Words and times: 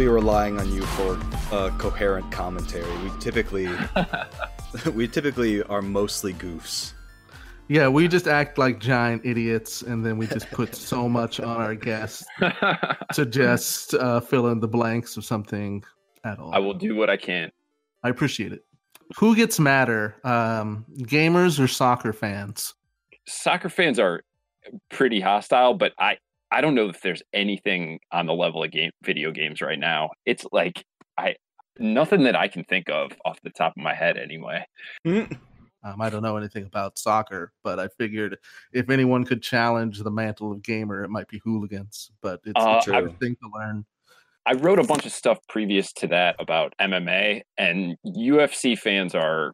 we 0.00 0.08
will 0.08 0.14
be 0.14 0.22
relying 0.22 0.58
on 0.58 0.72
you 0.72 0.80
for 0.80 1.18
uh, 1.52 1.68
coherent 1.76 2.32
commentary. 2.32 2.90
We 3.04 3.10
typically 3.20 3.68
we 4.94 5.06
typically 5.06 5.62
are 5.64 5.82
mostly 5.82 6.32
goofs. 6.32 6.94
Yeah, 7.68 7.86
we 7.88 8.08
just 8.08 8.26
act 8.26 8.56
like 8.56 8.80
giant 8.80 9.26
idiots, 9.26 9.82
and 9.82 10.04
then 10.04 10.16
we 10.16 10.26
just 10.26 10.50
put 10.52 10.74
so 10.74 11.06
much 11.20 11.38
on 11.38 11.58
our 11.58 11.74
guests 11.74 12.24
to 13.12 13.26
just 13.26 13.92
uh, 13.92 14.20
fill 14.20 14.48
in 14.48 14.58
the 14.60 14.68
blanks 14.68 15.18
of 15.18 15.24
something 15.26 15.84
at 16.24 16.38
all. 16.38 16.54
I 16.54 16.60
will 16.60 16.72
do 16.72 16.96
what 16.96 17.10
I 17.10 17.18
can. 17.18 17.52
I 18.02 18.08
appreciate 18.08 18.52
it. 18.54 18.64
Who 19.18 19.36
gets 19.36 19.60
madder, 19.60 20.16
um, 20.24 20.86
gamers 21.00 21.62
or 21.62 21.68
soccer 21.68 22.14
fans? 22.14 22.72
Soccer 23.26 23.68
fans 23.68 23.98
are 23.98 24.22
pretty 24.88 25.20
hostile, 25.20 25.74
but 25.74 25.92
I 25.98 26.16
I 26.50 26.60
don't 26.60 26.74
know 26.74 26.88
if 26.88 27.00
there's 27.00 27.22
anything 27.32 28.00
on 28.10 28.26
the 28.26 28.34
level 28.34 28.62
of 28.64 28.70
game 28.70 28.90
video 29.02 29.30
games 29.30 29.60
right 29.60 29.78
now. 29.78 30.10
It's 30.26 30.44
like 30.52 30.84
I 31.16 31.36
nothing 31.78 32.24
that 32.24 32.36
I 32.36 32.48
can 32.48 32.64
think 32.64 32.90
of 32.90 33.12
off 33.24 33.38
the 33.42 33.50
top 33.50 33.72
of 33.76 33.82
my 33.82 33.94
head 33.94 34.18
anyway. 34.18 34.64
Um, 35.82 36.02
I 36.02 36.10
don't 36.10 36.22
know 36.22 36.36
anything 36.36 36.64
about 36.66 36.98
soccer, 36.98 37.52
but 37.64 37.78
I 37.80 37.88
figured 37.96 38.36
if 38.72 38.90
anyone 38.90 39.24
could 39.24 39.42
challenge 39.42 39.98
the 40.02 40.10
mantle 40.10 40.52
of 40.52 40.62
gamer, 40.62 41.02
it 41.04 41.08
might 41.08 41.26
be 41.28 41.40
hooligans. 41.42 42.10
But 42.20 42.40
it's 42.44 42.60
Uh, 42.60 42.82
a 42.86 43.08
thing 43.14 43.34
to 43.36 43.50
learn. 43.54 43.86
I 44.44 44.54
wrote 44.54 44.78
a 44.78 44.84
bunch 44.84 45.06
of 45.06 45.12
stuff 45.12 45.38
previous 45.48 45.92
to 45.94 46.06
that 46.08 46.36
about 46.38 46.74
MMA, 46.80 47.42
and 47.56 47.96
UFC 48.06 48.76
fans 48.76 49.14
are 49.14 49.52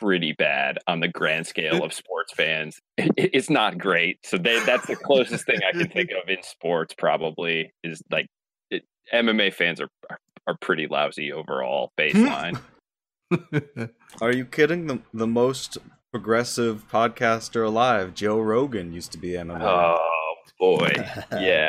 pretty 0.00 0.32
bad 0.32 0.78
on 0.86 1.00
the 1.00 1.08
grand 1.08 1.46
scale 1.46 1.84
of 1.84 1.92
sports 1.92 2.32
fans. 2.32 2.80
It's 3.16 3.50
not 3.50 3.78
great. 3.78 4.18
So 4.24 4.38
they, 4.38 4.60
that's 4.64 4.86
the 4.86 4.96
closest 4.96 5.46
thing 5.46 5.60
I 5.66 5.72
can 5.76 5.88
think 5.88 6.10
of 6.10 6.28
in 6.28 6.42
sports. 6.42 6.94
Probably 6.96 7.72
is 7.82 8.02
like 8.10 8.26
it, 8.70 8.84
MMA 9.12 9.52
fans 9.52 9.80
are, 9.80 9.88
are 10.10 10.18
are 10.48 10.56
pretty 10.56 10.86
lousy 10.88 11.32
overall 11.32 11.92
baseline. 11.96 12.58
Are 14.22 14.32
you 14.32 14.46
kidding? 14.46 14.86
The 14.86 15.00
the 15.12 15.26
most 15.26 15.76
progressive 16.10 16.88
podcaster 16.90 17.66
alive, 17.66 18.14
Joe 18.14 18.40
Rogan, 18.40 18.94
used 18.94 19.12
to 19.12 19.18
be 19.18 19.32
MMA. 19.32 19.60
oh 19.60 19.98
boy, 20.58 20.90
yeah. 21.32 21.68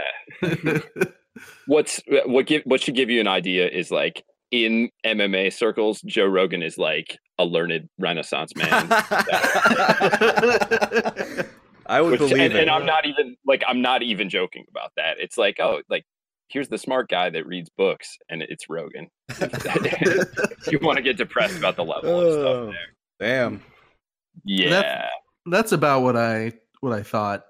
What's 1.68 2.02
what 2.26 2.48
give 2.48 2.64
what 2.64 2.82
should 2.82 2.96
give 2.96 3.10
you 3.10 3.20
an 3.20 3.28
idea 3.28 3.68
is 3.68 3.92
like 3.92 4.24
in 4.52 4.90
MMA 5.06 5.54
circles, 5.54 6.02
Joe 6.02 6.26
Rogan 6.26 6.64
is 6.64 6.78
like 6.78 7.18
a 7.38 7.46
learned 7.46 7.88
Renaissance 8.00 8.54
man. 8.56 8.88
I 11.86 12.02
would 12.02 12.12
Which- 12.12 12.20
believe 12.20 12.38
and, 12.40 12.54
it. 12.54 12.62
and 12.62 12.70
I'm 12.70 12.86
not 12.86 13.06
even 13.06 13.36
like 13.46 13.64
I'm 13.68 13.82
not 13.82 14.04
even 14.04 14.30
joking 14.30 14.66
about 14.70 14.92
that. 14.98 15.20
It's 15.20 15.38
like 15.38 15.58
oh 15.60 15.82
like 15.90 16.06
here's 16.50 16.68
the 16.70 16.78
smart 16.78 17.10
guy 17.10 17.30
that 17.30 17.46
reads 17.48 17.70
books 17.78 18.18
and 18.30 18.42
it's 18.44 18.70
Rogan. 18.70 19.08
you 20.72 20.80
want 20.82 20.98
to 20.98 21.02
get 21.04 21.18
depressed 21.18 21.58
about 21.58 21.76
the 21.76 21.86
level 21.86 22.20
of 22.20 22.28
Oh, 22.28 22.42
stuff 22.72 22.76
there. 23.20 23.30
Damn. 23.50 23.64
Yeah. 24.46 25.08
That's 25.46 25.72
about 25.72 26.02
what 26.02 26.16
I 26.16 26.54
what 26.82 26.94
I 26.94 27.04
thought. 27.04 27.44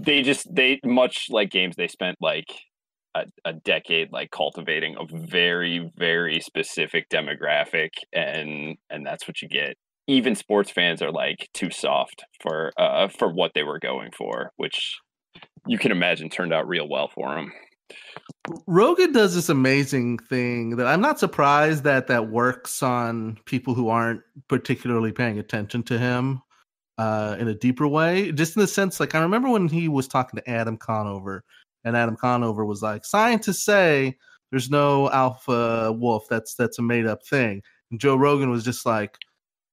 they 0.00 0.22
just 0.22 0.52
they 0.54 0.80
much 0.84 1.26
like 1.30 1.50
games 1.50 1.76
they 1.76 1.88
spent 1.88 2.16
like 2.20 2.46
a, 3.22 3.50
a 3.50 3.52
decade 3.52 4.12
like 4.12 4.30
cultivating 4.30 4.96
a 4.98 5.04
very 5.26 5.90
very 5.96 6.40
specific 6.40 7.08
demographic 7.08 7.90
and 8.12 8.76
and 8.90 9.06
that's 9.06 9.26
what 9.26 9.42
you 9.42 9.48
get 9.48 9.76
even 10.06 10.34
sports 10.34 10.70
fans 10.70 11.02
are 11.02 11.12
like 11.12 11.48
too 11.52 11.70
soft 11.70 12.24
for 12.40 12.72
uh 12.76 13.08
for 13.08 13.32
what 13.32 13.52
they 13.54 13.62
were 13.62 13.78
going 13.78 14.10
for 14.12 14.52
which 14.56 14.98
you 15.66 15.78
can 15.78 15.92
imagine 15.92 16.28
turned 16.28 16.52
out 16.52 16.68
real 16.68 16.88
well 16.88 17.08
for 17.14 17.34
them 17.34 17.52
Rogan 18.66 19.12
does 19.12 19.34
this 19.34 19.48
amazing 19.48 20.18
thing 20.18 20.76
that 20.76 20.86
I'm 20.86 21.00
not 21.00 21.18
surprised 21.18 21.84
that 21.84 22.06
that 22.08 22.30
works 22.30 22.82
on 22.82 23.38
people 23.44 23.74
who 23.74 23.88
aren't 23.88 24.22
particularly 24.48 25.12
paying 25.12 25.38
attention 25.38 25.82
to 25.84 25.98
him 25.98 26.42
uh, 26.98 27.36
in 27.38 27.48
a 27.48 27.54
deeper 27.54 27.86
way. 27.86 28.32
Just 28.32 28.56
in 28.56 28.60
the 28.60 28.66
sense, 28.66 29.00
like 29.00 29.14
I 29.14 29.20
remember 29.20 29.48
when 29.48 29.68
he 29.68 29.88
was 29.88 30.08
talking 30.08 30.38
to 30.38 30.50
Adam 30.50 30.76
Conover, 30.76 31.44
and 31.86 31.96
Adam 31.96 32.16
Conover 32.16 32.66
was 32.66 32.82
like, 32.82 33.06
"Scientists 33.06 33.64
say 33.64 34.16
there's 34.50 34.68
no 34.68 35.10
alpha 35.10 35.92
wolf. 35.92 36.26
That's 36.28 36.54
that's 36.54 36.78
a 36.78 36.82
made 36.82 37.06
up 37.06 37.24
thing." 37.24 37.62
And 37.90 38.00
Joe 38.00 38.16
Rogan 38.16 38.50
was 38.50 38.64
just 38.64 38.84
like, 38.84 39.16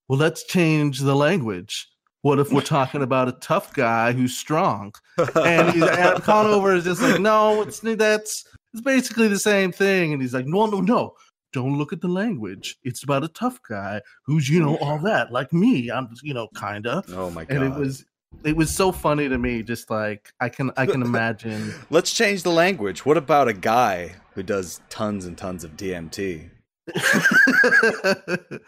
"Well, 0.08 0.20
let's 0.20 0.46
change 0.46 1.00
the 1.00 1.16
language." 1.16 1.90
What 2.22 2.40
if 2.40 2.54
we're 2.54 2.62
talking 2.62 3.02
about 3.10 3.28
a 3.28 3.34
tough 3.34 3.74
guy 3.74 4.14
who's 4.14 4.38
strong? 4.38 4.94
and 5.36 5.72
he's, 5.72 5.84
Adam 5.90 6.22
Conover 6.22 6.74
is 6.74 6.86
just 6.86 7.02
like, 7.02 7.20
no, 7.20 7.62
it's 7.64 7.80
that's 7.82 8.46
it's 8.74 8.82
basically 8.82 9.28
the 9.28 9.40
same 9.40 9.74
thing. 9.74 10.14
And 10.14 10.22
he's 10.22 10.34
like, 10.34 10.46
no, 10.46 10.66
no, 10.68 10.80
no, 10.80 11.16
don't 11.52 11.78
look 11.78 11.92
at 11.92 12.02
the 12.02 12.08
language. 12.08 12.78
It's 12.84 13.04
about 13.04 13.24
a 13.24 13.28
tough 13.30 13.60
guy 13.68 14.02
who's 14.26 14.50
you 14.50 14.62
know 14.62 14.78
all 14.78 15.00
that, 15.00 15.32
like 15.32 15.52
me. 15.52 15.90
I'm 15.90 16.10
you 16.22 16.34
know 16.34 16.48
kinda. 16.56 17.04
oh 17.10 17.30
my 17.30 17.46
god. 17.46 17.58
And 17.58 17.74
it 17.74 17.80
was 17.80 18.06
it 18.44 18.56
was 18.56 18.74
so 18.74 18.92
funny 18.92 19.30
to 19.30 19.38
me. 19.38 19.64
Just 19.64 19.90
like 19.90 20.34
I 20.40 20.50
can 20.50 20.72
I 20.78 20.86
can 20.86 21.02
imagine. 21.10 21.74
Let's 21.90 22.14
change 22.14 22.44
the 22.44 22.52
language. 22.52 23.06
What 23.06 23.18
about 23.18 23.48
a 23.48 23.54
guy 23.54 24.16
who 24.34 24.44
does 24.44 24.82
tons 24.90 25.26
and 25.26 25.38
tons 25.38 25.64
of 25.64 25.72
DMT? 25.78 26.50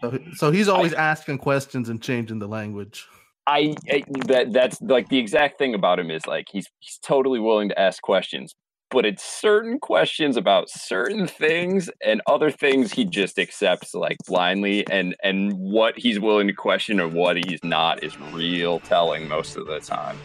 so, 0.00 0.18
so 0.34 0.50
he's 0.50 0.68
always 0.68 0.92
asking 0.92 1.38
questions 1.38 1.88
and 1.88 2.02
changing 2.02 2.40
the 2.40 2.48
language. 2.48 3.06
I, 3.46 3.74
I 3.90 4.02
that 4.26 4.52
that's 4.52 4.80
like 4.82 5.08
the 5.08 5.18
exact 5.18 5.58
thing 5.58 5.74
about 5.74 5.98
him 5.98 6.10
is 6.10 6.26
like 6.26 6.46
he's 6.50 6.68
he's 6.80 6.98
totally 6.98 7.40
willing 7.40 7.70
to 7.70 7.80
ask 7.80 8.02
questions, 8.02 8.54
but 8.90 9.04
it's 9.06 9.22
certain 9.22 9.78
questions 9.78 10.36
about 10.36 10.70
certain 10.70 11.26
things 11.26 11.90
and 12.04 12.22
other 12.26 12.50
things 12.50 12.92
he 12.92 13.04
just 13.04 13.38
accepts 13.38 13.94
like 13.94 14.16
blindly 14.26 14.86
and 14.90 15.14
and 15.22 15.52
what 15.52 15.98
he's 15.98 16.18
willing 16.18 16.46
to 16.46 16.52
question 16.52 17.00
or 17.00 17.08
what 17.08 17.36
he's 17.36 17.62
not 17.62 18.02
is 18.02 18.18
real 18.32 18.80
telling 18.80 19.28
most 19.28 19.56
of 19.56 19.66
the 19.66 19.80
time. 19.80 20.18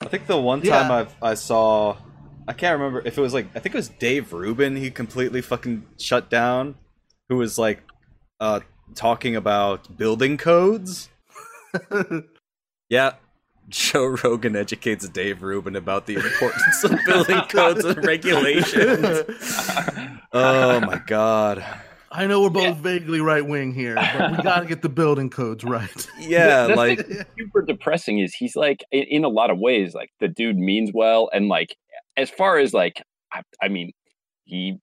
I 0.00 0.06
think 0.06 0.26
the 0.26 0.38
one 0.38 0.60
time 0.62 0.90
Yeah. 0.90 1.06
I 1.22 1.30
I 1.30 1.34
saw, 1.34 1.96
I 2.48 2.52
can't 2.52 2.78
remember 2.78 3.02
if 3.06 3.16
it 3.16 3.20
was 3.20 3.32
like 3.34 3.46
I 3.54 3.60
think 3.60 3.74
it 3.74 3.78
was 3.78 3.88
Dave 3.88 4.32
Rubin. 4.32 4.76
He 4.76 4.90
completely 4.90 5.40
fucking 5.42 5.84
shut 5.98 6.28
down. 6.30 6.74
Who 7.28 7.36
was 7.36 7.56
like, 7.58 7.82
uh, 8.40 8.60
talking 8.94 9.34
about 9.34 9.96
building 9.96 10.36
codes. 10.36 11.08
Yeah, 12.90 13.12
Joe 13.68 14.16
Rogan 14.22 14.56
educates 14.56 15.08
Dave 15.08 15.42
Rubin 15.42 15.76
about 15.76 16.06
the 16.06 16.14
importance 16.16 16.84
of 16.84 16.98
building 17.06 17.40
codes 17.48 17.84
and 17.84 18.04
regulations. 18.04 19.22
Oh 20.36 20.80
my 20.80 21.00
god. 21.06 21.64
I 22.10 22.26
know 22.26 22.42
we're 22.42 22.50
both 22.50 22.78
vaguely 22.78 23.20
right 23.20 23.46
wing 23.46 23.72
here, 23.72 23.94
but 23.94 24.32
we 24.32 24.42
got 24.42 24.60
to 24.60 24.66
get 24.66 24.82
the 24.82 24.88
building 24.88 25.30
codes 25.30 25.62
right. 25.62 26.10
Yeah, 26.18 26.66
That's 26.66 26.76
like 26.76 27.26
super 27.38 27.62
depressing 27.62 28.18
is 28.18 28.34
he's 28.34 28.56
like 28.56 28.82
in, 28.90 29.04
in 29.04 29.24
a 29.24 29.28
lot 29.28 29.50
of 29.50 29.58
ways 29.60 29.94
like 29.94 30.10
the 30.18 30.26
dude 30.26 30.56
means 30.56 30.90
well 30.92 31.30
and 31.32 31.46
like 31.46 31.76
as 32.16 32.30
far 32.30 32.58
as 32.58 32.74
like 32.74 33.00
I, 33.32 33.42
I 33.62 33.68
mean 33.68 33.92
he 34.44 34.78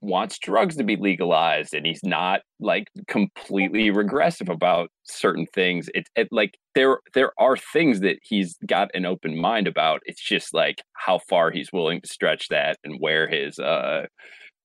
wants 0.00 0.38
drugs 0.38 0.76
to 0.76 0.84
be 0.84 0.96
legalized 0.96 1.74
and 1.74 1.86
he's 1.86 2.02
not 2.02 2.40
like 2.60 2.88
completely 3.06 3.90
regressive 3.90 4.48
about 4.48 4.90
certain 5.04 5.46
things 5.54 5.88
it's 5.94 6.10
it 6.16 6.28
like 6.30 6.58
there 6.74 6.98
there 7.14 7.32
are 7.38 7.56
things 7.56 8.00
that 8.00 8.18
he's 8.22 8.56
got 8.66 8.90
an 8.94 9.06
open 9.06 9.40
mind 9.40 9.66
about 9.66 10.00
it's 10.04 10.22
just 10.22 10.52
like 10.52 10.82
how 10.92 11.18
far 11.18 11.50
he's 11.50 11.72
willing 11.72 12.00
to 12.00 12.08
stretch 12.08 12.48
that 12.48 12.76
and 12.84 12.96
where 13.00 13.26
his 13.28 13.58
uh 13.58 14.04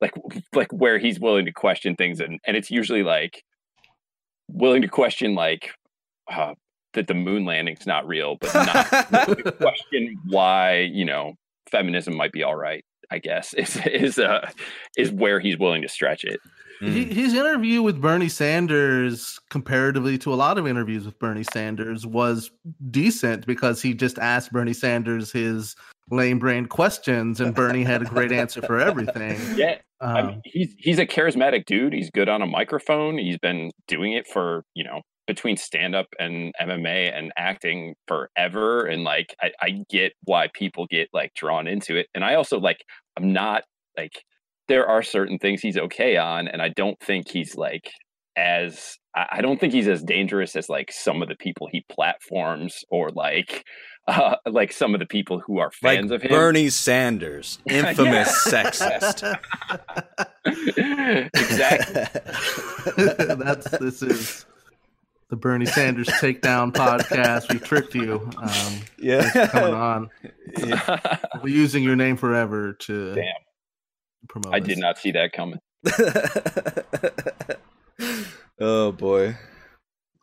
like 0.01 0.13
like 0.53 0.71
where 0.73 0.97
he's 0.97 1.19
willing 1.19 1.45
to 1.45 1.53
question 1.53 1.95
things 1.95 2.19
and 2.19 2.39
and 2.45 2.57
it's 2.57 2.71
usually 2.71 3.03
like 3.03 3.43
willing 4.51 4.81
to 4.81 4.87
question 4.87 5.35
like 5.35 5.71
uh, 6.29 6.53
that 6.93 7.07
the 7.07 7.13
moon 7.13 7.45
landing's 7.45 7.87
not 7.87 8.07
real, 8.07 8.37
but 8.39 8.53
not 8.53 9.57
question 9.57 10.17
why 10.25 10.79
you 10.79 11.05
know 11.05 11.33
feminism 11.69 12.15
might 12.15 12.31
be 12.31 12.43
all 12.43 12.55
right. 12.55 12.83
I 13.11 13.19
guess 13.19 13.53
is 13.55 13.77
is 13.85 14.17
uh 14.19 14.49
is 14.97 15.11
where 15.11 15.39
he's 15.39 15.57
willing 15.57 15.81
to 15.83 15.89
stretch 15.89 16.23
it. 16.23 16.39
He, 16.79 17.05
his 17.05 17.35
interview 17.35 17.83
with 17.83 18.01
Bernie 18.01 18.27
Sanders, 18.27 19.39
comparatively 19.51 20.17
to 20.17 20.33
a 20.33 20.35
lot 20.35 20.57
of 20.57 20.65
interviews 20.65 21.05
with 21.05 21.19
Bernie 21.19 21.43
Sanders, 21.53 22.07
was 22.07 22.49
decent 22.89 23.45
because 23.45 23.83
he 23.83 23.93
just 23.93 24.17
asked 24.17 24.51
Bernie 24.51 24.73
Sanders 24.73 25.31
his 25.31 25.75
lame 26.09 26.39
brain 26.39 26.65
questions, 26.65 27.39
and 27.39 27.53
Bernie 27.53 27.83
had 27.83 28.01
a 28.01 28.05
great 28.05 28.31
answer 28.31 28.63
for 28.63 28.79
everything. 28.79 29.37
Yeah, 29.55 29.77
I 29.99 30.21
Um, 30.21 30.27
mean, 30.27 30.41
he's 30.43 30.73
he's 30.79 30.97
a 30.97 31.05
charismatic 31.05 31.65
dude. 31.67 31.93
He's 31.93 32.09
good 32.09 32.27
on 32.29 32.41
a 32.41 32.47
microphone. 32.47 33.19
He's 33.19 33.37
been 33.37 33.69
doing 33.87 34.13
it 34.13 34.25
for 34.27 34.65
you 34.73 34.83
know 34.83 35.01
between 35.31 35.55
stand 35.55 35.95
up 35.95 36.07
and 36.19 36.53
MMA 36.61 37.17
and 37.17 37.31
acting 37.37 37.95
forever. 38.05 38.85
And 38.85 39.05
like 39.05 39.33
I, 39.41 39.51
I 39.61 39.83
get 39.89 40.11
why 40.25 40.49
people 40.53 40.87
get 40.91 41.07
like 41.13 41.33
drawn 41.35 41.67
into 41.67 41.95
it. 41.95 42.07
And 42.13 42.21
I 42.21 42.35
also 42.35 42.59
like 42.59 42.83
I'm 43.17 43.31
not 43.31 43.63
like 43.97 44.23
there 44.67 44.87
are 44.87 45.01
certain 45.01 45.39
things 45.39 45.61
he's 45.61 45.77
okay 45.77 46.17
on, 46.17 46.49
and 46.49 46.61
I 46.61 46.69
don't 46.69 46.99
think 46.99 47.29
he's 47.29 47.55
like 47.55 47.89
as 48.35 48.97
I 49.15 49.27
I 49.31 49.41
don't 49.41 49.57
think 49.57 49.71
he's 49.71 49.87
as 49.87 50.03
dangerous 50.03 50.57
as 50.57 50.67
like 50.67 50.91
some 50.91 51.21
of 51.21 51.29
the 51.29 51.35
people 51.35 51.69
he 51.71 51.85
platforms 51.89 52.83
or 52.89 53.09
like 53.11 53.63
uh, 54.07 54.35
like 54.45 54.73
some 54.73 54.93
of 54.93 54.99
the 54.99 55.05
people 55.05 55.39
who 55.39 55.59
are 55.59 55.71
Like 55.81 55.99
fans 55.99 56.11
of 56.11 56.23
him. 56.23 56.31
Bernie 56.31 56.69
Sanders, 56.69 57.59
infamous 57.69 58.45
sexist. 58.45 59.39
exactly. 61.33 62.05
That's 63.45 63.69
this 63.71 64.01
is 64.01 64.45
the 65.31 65.37
Bernie 65.37 65.65
Sanders 65.65 66.09
takedown 66.09 66.71
podcast. 66.73 67.51
We 67.51 67.57
tricked 67.57 67.95
you. 67.95 68.29
Um, 68.37 68.81
coming 69.47 69.73
yeah. 69.73 69.73
on. 69.73 70.09
We're 71.41 71.55
using 71.55 71.83
your 71.83 71.95
name 71.95 72.17
forever 72.17 72.73
to 72.73 73.15
Damn. 73.15 73.25
promote. 74.27 74.53
I 74.53 74.59
us. 74.59 74.67
did 74.67 74.77
not 74.77 74.99
see 74.99 75.11
that 75.13 75.31
coming. 75.31 75.59
oh 78.59 78.91
boy. 78.91 79.37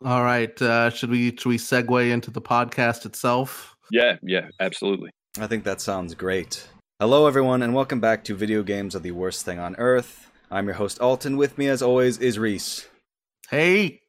All 0.05 0.23
right. 0.23 0.61
Uh, 0.61 0.91
should 0.91 1.09
we 1.09 1.31
should 1.31 1.47
we 1.47 1.57
segue 1.57 2.11
into 2.11 2.29
the 2.29 2.41
podcast 2.41 3.07
itself? 3.07 3.75
Yeah, 3.91 4.17
yeah, 4.21 4.49
absolutely. 4.59 5.09
I 5.39 5.47
think 5.47 5.63
that 5.63 5.81
sounds 5.81 6.13
great. 6.13 6.67
Hello, 6.99 7.25
everyone, 7.25 7.63
and 7.63 7.73
welcome 7.73 7.99
back 7.99 8.23
to 8.25 8.35
Video 8.35 8.61
Games 8.61 8.95
Are 8.95 8.99
the 8.99 9.11
Worst 9.11 9.43
Thing 9.43 9.57
on 9.57 9.75
Earth. 9.77 10.29
I'm 10.51 10.65
your 10.65 10.75
host, 10.75 10.99
Alton. 10.99 11.35
With 11.35 11.57
me, 11.57 11.67
as 11.67 11.81
always, 11.81 12.19
is 12.19 12.37
Reese. 12.37 12.87
Hey, 13.49 14.01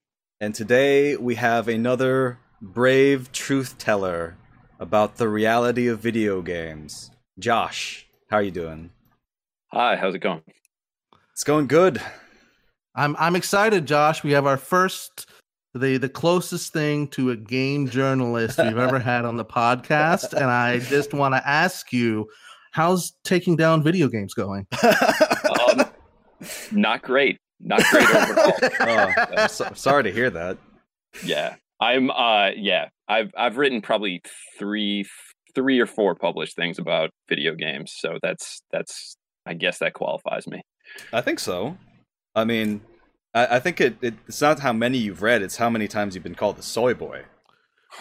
And 0.42 0.54
today 0.54 1.16
we 1.16 1.34
have 1.34 1.68
another 1.68 2.38
brave 2.62 3.30
truth 3.30 3.76
teller 3.76 4.38
about 4.78 5.16
the 5.16 5.28
reality 5.28 5.86
of 5.86 6.00
video 6.00 6.40
games. 6.40 7.10
Josh, 7.38 8.06
how 8.30 8.38
are 8.38 8.42
you 8.42 8.50
doing? 8.50 8.88
Hi, 9.70 9.96
how's 9.96 10.14
it 10.14 10.20
going? 10.20 10.40
It's 11.34 11.44
going 11.44 11.66
good. 11.66 12.00
I'm 12.94 13.16
I'm 13.18 13.36
excited, 13.36 13.84
Josh. 13.84 14.24
We 14.24 14.30
have 14.30 14.46
our 14.46 14.56
first 14.56 15.28
the 15.74 15.98
the 15.98 16.08
closest 16.08 16.72
thing 16.72 17.08
to 17.08 17.32
a 17.32 17.36
game 17.36 17.86
journalist 17.86 18.56
we've 18.56 18.78
ever 18.78 18.98
had 19.10 19.26
on 19.26 19.36
the 19.36 19.44
podcast, 19.44 20.32
and 20.32 20.46
I 20.46 20.78
just 20.78 21.12
want 21.12 21.34
to 21.34 21.46
ask 21.46 21.92
you, 21.92 22.30
how's 22.72 23.12
taking 23.24 23.56
down 23.56 23.82
video 23.82 24.08
games 24.08 24.32
going? 24.32 24.66
Um, 25.68 25.84
not 26.72 27.02
great. 27.02 27.38
Not 27.60 27.82
great 27.90 28.08
overall. 28.08 28.52
oh, 28.80 29.12
I'm 29.36 29.48
so- 29.48 29.72
sorry 29.74 30.04
to 30.04 30.12
hear 30.12 30.30
that. 30.30 30.58
yeah 31.24 31.56
i'm 31.80 32.10
uh 32.10 32.50
yeah 32.56 32.88
i've 33.08 33.32
i've 33.36 33.56
written 33.56 33.80
probably 33.82 34.22
three 34.58 35.04
three 35.54 35.80
or 35.80 35.86
four 35.86 36.14
published 36.14 36.54
things 36.54 36.78
about 36.78 37.10
video 37.28 37.54
games 37.54 37.92
so 37.96 38.18
that's 38.22 38.62
that's 38.70 39.16
i 39.46 39.54
guess 39.54 39.78
that 39.78 39.92
qualifies 39.94 40.46
me 40.46 40.60
I 41.12 41.20
think 41.20 41.38
so. 41.38 41.76
I 42.34 42.44
mean, 42.44 42.80
I, 43.32 43.56
I 43.56 43.58
think 43.60 43.80
it, 43.80 43.96
it, 44.02 44.14
it's 44.26 44.40
not 44.40 44.58
how 44.58 44.72
many 44.72 44.98
you've 44.98 45.22
read; 45.22 45.40
it's 45.40 45.56
how 45.56 45.70
many 45.70 45.86
times 45.86 46.14
you've 46.16 46.24
been 46.24 46.34
called 46.34 46.56
the 46.56 46.64
soy 46.64 46.94
boy. 46.94 47.22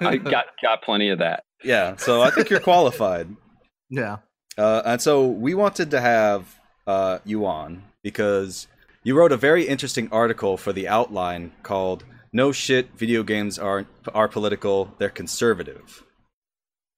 i 0.00 0.16
got 0.22 0.46
got 0.62 0.82
plenty 0.82 1.08
of 1.08 1.18
that 1.18 1.42
Yeah, 1.64 1.96
so 1.96 2.22
I 2.22 2.30
think 2.30 2.50
you're 2.50 2.60
qualified. 2.60 3.28
Yeah. 3.90 4.18
Uh, 4.56 4.82
and 4.86 5.00
so 5.02 5.26
we 5.26 5.54
wanted 5.54 5.90
to 5.92 6.00
have 6.00 6.58
uh, 6.86 7.18
you 7.24 7.44
on 7.46 7.82
because 8.04 8.68
you 9.02 9.16
wrote 9.16 9.32
a 9.32 9.36
very 9.36 9.64
interesting 9.66 10.08
article 10.12 10.56
for 10.56 10.72
the 10.72 10.86
Outline 10.86 11.50
called 11.64 12.04
"No 12.32 12.52
Shit, 12.52 12.96
Video 12.96 13.24
Games 13.24 13.58
Are 13.58 13.86
Are 14.14 14.28
Political. 14.28 14.94
They're 14.98 15.10
Conservative." 15.10 16.04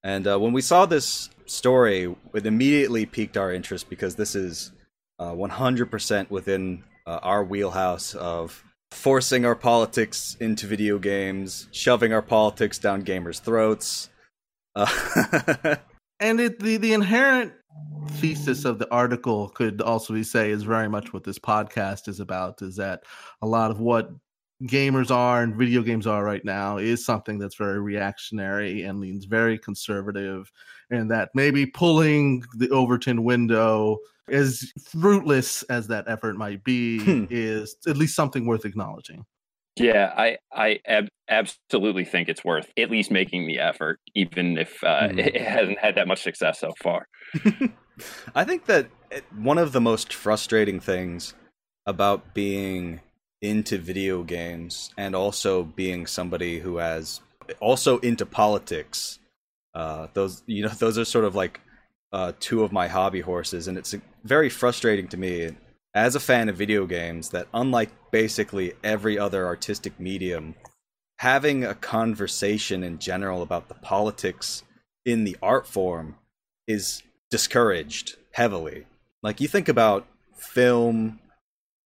And 0.03 0.27
uh, 0.27 0.37
when 0.37 0.53
we 0.53 0.61
saw 0.61 0.85
this 0.85 1.31
story, 1.47 2.15
it 2.35 2.45
immediately 2.45 3.07
piqued 3.07 3.35
our 3.37 3.51
interest 3.51 3.89
because 3.89 4.15
this 4.15 4.35
is 4.35 4.71
uh, 5.17 5.31
100% 5.31 6.29
within 6.29 6.83
uh, 7.07 7.19
our 7.23 7.43
wheelhouse 7.43 8.13
of 8.13 8.63
forcing 8.91 9.43
our 9.43 9.55
politics 9.55 10.37
into 10.39 10.67
video 10.67 10.99
games, 10.99 11.67
shoving 11.71 12.13
our 12.13 12.21
politics 12.21 12.77
down 12.77 13.03
gamers' 13.03 13.41
throats. 13.41 14.09
Uh, 14.75 15.75
And 16.19 16.39
it, 16.39 16.59
the 16.59 16.77
the 16.77 16.93
inherent 16.93 17.53
thesis 18.13 18.65
of 18.65 18.79
the 18.79 18.91
article 18.91 19.49
could 19.49 19.81
also 19.81 20.13
be 20.13 20.23
say 20.23 20.49
is 20.51 20.63
very 20.63 20.89
much 20.89 21.13
what 21.13 21.23
this 21.23 21.39
podcast 21.39 22.07
is 22.07 22.19
about. 22.19 22.61
Is 22.61 22.75
that 22.77 23.03
a 23.41 23.47
lot 23.47 23.71
of 23.71 23.79
what 23.79 24.09
gamers 24.63 25.11
are 25.11 25.43
and 25.43 25.55
video 25.55 25.83
games 25.83 26.07
are 26.07 26.23
right 26.23 26.43
now 26.43 26.77
is 26.77 27.05
something 27.05 27.37
that's 27.37 27.55
very 27.55 27.79
reactionary 27.79 28.81
and 28.83 28.99
leans 28.99 29.25
very 29.25 29.57
conservative, 29.57 30.51
and 30.89 31.11
that 31.11 31.29
maybe 31.35 31.65
pulling 31.65 32.43
the 32.55 32.69
Overton 32.69 33.23
window, 33.23 33.99
as 34.29 34.71
fruitless 34.89 35.61
as 35.63 35.87
that 35.87 36.05
effort 36.07 36.37
might 36.37 36.63
be, 36.63 36.99
Hmm. 36.99 37.25
is 37.29 37.75
at 37.87 37.97
least 37.97 38.15
something 38.15 38.45
worth 38.47 38.65
acknowledging. 38.65 39.25
Yeah 39.79 40.13
i 40.17 40.37
i 40.53 40.79
ab- 40.87 41.09
absolutely 41.29 42.05
think 42.05 42.29
it's 42.29 42.43
worth 42.43 42.71
at 42.77 42.89
least 42.89 43.11
making 43.11 43.47
the 43.47 43.59
effort 43.59 43.99
even 44.15 44.57
if 44.57 44.83
uh, 44.83 45.09
Hmm. 45.11 45.19
it 45.19 45.41
hasn't 45.41 45.79
had 45.79 45.95
that 45.95 46.07
much 46.07 46.21
success 46.21 46.59
so 46.59 46.73
far 46.81 47.07
I 48.35 48.43
think 48.43 48.65
that 48.65 48.89
one 49.35 49.57
of 49.57 49.71
the 49.71 49.81
most 49.81 50.13
frustrating 50.13 50.79
things 50.79 51.33
about 51.85 52.33
being 52.33 53.01
into 53.41 53.77
video 53.77 54.23
games 54.23 54.91
and 54.97 55.15
also 55.15 55.63
being 55.63 56.05
somebody 56.05 56.59
who 56.59 56.77
has 56.77 57.21
also 57.59 57.99
into 57.99 58.25
politics, 58.25 59.19
uh, 59.73 60.07
those 60.13 60.43
you 60.47 60.63
know 60.63 60.69
those 60.69 60.97
are 60.97 61.05
sort 61.05 61.25
of 61.25 61.35
like 61.35 61.61
uh, 62.11 62.33
two 62.39 62.63
of 62.63 62.71
my 62.71 62.87
hobby 62.87 63.21
horses, 63.21 63.67
and 63.67 63.77
it's 63.77 63.95
very 64.23 64.49
frustrating 64.49 65.07
to 65.07 65.17
me 65.17 65.55
as 65.97 66.13
a 66.13 66.19
fan 66.19 66.47
of 66.47 66.55
video 66.55 66.85
games 66.85 67.29
that 67.29 67.47
unlike 67.55 67.89
basically 68.11 68.71
every 68.83 69.17
other 69.17 69.47
artistic 69.47 69.99
medium, 69.99 70.53
having 71.17 71.63
a 71.63 71.73
conversation 71.73 72.83
in 72.83 72.99
general 72.99 73.41
about 73.41 73.67
the 73.67 73.73
politics 73.73 74.61
in 75.07 75.23
the 75.23 75.35
art 75.41 75.65
form 75.65 76.15
is 76.67 77.01
discouraged 77.31 78.15
heavily. 78.33 78.85
Like 79.23 79.41
you 79.41 79.47
think 79.47 79.67
about 79.67 80.05
film, 80.35 81.19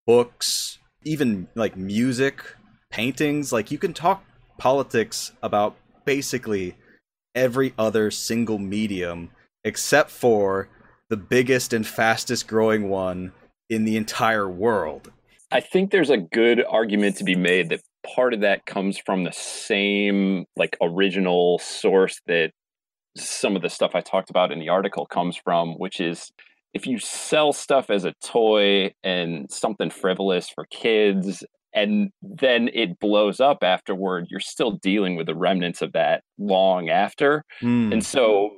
books, 0.06 0.78
even 1.06 1.48
like 1.56 1.78
music, 1.78 2.44
paintings, 2.90 3.54
like 3.54 3.72
you 3.72 3.78
can 3.78 3.94
talk 3.94 4.26
politics 4.58 5.32
about 5.42 5.78
basically 6.04 6.76
every 7.34 7.74
other 7.80 8.12
single 8.12 8.58
medium 8.58 9.30
except 9.64 10.12
for 10.12 10.68
the 11.08 11.16
biggest 11.16 11.72
and 11.72 11.88
fastest 11.88 12.46
growing 12.46 12.90
one 12.90 13.32
in 13.72 13.86
the 13.86 13.96
entire 13.96 14.50
world. 14.50 15.10
I 15.50 15.62
think 15.62 15.92
there's 15.92 16.10
a 16.10 16.18
good 16.18 16.64
argument 16.70 17.16
to 17.18 17.24
be 17.24 17.36
made 17.36 17.70
that 17.70 17.80
part 18.06 18.34
of 18.34 18.42
that 18.42 18.66
comes 18.66 18.98
from 18.98 19.24
the 19.24 19.32
same 19.32 20.46
like 20.58 20.78
original 20.82 21.58
source 21.60 22.20
that 22.28 22.52
some 23.16 23.56
of 23.56 23.62
the 23.62 23.70
stuff 23.70 23.92
I 23.96 24.02
talked 24.02 24.30
about 24.30 24.52
in 24.52 24.60
the 24.60 24.68
article 24.68 25.06
comes 25.06 25.38
from, 25.38 25.76
which 25.76 26.02
is 26.02 26.32
if 26.74 26.86
you 26.86 27.00
sell 27.00 27.54
stuff 27.54 27.90
as 27.90 28.04
a 28.04 28.14
toy 28.22 28.94
and 29.04 29.50
something 29.50 29.90
frivolous 29.90 30.50
for 30.50 30.66
kids 30.70 31.44
and 31.74 32.12
then 32.22 32.70
it 32.74 33.00
blows 33.00 33.40
up 33.40 33.60
afterward, 33.64 34.28
you're 34.30 34.42
still 34.42 34.72
dealing 34.72 35.16
with 35.16 35.28
the 35.28 35.36
remnants 35.36 35.82
of 35.82 35.94
that 35.94 36.24
long 36.38 36.90
after. 36.90 37.46
Hmm. 37.62 37.94
And 37.94 38.06
so 38.06 38.52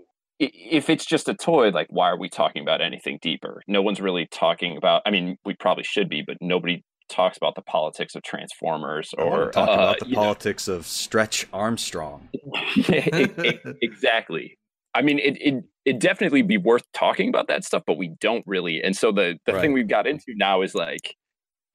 if 0.53 0.89
it's 0.89 1.05
just 1.05 1.29
a 1.29 1.33
toy, 1.33 1.69
like 1.69 1.87
why 1.89 2.09
are 2.09 2.17
we 2.17 2.29
talking 2.29 2.61
about 2.61 2.81
anything 2.81 3.19
deeper? 3.21 3.61
No 3.67 3.81
one's 3.81 4.01
really 4.01 4.27
talking 4.31 4.77
about 4.77 5.01
I 5.05 5.11
mean, 5.11 5.37
we 5.45 5.53
probably 5.55 5.83
should 5.83 6.09
be, 6.09 6.21
but 6.25 6.37
nobody 6.41 6.83
talks 7.09 7.37
about 7.37 7.55
the 7.55 7.61
politics 7.61 8.15
of 8.15 8.23
Transformers 8.23 9.13
or 9.17 9.51
talk 9.51 9.69
uh, 9.69 9.73
about 9.73 9.99
the 9.99 10.05
you 10.07 10.15
know, 10.15 10.21
politics 10.23 10.67
of 10.67 10.85
Stretch 10.87 11.47
Armstrong. 11.53 12.29
Exactly. 13.81 14.57
I 14.93 15.01
mean, 15.01 15.19
it 15.19 15.37
it 15.41 15.63
it 15.85 15.99
definitely 15.99 16.43
be 16.43 16.57
worth 16.57 16.83
talking 16.93 17.29
about 17.29 17.47
that 17.47 17.63
stuff, 17.63 17.83
but 17.85 17.97
we 17.97 18.09
don't 18.19 18.43
really. 18.47 18.81
And 18.81 18.95
so 18.95 19.11
the 19.11 19.37
the 19.45 19.53
Right. 19.53 19.61
thing 19.61 19.73
we've 19.73 19.87
got 19.87 20.07
into 20.07 20.25
now 20.35 20.61
is 20.61 20.75
like, 20.75 21.15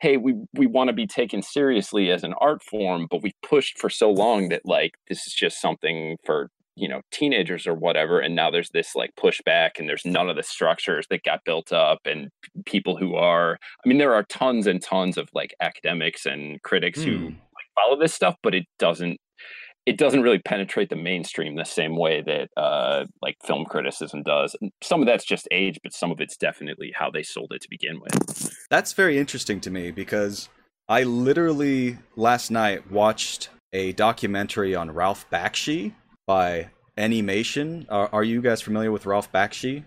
hey, 0.01 0.17
we 0.17 0.35
we 0.55 0.67
want 0.67 0.89
to 0.89 0.95
be 0.95 1.07
taken 1.07 1.43
seriously 1.43 2.11
as 2.11 2.23
an 2.25 2.35
art 2.41 2.63
form, 2.63 3.07
but 3.11 3.23
we 3.23 3.33
pushed 3.43 3.79
for 3.79 3.91
so 3.91 4.11
long 4.11 4.49
that 4.51 4.63
like 4.65 4.93
this 5.09 5.27
is 5.27 5.35
just 5.35 5.61
something 5.61 6.17
for 6.25 6.51
you 6.79 6.89
know 6.89 7.01
teenagers 7.13 7.67
or 7.67 7.75
whatever 7.75 8.21
and 8.21 8.35
now 8.35 8.51
there's 8.51 8.71
this 8.71 8.95
like 8.95 9.11
pushback 9.19 9.71
and 9.79 9.89
there's 9.89 10.05
none 10.05 10.29
of 10.31 10.37
the 10.37 10.43
structures 10.43 11.07
that 11.11 11.23
got 11.25 11.45
built 11.45 11.73
up 11.73 11.99
and 12.05 12.29
p- 12.43 12.51
people 12.65 12.97
who 12.97 13.17
are 13.17 13.59
i 13.85 13.89
mean 13.89 13.99
there 13.99 14.15
are 14.15 14.23
tons 14.25 14.67
and 14.67 14.83
tons 14.83 15.19
of 15.19 15.29
like 15.35 15.55
academics 15.61 16.27
and 16.27 16.63
critics 16.63 17.03
who 17.03 17.19
Hmm. 17.19 17.25
like 17.27 17.69
follow 17.75 17.99
this 17.99 18.15
stuff 18.15 18.37
but 18.43 18.55
it 18.55 18.67
doesn't 18.79 19.19
it 19.87 19.97
doesn't 19.97 20.21
really 20.23 20.39
penetrate 20.41 20.91
the 20.91 20.97
mainstream 20.97 21.57
the 21.57 21.65
same 21.65 21.97
way 21.97 22.21
that 22.21 22.51
uh, 22.59 23.07
like 23.23 23.37
film 23.43 23.65
criticism 23.65 24.23
does. 24.23 24.55
And 24.61 24.71
some 24.83 25.01
of 25.01 25.07
that's 25.07 25.25
just 25.25 25.49
age, 25.51 25.81
but 25.83 25.95
some 25.95 26.11
of 26.11 26.21
it's 26.21 26.37
definitely 26.37 26.93
how 26.95 27.11
they 27.11 27.23
sold 27.23 27.53
it 27.55 27.63
to 27.63 27.69
begin 27.71 27.99
with. 27.99 28.53
That's 28.69 28.93
very 28.93 29.17
interesting 29.19 29.63
to 29.63 29.71
me 29.71 29.91
because 29.91 30.51
I 30.91 31.05
literally 31.05 31.97
last 32.17 32.51
night 32.51 32.91
watched 32.91 33.49
a 33.73 33.93
documentary 33.95 34.75
on 34.75 34.91
Ralph 34.91 35.25
Bakshi 35.31 35.95
by 36.29 36.69
Animation. 36.99 37.87
Are, 37.89 38.09
are 38.13 38.23
you 38.23 38.43
guys 38.43 38.61
familiar 38.61 38.93
with 38.93 39.07
Ralph 39.07 39.33
Bakshi? 39.33 39.85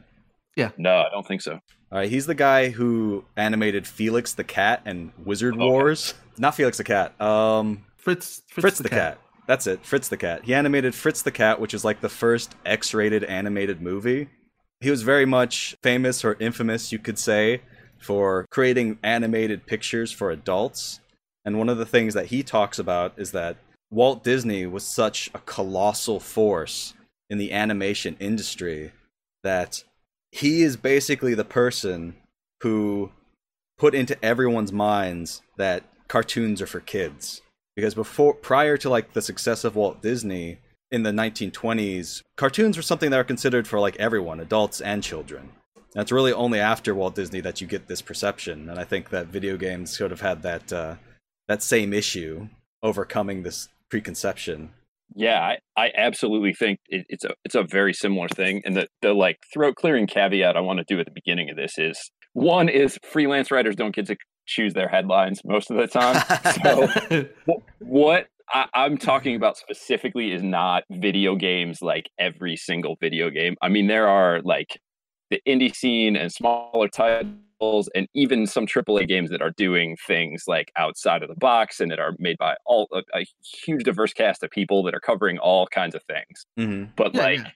Yeah. 0.56 0.72
No, 0.78 0.98
I 0.98 1.10
don't 1.12 1.26
think 1.26 1.42
so. 1.42 1.54
All 1.54 2.00
right, 2.00 2.10
he's 2.10 2.26
the 2.26 2.36
guy 2.36 2.70
who 2.70 3.26
animated 3.38 3.86
Felix 3.86 4.34
the 4.34 4.44
Cat 4.44 4.82
and 4.86 5.12
Wizard 5.24 5.54
Okay. 5.54 5.64
Wars. 5.64 6.14
Not 6.38 6.56
Felix 6.56 6.78
the 6.78 6.84
Cat. 6.84 7.20
Um, 7.22 7.86
Fritz 7.98 8.42
Fritz, 8.50 8.62
Fritz, 8.62 8.78
the, 8.80 8.90
cat. 8.90 9.20
That's 9.46 9.68
it. 9.68 9.86
Fritz 9.86 10.08
the 10.08 10.18
Cat. 10.18 10.44
He 10.46 10.54
animated 10.54 10.96
Fritz 10.96 11.22
the 11.22 11.32
Cat, 11.32 11.60
which 11.60 11.74
is 11.74 11.86
like 11.86 12.02
the 12.02 12.10
first 12.10 12.56
X-rated 12.66 13.24
animated 13.26 13.82
movie. 13.82 14.30
He 14.80 14.90
was 14.90 15.04
very 15.04 15.26
much 15.26 15.76
famous 15.84 16.26
or 16.26 16.38
infamous, 16.40 16.92
you 16.92 16.98
could 16.98 17.20
say, 17.20 17.62
for 18.00 18.48
creating 18.50 18.98
animated 19.04 19.68
pictures 19.68 20.12
for 20.12 20.32
adults. 20.32 21.02
And 21.46 21.60
one 21.60 21.70
of 21.70 21.78
the 21.78 21.86
things 21.86 22.14
that 22.14 22.28
he 22.28 22.42
talks 22.42 22.80
about 22.80 23.14
is 23.18 23.32
that 23.32 23.58
Walt 23.92 24.24
Disney 24.24 24.66
was 24.66 24.86
such 24.86 25.30
a 25.34 25.40
colossal 25.40 26.22
force 26.22 26.94
in 27.30 27.38
the 27.38 27.52
animation 27.52 28.16
industry 28.20 28.94
that 29.44 29.84
he 30.32 30.64
is 30.64 30.78
basically 30.78 31.34
the 31.34 31.44
person 31.44 32.16
who 32.62 33.12
put 33.78 33.94
into 33.94 34.24
everyone's 34.24 34.72
minds 34.72 35.42
that 35.58 35.84
cartoons 36.08 36.62
are 36.62 36.68
for 36.68 36.80
kids. 36.80 37.42
Because 37.76 37.94
before 37.94 38.34
prior 38.34 38.78
to 38.78 38.90
like 38.90 39.14
the 39.14 39.22
success 39.22 39.64
of 39.64 39.76
Walt 39.76 40.02
Disney 40.02 40.60
in 40.90 41.04
the 41.04 41.12
1920s 41.12 42.22
cartoons 42.38 42.78
were 42.78 42.84
something 42.84 43.12
that 43.12 43.18
were 43.18 43.24
considered 43.24 43.68
for 43.68 43.80
like 43.80 43.96
everyone 43.98 44.40
adults 44.40 44.80
and 44.80 45.04
children. 45.04 45.50
It's 45.96 46.12
really 46.12 46.32
only 46.32 46.60
after 46.60 46.96
Walt 46.96 47.16
Disney 47.16 47.42
that 47.42 47.60
you 47.60 47.68
get 47.68 47.88
this 47.88 48.02
perception 48.02 48.70
and 48.70 48.80
I 48.80 48.86
think 48.86 49.10
that 49.10 49.28
video 49.28 49.58
games 49.58 49.98
sort 49.98 50.14
of 50.14 50.22
had 50.22 50.44
that 50.44 50.72
uh, 50.72 50.96
that 51.48 51.64
same 51.64 51.92
issue 51.92 52.48
overcoming 52.84 53.44
this 53.44 53.68
preconception 53.92 54.72
Yeah, 55.14 55.40
I, 55.42 55.58
I 55.78 55.92
absolutely 55.96 56.54
think 56.54 56.80
it, 56.88 57.06
it's 57.10 57.26
a 57.26 57.34
it's 57.44 57.56
a 57.56 57.64
very 57.64 57.94
similar 57.94 58.30
thing. 58.30 58.62
And 58.66 58.76
the 58.76 58.88
the 59.02 59.14
like 59.14 59.38
throat 59.54 59.76
clearing 59.76 60.08
caveat 60.08 60.56
I 60.56 60.62
want 60.62 60.80
to 60.80 60.86
do 60.88 61.00
at 61.00 61.06
the 61.06 61.12
beginning 61.14 61.50
of 61.50 61.58
this 61.58 61.74
is 61.78 62.12
one 62.34 62.70
is 62.70 62.98
freelance 63.04 63.52
writers 63.52 63.76
don't 63.76 63.94
get 63.94 64.08
to 64.08 64.16
choose 64.48 64.74
their 64.74 64.88
headlines 64.88 65.42
most 65.46 65.70
of 65.70 65.78
the 65.78 65.88
time. 65.88 66.24
So 66.64 67.26
wh- 67.48 67.82
what 67.82 68.28
I, 68.54 68.68
I'm 68.74 68.98
talking 68.98 69.36
about 69.36 69.58
specifically 69.58 70.32
is 70.32 70.42
not 70.42 70.84
video 70.90 71.36
games 71.36 71.82
like 71.82 72.10
every 72.20 72.56
single 72.56 72.96
video 73.00 73.30
game. 73.30 73.56
I 73.62 73.70
mean, 73.70 73.88
there 73.88 74.08
are 74.08 74.42
like 74.44 74.80
the 75.32 75.42
indie 75.48 75.76
scene 75.76 76.16
and 76.16 76.32
smaller 76.32 76.88
titles 76.88 77.90
and 77.96 78.08
even 78.14 78.46
some 78.46 78.68
AAA 78.68 79.08
games 79.08 79.30
that 79.32 79.42
are 79.42 79.52
doing 79.52 79.98
things 80.06 80.44
like 80.48 80.72
outside 80.78 81.24
of 81.24 81.30
the 81.30 81.36
box 81.36 81.80
and 81.80 81.90
that 81.92 82.00
are 82.00 82.14
made 82.20 82.38
by 82.38 82.56
all 82.66 82.88
a, 82.92 83.02
a 83.20 83.26
huge 83.44 83.84
diverse 83.84 84.14
cast 84.14 84.44
of 84.44 84.52
people 84.52 84.84
that 84.84 84.94
are 84.94 85.00
covering 85.00 85.40
all 85.40 85.66
kinds 85.68 85.96
of 85.96 86.04
things. 86.04 86.46
hmm 86.58 86.86
But 86.96 87.16
Yeah, 87.16 87.22
like 87.22 87.40
yeah. 87.40 87.52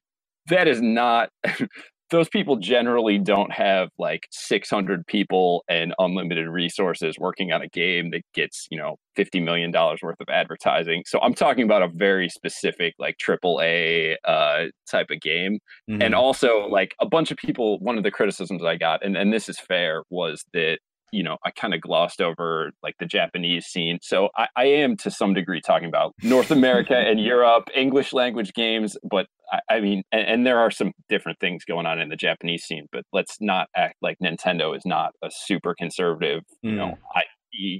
that 0.47 0.67
is 0.67 0.81
not 0.81 1.29
those 2.11 2.29
people 2.29 2.57
generally 2.57 3.17
don't 3.17 3.51
have 3.51 3.89
like 3.97 4.27
600 4.31 5.05
people 5.07 5.63
and 5.67 5.93
unlimited 5.99 6.47
resources 6.47 7.17
working 7.19 7.51
on 7.51 7.61
a 7.61 7.67
game 7.69 8.11
that 8.11 8.21
gets 8.33 8.67
you 8.69 8.77
know 8.77 8.95
50 9.15 9.39
million 9.39 9.71
dollars 9.71 9.99
worth 10.03 10.19
of 10.19 10.27
advertising 10.29 11.03
so 11.05 11.19
i'm 11.21 11.33
talking 11.33 11.63
about 11.63 11.81
a 11.81 11.87
very 11.87 12.29
specific 12.29 12.93
like 12.99 13.17
triple 13.17 13.59
a 13.63 14.17
uh, 14.25 14.65
type 14.89 15.07
of 15.09 15.19
game 15.21 15.59
Mm-hmm. 15.89 16.01
and 16.01 16.15
also 16.15 16.67
like 16.67 16.95
a 16.99 17.05
bunch 17.05 17.29
of 17.29 17.37
people 17.37 17.77
one 17.79 17.97
of 17.97 18.03
the 18.03 18.09
criticisms 18.09 18.63
i 18.63 18.75
got 18.75 19.05
and, 19.05 19.15
and 19.15 19.31
this 19.31 19.47
is 19.47 19.59
fair 19.59 20.03
was 20.09 20.43
that 20.53 20.79
you 21.11 21.23
know 21.23 21.37
i 21.45 21.51
kind 21.51 21.73
of 21.73 21.81
glossed 21.81 22.21
over 22.21 22.71
like 22.83 22.95
the 22.99 23.05
japanese 23.05 23.65
scene. 23.65 23.99
So 24.01 24.29
I, 24.37 24.47
I 24.55 24.65
am 24.65 24.97
to 24.97 25.11
some 25.11 25.33
degree 25.33 25.61
talking 25.61 25.87
about 25.87 26.13
north 26.23 26.51
america 26.51 26.97
and 27.09 27.19
europe 27.19 27.69
english 27.75 28.13
language 28.13 28.53
games 28.53 28.97
but 29.09 29.27
i, 29.51 29.75
I 29.75 29.79
mean 29.79 30.03
and, 30.11 30.27
and 30.27 30.47
there 30.47 30.59
are 30.59 30.71
some 30.71 30.91
different 31.09 31.39
things 31.39 31.63
going 31.65 31.85
on 31.85 31.99
in 31.99 32.09
the 32.09 32.15
japanese 32.15 32.63
scene 32.63 32.87
but 32.91 33.03
let's 33.13 33.37
not 33.39 33.67
act 33.75 33.95
like 34.01 34.17
nintendo 34.23 34.75
is 34.75 34.85
not 34.85 35.11
a 35.23 35.29
super 35.31 35.75
conservative 35.75 36.43
you 36.61 36.71
know 36.71 36.97
mm. 37.15 37.21
IP 37.21 37.25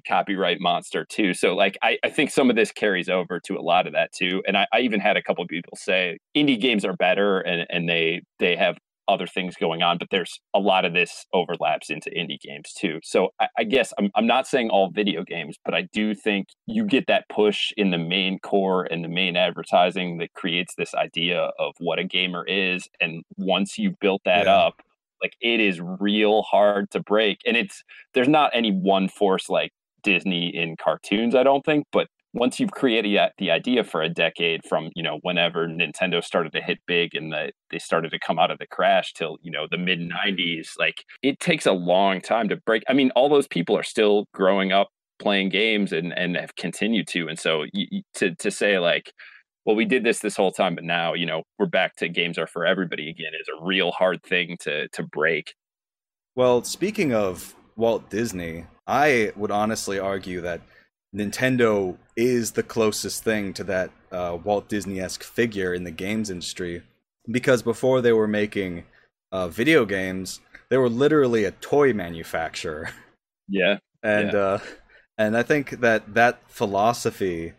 copyright 0.08 0.60
monster 0.62 1.06
too. 1.10 1.34
So 1.34 1.54
like 1.54 1.78
I, 1.82 1.98
I 2.04 2.10
think 2.10 2.32
some 2.32 2.50
of 2.50 2.56
this 2.56 2.72
carries 2.72 3.10
over 3.10 3.40
to 3.42 3.58
a 3.58 3.62
lot 3.62 3.88
of 3.88 3.94
that 3.94 4.12
too. 4.14 4.42
And 4.48 4.58
i, 4.58 4.66
I 4.74 4.80
even 4.82 5.00
had 5.00 5.18
a 5.18 5.22
couple 5.22 5.44
of 5.44 5.50
people 5.50 5.74
say 5.76 6.18
indie 6.36 6.60
games 6.60 6.86
are 6.86 6.96
better 6.96 7.40
and, 7.40 7.68
and 7.70 7.90
they 7.90 8.22
they 8.40 8.56
have 8.56 8.78
other 9.08 9.28
things 9.28 9.56
going 9.56 9.82
on, 9.84 9.98
but 9.98 10.10
there's 10.12 10.40
a 10.54 10.60
lot 10.60 10.86
of 10.86 10.94
this 10.94 11.26
overlaps 11.34 11.90
into 11.90 12.10
indie 12.10 12.40
games 12.40 12.74
too. 12.74 13.00
So 13.04 13.30
I, 13.40 13.48
I 13.60 13.64
guess 13.64 13.94
I'm, 14.00 14.10
I'm 14.16 14.28
not 14.28 14.48
saying 14.48 14.70
all 14.70 14.90
video 14.92 15.24
games, 15.24 15.58
but 15.64 15.74
I 15.74 15.84
do 15.94 16.16
think 16.16 16.48
you 16.66 16.86
get 16.86 17.08
that 17.08 17.26
push 17.30 17.72
in 17.78 17.92
the 17.92 17.98
main 17.98 18.40
core 18.40 18.86
and 18.86 19.04
the 19.04 19.10
main 19.10 19.36
advertising 19.36 20.18
that 20.18 20.34
creates 20.34 20.76
this 20.76 20.94
idea 20.96 21.52
of 21.60 21.74
what 21.80 22.00
a 22.00 22.04
gamer 22.04 22.46
is. 22.48 22.88
And 23.00 23.24
once 23.38 23.78
you've 23.78 24.00
built 24.00 24.22
that 24.26 24.48
Yeah. 24.48 24.48
up, 24.48 24.82
like 25.22 25.34
it 25.42 25.60
is 25.60 25.80
real 25.82 26.42
hard 26.44 26.90
to 26.92 27.00
break. 27.00 27.40
And 27.46 27.56
it's 27.58 27.84
there's 28.14 28.28
not 28.28 28.52
any 28.54 28.72
one 28.72 29.08
force 29.08 29.50
like 29.50 29.72
Disney 30.04 30.56
in 30.56 30.76
cartoons, 30.78 31.36
I 31.36 31.44
don't 31.44 31.66
think, 31.66 31.86
but 31.92 32.08
once 32.36 32.60
you've 32.60 32.72
created 32.72 33.18
the- 33.40 33.50
idea 33.52 33.84
for 33.84 34.02
a 34.02 34.10
decade 34.10 34.62
from 34.68 34.92
you 34.96 35.02
know 35.02 35.18
whenever 35.22 35.68
nintendo 35.68 36.24
started 36.24 36.52
to 36.52 36.62
hit 36.62 36.78
big 36.86 37.16
and 37.16 37.32
the, 37.32 37.52
they 37.72 37.80
started 37.80 38.12
to 38.12 38.20
come 38.20 38.38
out 38.38 38.52
of 38.52 38.60
the 38.60 38.68
crash 38.68 39.14
till 39.14 39.38
you 39.42 39.50
know 39.52 39.66
the 39.72 39.78
mid 39.78 40.00
90s 40.00 40.72
like 40.78 41.04
it 41.24 41.40
takes 41.40 41.66
a 41.66 41.72
long 41.72 42.20
time 42.22 42.50
to 42.50 42.58
break 42.58 42.84
i 42.90 42.94
mean 42.94 43.10
all 43.16 43.30
those 43.30 43.48
people 43.48 43.76
are 43.78 43.84
still 43.84 44.26
growing 44.34 44.72
up 44.72 44.90
playing 45.20 45.50
games 45.50 45.92
and 45.94 46.12
and 46.18 46.36
have 46.36 46.56
continued 46.56 47.08
to 47.08 47.28
and 47.28 47.40
so 47.40 47.66
you- 47.74 48.02
to 48.14 48.36
to 48.36 48.52
say 48.52 48.78
like 48.80 49.12
well 49.66 49.76
we 49.76 49.86
did 49.86 50.04
this 50.04 50.20
this 50.20 50.36
whole 50.36 50.52
time 50.52 50.76
but 50.76 50.84
now 50.84 51.14
you 51.14 51.26
know 51.26 51.42
we're 51.58 51.66
back 51.66 51.96
to 51.96 52.10
games 52.10 52.38
are 52.38 52.48
for 52.48 52.66
everybody 52.66 53.10
again 53.10 53.32
is 53.40 53.48
a 53.48 53.66
real 53.66 53.92
hard 53.92 54.22
thing 54.24 54.58
to 54.60 54.88
to 54.90 55.04
break. 55.04 55.54
Well, 56.36 56.64
speaking 56.66 57.14
of 57.14 57.56
Walt 57.78 58.10
Disney, 58.10 58.66
I 58.88 59.32
would 59.38 59.52
honestly 59.52 60.00
argue 60.00 60.42
that 60.42 60.60
Nintendo 61.16 61.98
is 62.18 62.52
the 62.52 62.64
closest 62.64 63.24
thing 63.24 63.54
to 63.54 63.64
that 63.64 63.92
uh, 64.12 64.38
Walt 64.44 64.68
Disney 64.68 65.00
esque 65.00 65.24
figure 65.24 65.74
in 65.74 65.84
the 65.84 65.92
games 65.92 66.30
industry. 66.30 66.84
Because 67.32 67.64
before 67.64 68.02
they 68.02 68.14
were 68.14 68.28
making 68.28 68.84
uh, 69.32 69.48
video 69.48 69.86
games, 69.86 70.42
they 70.70 70.78
were 70.78 70.90
literally 70.90 71.46
a 71.46 71.52
toy 71.52 71.94
manufacturer. 71.94 72.90
yeah 73.48 73.78
and 74.04 74.34
uh 74.34 74.60
and 75.18 75.38
i 75.38 75.44
think 75.44 75.72
that 75.82 76.14
that 76.14 76.40
philosophy 76.48 77.54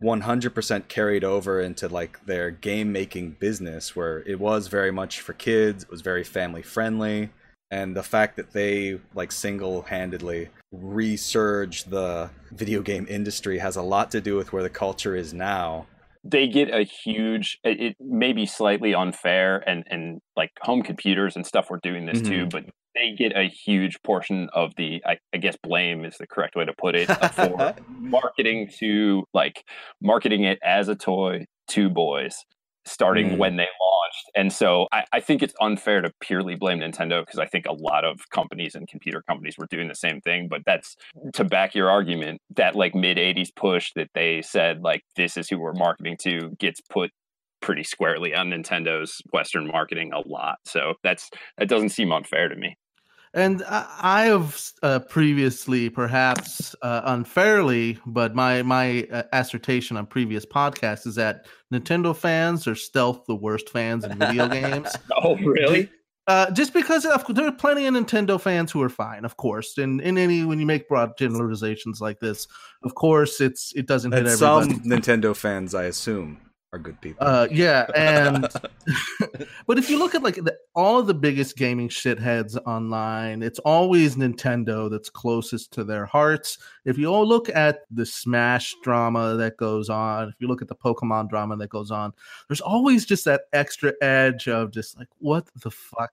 100% 0.00 0.86
carried 0.86 1.24
over 1.24 1.60
into 1.60 1.88
like 1.88 2.24
their 2.24 2.52
game 2.52 2.92
making 2.92 3.32
business 3.40 3.96
where 3.96 4.20
it 4.20 4.38
was 4.38 4.68
very 4.68 4.92
much 4.92 5.20
for 5.20 5.32
kids 5.32 5.82
it 5.82 5.90
was 5.90 6.00
very 6.00 6.22
family 6.22 6.62
friendly 6.62 7.30
and 7.70 7.96
the 7.96 8.02
fact 8.02 8.36
that 8.36 8.52
they 8.52 8.98
like 9.14 9.32
single-handedly 9.32 10.48
resurge 10.74 11.88
the 11.90 12.30
video 12.52 12.82
game 12.82 13.06
industry 13.08 13.58
has 13.58 13.76
a 13.76 13.82
lot 13.82 14.10
to 14.10 14.20
do 14.20 14.36
with 14.36 14.52
where 14.52 14.62
the 14.62 14.70
culture 14.70 15.14
is 15.16 15.32
now 15.32 15.86
they 16.22 16.46
get 16.46 16.68
a 16.72 16.82
huge 16.82 17.58
it, 17.64 17.96
may 17.98 18.32
be 18.32 18.44
slightly 18.46 18.94
unfair 18.94 19.62
and 19.68 19.84
and 19.88 20.20
like 20.36 20.50
home 20.60 20.82
computers 20.82 21.34
and 21.36 21.46
stuff 21.46 21.70
were 21.70 21.80
doing 21.82 22.06
this 22.06 22.20
too 22.20 22.46
but 22.46 22.64
they 22.94 23.12
get 23.16 23.36
a 23.36 23.48
huge 23.48 23.96
portion 24.02 24.48
of 24.52 24.72
the 24.76 25.00
I, 25.06 25.16
I 25.32 25.38
guess 25.38 25.56
blame 25.62 26.04
is 26.04 26.16
the 26.18 26.26
correct 26.26 26.56
way 26.56 26.64
to 26.64 26.72
put 26.76 26.94
it 26.94 27.08
uh, 27.08 27.28
for 27.28 27.74
marketing 27.88 28.68
to 28.80 29.24
like 29.32 29.64
marketing 30.02 30.44
it 30.44 30.58
as 30.62 30.88
a 30.88 30.94
toy 30.96 31.46
to 31.68 31.88
boys 31.88 32.44
starting 32.86 33.30
Mm. 33.30 33.38
when 33.38 33.56
they 33.56 33.68
and 34.34 34.52
so 34.52 34.86
I, 34.92 35.04
I 35.12 35.20
think 35.20 35.42
it's 35.42 35.54
unfair 35.60 36.00
to 36.00 36.12
purely 36.20 36.54
blame 36.54 36.80
nintendo 36.80 37.24
because 37.24 37.38
i 37.38 37.46
think 37.46 37.66
a 37.66 37.72
lot 37.72 38.04
of 38.04 38.28
companies 38.30 38.74
and 38.74 38.88
computer 38.88 39.22
companies 39.26 39.56
were 39.58 39.66
doing 39.66 39.88
the 39.88 39.94
same 39.94 40.20
thing 40.20 40.48
but 40.48 40.62
that's 40.66 40.96
to 41.34 41.44
back 41.44 41.74
your 41.74 41.90
argument 41.90 42.40
that 42.56 42.74
like 42.74 42.94
mid 42.94 43.16
80s 43.16 43.54
push 43.54 43.92
that 43.96 44.08
they 44.14 44.42
said 44.42 44.82
like 44.82 45.02
this 45.16 45.36
is 45.36 45.48
who 45.48 45.58
we're 45.58 45.72
marketing 45.72 46.16
to 46.22 46.50
gets 46.58 46.80
put 46.80 47.10
pretty 47.60 47.84
squarely 47.84 48.34
on 48.34 48.50
nintendo's 48.50 49.20
western 49.32 49.66
marketing 49.66 50.12
a 50.12 50.26
lot. 50.26 50.58
So 50.64 50.94
that's 51.02 51.30
that 51.58 51.68
doesn't 51.68 51.90
seem 51.90 52.12
unfair 52.12 52.48
to 52.48 52.56
me 52.56 52.76
And 53.32 53.62
I, 53.68 53.86
I 54.00 54.22
have 54.24 54.60
uh, 54.82 54.98
previously, 55.00 55.88
perhaps 55.88 56.74
uh, 56.82 57.02
unfairly, 57.04 57.98
but 58.06 58.34
my 58.34 58.62
my 58.62 59.06
uh, 59.12 59.22
assertion 59.32 59.96
on 59.96 60.06
previous 60.06 60.44
podcasts 60.44 61.06
is 61.06 61.14
that 61.14 61.46
Nintendo 61.72 62.16
fans 62.16 62.66
are 62.66 62.74
stealth 62.74 63.26
the 63.26 63.36
worst 63.36 63.70
fans 63.70 64.04
in 64.04 64.18
video 64.18 64.48
games. 64.60 64.88
oh 65.22 65.36
really 65.36 65.88
Uh, 66.26 66.50
just 66.50 66.72
because 66.72 67.04
of, 67.04 67.24
there 67.34 67.46
are 67.46 67.52
plenty 67.52 67.86
of 67.86 67.94
Nintendo 67.94 68.40
fans 68.40 68.70
who 68.70 68.80
are 68.82 68.88
fine, 68.88 69.24
of 69.24 69.36
course. 69.36 69.78
And 69.78 70.00
in 70.00 70.16
any 70.18 70.44
when 70.44 70.60
you 70.60 70.66
make 70.66 70.88
broad 70.88 71.16
generalizations 71.16 72.00
like 72.00 72.20
this, 72.20 72.46
of 72.82 72.94
course, 72.94 73.40
it's 73.40 73.72
it 73.74 73.86
doesn't 73.86 74.12
hit 74.12 74.20
and 74.20 74.28
everybody. 74.28 74.74
some 74.74 74.82
nintendo 74.82 75.34
fans 75.34 75.74
i 75.74 75.84
assume 75.84 76.38
are 76.72 76.78
good 76.78 77.00
people. 77.00 77.26
Uh, 77.26 77.48
yeah, 77.50 77.86
and 77.96 78.48
but 79.66 79.78
if 79.78 79.90
you 79.90 79.98
look 79.98 80.14
at 80.14 80.22
like 80.22 80.36
the, 80.36 80.56
all 80.74 80.98
of 80.98 81.06
the 81.06 81.14
biggest 81.14 81.56
gaming 81.56 81.88
shitheads 81.88 82.56
online, 82.66 83.42
it's 83.42 83.58
always 83.60 84.16
Nintendo 84.16 84.90
that's 84.90 85.10
closest 85.10 85.72
to 85.72 85.84
their 85.84 86.06
hearts. 86.06 86.58
If 86.84 86.98
you 86.98 87.06
all 87.06 87.26
look 87.26 87.48
at 87.48 87.80
the 87.90 88.06
Smash 88.06 88.74
drama 88.82 89.34
that 89.36 89.56
goes 89.56 89.88
on, 89.88 90.28
if 90.28 90.34
you 90.38 90.48
look 90.48 90.62
at 90.62 90.68
the 90.68 90.76
Pokemon 90.76 91.28
drama 91.28 91.56
that 91.56 91.70
goes 91.70 91.90
on, 91.90 92.12
there's 92.48 92.60
always 92.60 93.04
just 93.04 93.24
that 93.24 93.42
extra 93.52 93.92
edge 94.00 94.48
of 94.48 94.70
just 94.70 94.96
like, 94.98 95.08
what 95.18 95.48
the 95.56 95.70
fuck? 95.70 96.12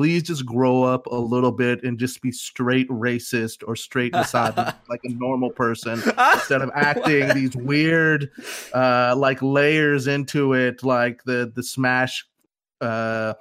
Please 0.00 0.22
just 0.22 0.46
grow 0.46 0.82
up 0.82 1.04
a 1.08 1.14
little 1.14 1.52
bit 1.52 1.84
and 1.84 1.98
just 1.98 2.22
be 2.22 2.32
straight 2.32 2.88
racist 2.88 3.62
or 3.68 3.76
straight 3.76 4.14
misogynist 4.14 4.78
like 4.88 5.02
a 5.04 5.10
normal 5.10 5.50
person 5.50 6.02
instead 6.32 6.62
of 6.62 6.70
acting 6.74 7.28
these 7.34 7.54
weird, 7.54 8.30
uh, 8.72 9.14
like 9.14 9.42
layers 9.42 10.06
into 10.06 10.54
it, 10.54 10.82
like 10.82 11.22
the 11.24 11.52
the 11.54 11.62
Smash 11.62 12.26
uh 12.80 13.34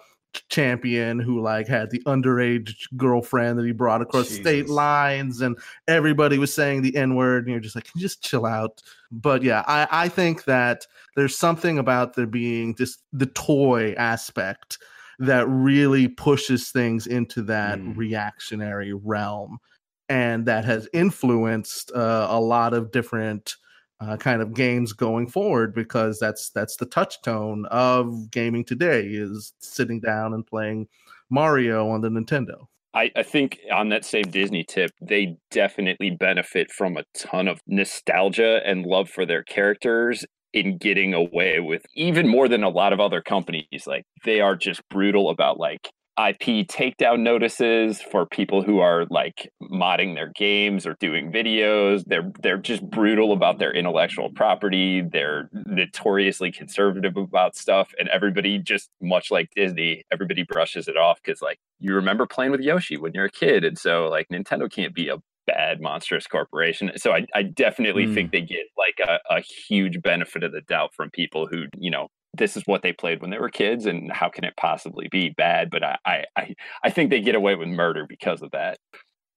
champion 0.50 1.18
who 1.18 1.40
like 1.42 1.66
had 1.66 1.92
the 1.92 2.00
underage 2.00 2.74
girlfriend 2.98 3.58
that 3.58 3.66
he 3.66 3.72
brought 3.72 4.02
across 4.02 4.28
Jesus. 4.28 4.42
state 4.44 4.68
lines 4.68 5.40
and 5.40 5.58
everybody 5.88 6.38
was 6.38 6.54
saying 6.54 6.82
the 6.82 6.94
n-word 6.98 7.46
and 7.46 7.52
you're 7.54 7.62
just 7.62 7.74
like 7.74 7.86
"Can 7.86 7.94
you 7.96 8.02
just 8.02 8.22
chill 8.22 8.46
out 8.46 8.84
but 9.12 9.44
yeah 9.44 9.64
i 9.66 9.88
i 9.92 10.10
think 10.10 10.44
that 10.44 10.86
there's 11.16 11.38
something 11.38 11.80
about 11.80 12.16
there 12.16 12.28
being 12.28 12.76
just 12.76 13.02
the 13.14 13.28
toy 13.28 13.94
aspect 13.94 14.78
that 15.20 15.48
really 15.48 16.08
pushes 16.08 16.72
things 16.72 17.06
into 17.08 17.42
that 17.44 17.80
Mm. 17.80 17.98
reactionary 17.98 18.94
realm 18.94 19.60
and 20.08 20.46
that 20.46 20.66
has 20.66 20.88
influenced 20.94 21.92
uh, 21.92 22.28
a 22.30 22.40
lot 22.40 22.74
of 22.74 22.92
different 22.92 23.56
uh, 24.02 24.16
kind 24.16 24.42
of 24.42 24.54
games 24.54 24.94
going 24.94 25.28
forward 25.28 25.76
because 25.76 26.20
that's 26.20 26.50
that's 26.52 26.78
the 26.78 26.86
touchstone 26.86 27.66
of 27.70 28.32
gaming 28.32 28.64
today 28.64 29.06
is 29.08 29.54
sitting 29.60 30.00
down 30.00 30.34
and 30.34 30.48
playing 30.48 30.88
Mario 31.30 31.90
on 31.90 32.02
the 32.02 32.10
Nintendo. 32.10 32.66
I, 32.94 33.12
I 33.16 33.24
think 33.24 33.60
on 33.72 33.90
that 33.90 34.04
same 34.06 34.24
Disney 34.24 34.64
tip, 34.64 34.92
they 35.02 35.38
definitely 35.52 36.10
benefit 36.10 36.72
from 36.72 36.98
a 36.98 37.04
ton 37.14 37.48
of 37.48 37.60
nostalgia 37.68 38.62
and 38.66 38.86
love 38.86 39.10
for 39.10 39.26
their 39.28 39.44
characters 39.44 40.26
in 40.54 40.78
getting 40.78 41.14
away 41.14 41.60
with 41.60 41.86
even 41.96 42.28
more 42.28 42.48
than 42.48 42.64
a 42.64 42.70
lot 42.70 42.94
of 42.94 43.00
other 43.00 43.22
companies. 43.22 43.86
Like 43.86 44.06
they 44.24 44.42
are 44.42 44.56
just 44.56 44.82
brutal 44.90 45.30
about 45.30 45.60
like 45.60 45.90
IP 46.20 46.68
takedown 46.68 47.22
notices 47.22 48.02
for 48.02 48.26
people 48.26 48.62
who 48.62 48.80
are 48.80 49.06
like 49.10 49.50
modding 49.64 50.16
their 50.16 50.34
games 50.36 50.86
or 50.86 50.98
doing 51.00 51.32
videos. 51.32 52.04
They're 52.06 52.30
they're 52.42 52.58
just 52.58 52.84
brutal 52.90 53.32
about 53.32 53.60
their 53.60 53.72
intellectual 53.72 54.30
property. 54.30 55.02
They're 55.02 55.50
notoriously 55.54 56.52
conservative 56.52 57.16
about 57.16 57.56
stuff, 57.56 57.94
and 57.98 58.10
everybody 58.10 58.58
just 58.58 58.90
much 59.02 59.32
like 59.32 59.52
Disney, 59.56 60.04
everybody 60.12 60.44
brushes 60.44 60.90
it 60.90 60.98
off 60.98 61.22
because 61.24 61.42
like 61.42 61.60
you 61.80 61.96
remember 61.96 62.26
playing 62.26 62.52
with 62.52 62.60
Yoshi 62.60 62.98
when 62.98 63.14
you're 63.14 63.26
a 63.26 63.32
kid, 63.32 63.64
and 63.64 63.78
so 63.78 64.10
like 64.10 64.28
Nintendo 64.28 64.70
can't 64.70 64.94
be 64.94 65.08
a 65.08 65.18
bad 65.52 65.82
monstrous 65.82 66.28
corporation. 66.28 66.92
So 66.98 67.12
I, 67.12 67.26
I 67.34 67.44
definitely 67.44 68.06
Hmm. 68.06 68.14
think 68.14 68.32
they 68.32 68.42
get 68.42 68.66
like 68.78 69.00
a, 69.08 69.20
a 69.36 69.42
huge 69.42 70.02
benefit 70.02 70.44
of 70.44 70.52
the 70.52 70.62
doubt 70.62 70.94
from 70.96 71.10
people 71.10 71.48
who 71.48 71.66
you 71.78 71.92
know 71.92 72.08
this 72.38 72.56
is 72.56 72.64
what 72.66 72.84
they 72.84 72.94
played 72.94 73.22
when 73.22 73.32
they 73.32 73.40
were 73.40 73.50
kids 73.50 73.86
and 73.86 74.12
how 74.12 74.30
can 74.30 74.44
it 74.44 74.54
possibly 74.56 75.08
be 75.12 75.30
bad 75.30 75.70
but 75.72 75.84
I, 75.84 75.98
I 76.06 76.24
i 76.38 76.54
i 76.84 76.90
think 76.90 77.10
they 77.10 77.22
get 77.22 77.36
away 77.36 77.56
with 77.56 77.68
murder 77.68 78.06
because 78.08 78.42
of 78.44 78.52
that 78.52 78.78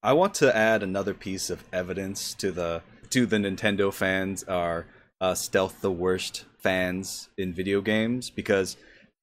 I 0.03 0.13
want 0.15 0.35
to 0.37 0.55
add 0.57 0.83
another 0.83 1.15
piece 1.15 1.49
of 1.49 1.65
evidence 1.73 2.35
to 2.35 2.51
the 2.51 2.83
to 3.11 3.27
the 3.27 3.37
Nintendo 3.37 3.93
fans 3.93 4.43
are 4.45 4.87
uh, 5.21 5.35
stealth 5.35 5.81
the 5.81 5.93
worst 5.93 6.45
fans 6.59 7.29
in 7.39 7.53
video 7.53 7.81
games 7.81 8.31
because 8.31 8.77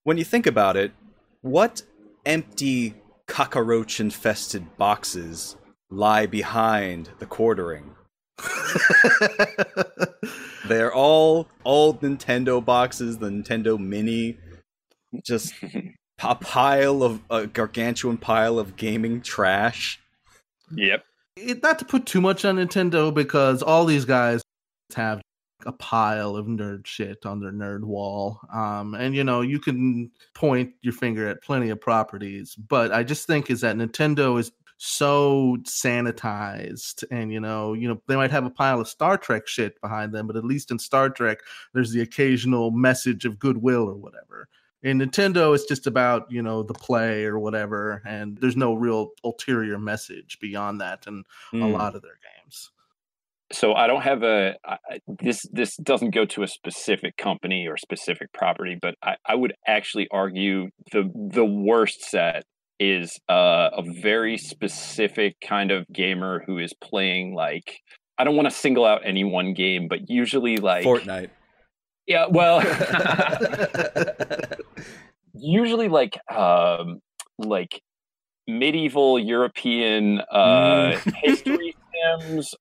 when 0.03 0.17
you 0.17 0.23
think 0.23 0.47
about 0.47 0.77
it, 0.77 0.91
what 1.41 1.81
empty 2.25 2.95
cockroach 3.27 3.99
infested 3.99 4.77
boxes 4.77 5.55
lie 5.89 6.25
behind 6.25 7.09
the 7.19 7.25
quartering? 7.25 7.95
They're 10.67 10.93
all 10.93 11.47
old 11.65 12.01
Nintendo 12.01 12.63
boxes, 12.63 13.17
the 13.17 13.29
Nintendo 13.29 13.79
Mini, 13.79 14.37
just 15.23 15.53
a 16.23 16.35
pile 16.35 17.03
of 17.03 17.21
a 17.29 17.47
gargantuan 17.47 18.17
pile 18.17 18.59
of 18.59 18.75
gaming 18.75 19.21
trash. 19.21 19.99
yep 20.71 21.03
it, 21.41 21.63
not 21.63 21.79
to 21.79 21.85
put 21.85 22.05
too 22.05 22.21
much 22.21 22.45
on 22.45 22.57
Nintendo 22.57 23.13
because 23.13 23.61
all 23.61 23.85
these 23.85 24.05
guys 24.05 24.41
have 24.95 25.21
a 25.65 25.71
pile 25.73 26.35
of 26.35 26.45
nerd 26.45 26.87
shit 26.87 27.25
on 27.25 27.39
their 27.39 27.51
nerd 27.51 27.83
wall. 27.83 28.39
Um, 28.53 28.93
and 28.93 29.13
you 29.13 29.23
know, 29.23 29.41
you 29.41 29.59
can 29.59 30.11
point 30.33 30.71
your 30.81 30.93
finger 30.93 31.27
at 31.27 31.43
plenty 31.43 31.69
of 31.69 31.81
properties, 31.81 32.55
but 32.55 32.91
I 32.91 33.03
just 33.03 33.27
think 33.27 33.49
is 33.49 33.61
that 33.61 33.75
Nintendo 33.75 34.39
is 34.39 34.51
so 34.81 35.57
sanitized 35.63 37.03
and 37.11 37.33
you 37.33 37.39
know 37.39 37.73
you 37.73 37.85
know 37.87 38.01
they 38.07 38.15
might 38.15 38.31
have 38.31 38.45
a 38.45 38.49
pile 38.49 38.79
of 38.79 38.87
star 38.87 39.17
trek 39.17 39.45
shit 39.45 39.79
behind 39.81 40.13
them 40.13 40.25
but 40.25 40.37
at 40.37 40.45
least 40.45 40.71
in 40.71 40.79
star 40.79 41.09
trek 41.09 41.39
there's 41.73 41.91
the 41.91 41.99
occasional 41.99 42.71
message 42.71 43.25
of 43.25 43.37
goodwill 43.37 43.83
or 43.87 43.95
whatever 43.95 44.47
in 44.81 44.99
Nintendo, 44.99 45.53
it's 45.53 45.65
just 45.65 45.87
about 45.87 46.31
you 46.31 46.41
know 46.41 46.63
the 46.63 46.73
play 46.73 47.25
or 47.25 47.37
whatever, 47.37 48.01
and 48.05 48.37
there's 48.37 48.55
no 48.55 48.73
real 48.75 49.09
ulterior 49.25 49.77
message 49.77 50.37
beyond 50.39 50.79
that 50.79 51.05
in 51.05 51.25
a 51.51 51.57
Hmm. 51.57 51.73
lot 51.73 51.95
of 51.95 52.01
their 52.01 52.17
games. 52.41 52.71
so 53.51 53.73
i 53.73 53.87
don't 53.87 54.03
have 54.03 54.23
a 54.23 54.55
I- 54.63 55.01
this 55.21 55.45
this 55.51 55.75
doesn't 55.77 56.11
go 56.11 56.23
to 56.27 56.43
a 56.43 56.47
specific 56.47 57.17
company 57.17 57.67
or 57.67 57.75
specific 57.77 58.31
property 58.31 58.77
but 58.81 58.95
i, 59.03 59.17
I 59.25 59.35
would 59.35 59.53
actually 59.67 60.07
argue 60.11 60.69
the 60.93 61.11
the 61.13 61.43
worst 61.43 62.03
set 62.03 62.43
is 62.79 63.19
uh, 63.29 63.69
a 63.73 63.83
very 64.01 64.37
specific 64.37 65.35
kind 65.45 65.71
of 65.71 65.85
gamer 65.91 66.43
who 66.45 66.57
is 66.57 66.73
playing 66.73 67.35
like 67.35 67.79
i 68.17 68.23
don't 68.23 68.35
want 68.35 68.47
to 68.47 68.55
single 68.55 68.85
out 68.85 69.01
any 69.03 69.23
one 69.23 69.53
game 69.53 69.87
but 69.87 70.09
usually 70.09 70.57
like 70.57 70.85
Fortnite. 70.85 71.29
yeah 72.07 72.25
well 72.29 72.61
usually 75.33 75.89
like 75.89 76.17
um 76.33 77.01
like 77.37 77.81
medieval 78.47 79.19
european 79.19 80.19
uh 80.31 80.97
history 81.23 81.75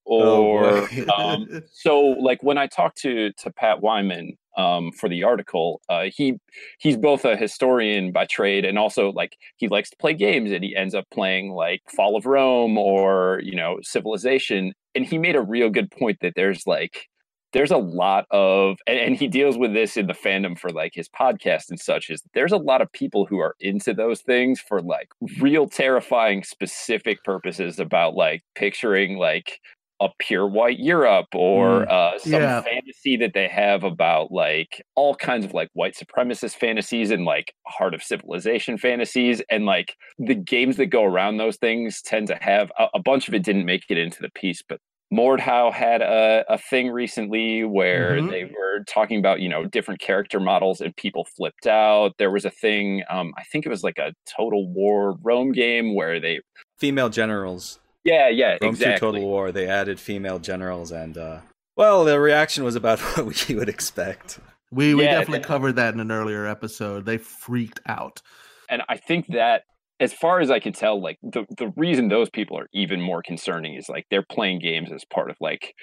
Oh, 0.06 0.42
or 0.42 0.88
boy. 0.88 1.06
um 1.14 1.62
so 1.72 2.00
like 2.00 2.42
when 2.42 2.58
i 2.58 2.66
talked 2.66 2.98
to 2.98 3.32
to 3.38 3.52
pat 3.52 3.80
wyman 3.80 4.36
um 4.56 4.90
for 4.92 5.08
the 5.08 5.22
article 5.24 5.80
uh 5.88 6.04
he 6.14 6.34
he's 6.78 6.96
both 6.96 7.24
a 7.24 7.36
historian 7.36 8.12
by 8.12 8.26
trade 8.26 8.64
and 8.64 8.78
also 8.78 9.12
like 9.12 9.36
he 9.56 9.68
likes 9.68 9.90
to 9.90 9.96
play 9.96 10.14
games 10.14 10.50
and 10.50 10.64
he 10.64 10.74
ends 10.74 10.94
up 10.94 11.04
playing 11.12 11.52
like 11.52 11.82
fall 11.94 12.16
of 12.16 12.26
rome 12.26 12.76
or 12.76 13.40
you 13.42 13.54
know 13.54 13.78
civilization 13.82 14.72
and 14.94 15.06
he 15.06 15.18
made 15.18 15.36
a 15.36 15.42
real 15.42 15.70
good 15.70 15.90
point 15.90 16.18
that 16.20 16.32
there's 16.34 16.66
like 16.66 17.08
there's 17.52 17.70
a 17.70 17.76
lot 17.78 18.26
of 18.30 18.76
and, 18.86 18.98
and 18.98 19.16
he 19.16 19.28
deals 19.28 19.56
with 19.56 19.72
this 19.72 19.96
in 19.96 20.06
the 20.06 20.12
fandom 20.12 20.58
for 20.58 20.70
like 20.70 20.92
his 20.94 21.08
podcast 21.08 21.70
and 21.70 21.80
such 21.80 22.10
is 22.10 22.22
there's 22.34 22.52
a 22.52 22.56
lot 22.58 22.82
of 22.82 22.90
people 22.92 23.24
who 23.26 23.38
are 23.38 23.54
into 23.60 23.94
those 23.94 24.20
things 24.20 24.60
for 24.60 24.80
like 24.82 25.08
real 25.40 25.66
terrifying 25.68 26.42
specific 26.44 27.22
purposes 27.24 27.78
about 27.78 28.14
like 28.14 28.42
picturing 28.54 29.16
like 29.18 29.60
a 30.00 30.08
pure 30.20 30.46
white 30.46 30.78
Europe 30.78 31.26
or 31.34 31.90
uh, 31.90 32.16
some 32.18 32.40
Yeah. 32.42 32.62
fantasy 32.62 33.16
that 33.16 33.32
they 33.34 33.48
have 33.48 33.82
about 33.82 34.30
like 34.30 34.80
all 34.94 35.14
kinds 35.16 35.44
of 35.44 35.52
like 35.54 35.70
white 35.72 35.96
supremacist 35.96 36.54
fantasies 36.54 37.10
and 37.10 37.24
like 37.24 37.52
heart 37.66 37.94
of 37.94 38.02
civilization 38.02 38.78
fantasies 38.78 39.42
and 39.50 39.66
like 39.66 39.96
the 40.18 40.36
games 40.36 40.76
that 40.76 40.86
go 40.86 41.02
around 41.02 41.38
those 41.38 41.56
things 41.56 42.00
tend 42.02 42.28
to 42.28 42.36
have 42.40 42.70
a, 42.78 42.86
a 42.94 43.02
bunch 43.02 43.26
of 43.26 43.34
it 43.34 43.42
didn't 43.42 43.64
make 43.64 43.82
it 43.88 43.98
into 43.98 44.22
the 44.22 44.30
piece 44.30 44.62
but 44.68 44.78
Mordhau 45.12 45.72
had 45.72 46.02
a, 46.02 46.44
a 46.48 46.58
thing 46.58 46.90
recently 46.90 47.64
where 47.64 48.12
Mhm. 48.20 48.30
they 48.30 48.44
were 48.44 48.84
talking 48.86 49.18
about, 49.18 49.40
you 49.40 49.48
know, 49.48 49.64
different 49.64 50.00
character 50.00 50.38
models 50.38 50.80
and 50.82 50.94
people 50.96 51.24
flipped 51.24 51.66
out. 51.66 52.12
There 52.18 52.30
was 52.30 52.44
a 52.44 52.50
thing, 52.50 53.02
um, 53.08 53.32
I 53.38 53.44
think 53.44 53.64
it 53.64 53.70
was 53.70 53.82
like 53.82 53.98
a 53.98 54.12
Total 54.26 54.68
War 54.68 55.16
Rome 55.22 55.52
game 55.52 55.94
where 55.94 56.20
they, 56.20 56.40
Female 56.78 57.08
generals. 57.08 57.78
yeah, 58.04 58.28
yeah, 58.28 58.58
Rome 58.60 58.70
exactly. 58.74 58.98
Total 59.00 59.22
War, 59.22 59.50
they 59.50 59.66
added 59.66 59.98
female 59.98 60.38
generals, 60.38 60.92
and, 60.92 61.16
uh, 61.16 61.38
well, 61.76 62.04
the 62.04 62.20
reaction 62.20 62.64
was 62.64 62.76
about 62.76 62.98
what 63.24 63.48
you 63.48 63.56
would 63.56 63.68
expect. 63.68 64.38
We 64.70 64.94
we 64.94 65.04
Yeah, 65.04 65.12
definitely 65.12 65.38
that- 65.38 65.46
covered 65.46 65.76
that 65.76 65.94
in 65.94 66.00
an 66.00 66.12
earlier 66.12 66.46
episode. 66.46 67.06
They 67.06 67.16
freaked 67.16 67.80
out. 67.86 68.20
And 68.68 68.82
I 68.90 68.98
think 68.98 69.28
that, 69.28 69.62
as 70.00 70.12
far 70.12 70.40
as 70.40 70.50
I 70.50 70.60
can 70.60 70.72
tell, 70.72 71.00
like 71.00 71.18
the, 71.22 71.44
the 71.56 71.72
reason 71.76 72.08
those 72.08 72.30
people 72.30 72.58
are 72.58 72.68
even 72.72 73.00
more 73.00 73.22
concerning 73.22 73.74
is 73.74 73.88
like 73.88 74.06
they're 74.10 74.24
playing 74.30 74.60
games 74.60 74.92
as 74.92 75.04
part 75.04 75.30
of 75.30 75.36
like 75.40 75.74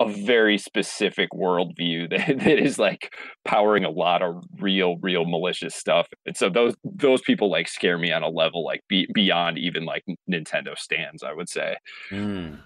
a 0.00 0.08
very 0.08 0.58
specific 0.58 1.28
worldview 1.34 2.10
that, 2.16 2.38
that 2.38 2.58
is 2.58 2.78
like 2.78 3.14
powering 3.44 3.84
a 3.84 3.90
lot 3.90 4.22
of 4.22 4.42
real, 4.60 4.96
real 5.00 5.24
malicious 5.24 5.74
stuff. 5.74 6.08
And 6.26 6.36
so 6.36 6.48
those 6.48 6.74
those 6.84 7.20
people 7.22 7.50
like 7.50 7.68
scare 7.68 7.98
me 7.98 8.12
on 8.12 8.22
a 8.22 8.28
level 8.28 8.64
like 8.64 8.80
be, 8.88 9.08
beyond 9.14 9.58
even 9.58 9.84
like 9.84 10.04
Nintendo 10.30 10.76
stands, 10.76 11.22
I 11.22 11.32
would 11.32 11.48
say. 11.48 11.76
Mm. 12.10 12.58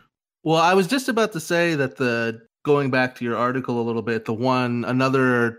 Well, 0.44 0.60
I 0.60 0.74
was 0.74 0.86
just 0.86 1.08
about 1.08 1.32
to 1.32 1.40
say 1.40 1.74
that 1.74 1.96
the 1.96 2.40
going 2.64 2.90
back 2.90 3.14
to 3.16 3.24
your 3.24 3.36
article 3.36 3.80
a 3.80 3.84
little 3.84 4.02
bit, 4.02 4.24
the 4.24 4.34
one 4.34 4.84
another 4.86 5.58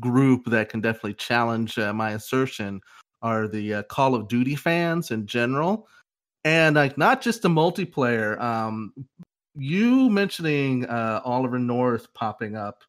group 0.00 0.44
that 0.46 0.68
can 0.68 0.80
definitely 0.80 1.14
challenge 1.14 1.78
uh, 1.78 1.92
my 1.92 2.10
assertion 2.10 2.80
are 3.24 3.48
the 3.48 3.74
uh, 3.74 3.82
Call 3.84 4.14
of 4.14 4.28
Duty 4.28 4.54
fans 4.54 5.10
in 5.10 5.26
general, 5.26 5.88
and 6.44 6.76
like 6.76 6.96
not 6.96 7.22
just 7.22 7.42
the 7.42 7.48
multiplayer. 7.48 8.38
Um, 8.40 8.92
you 9.56 10.10
mentioning 10.10 10.84
uh, 10.84 11.22
Oliver 11.24 11.58
North 11.58 12.12
popping 12.12 12.54
up 12.54 12.84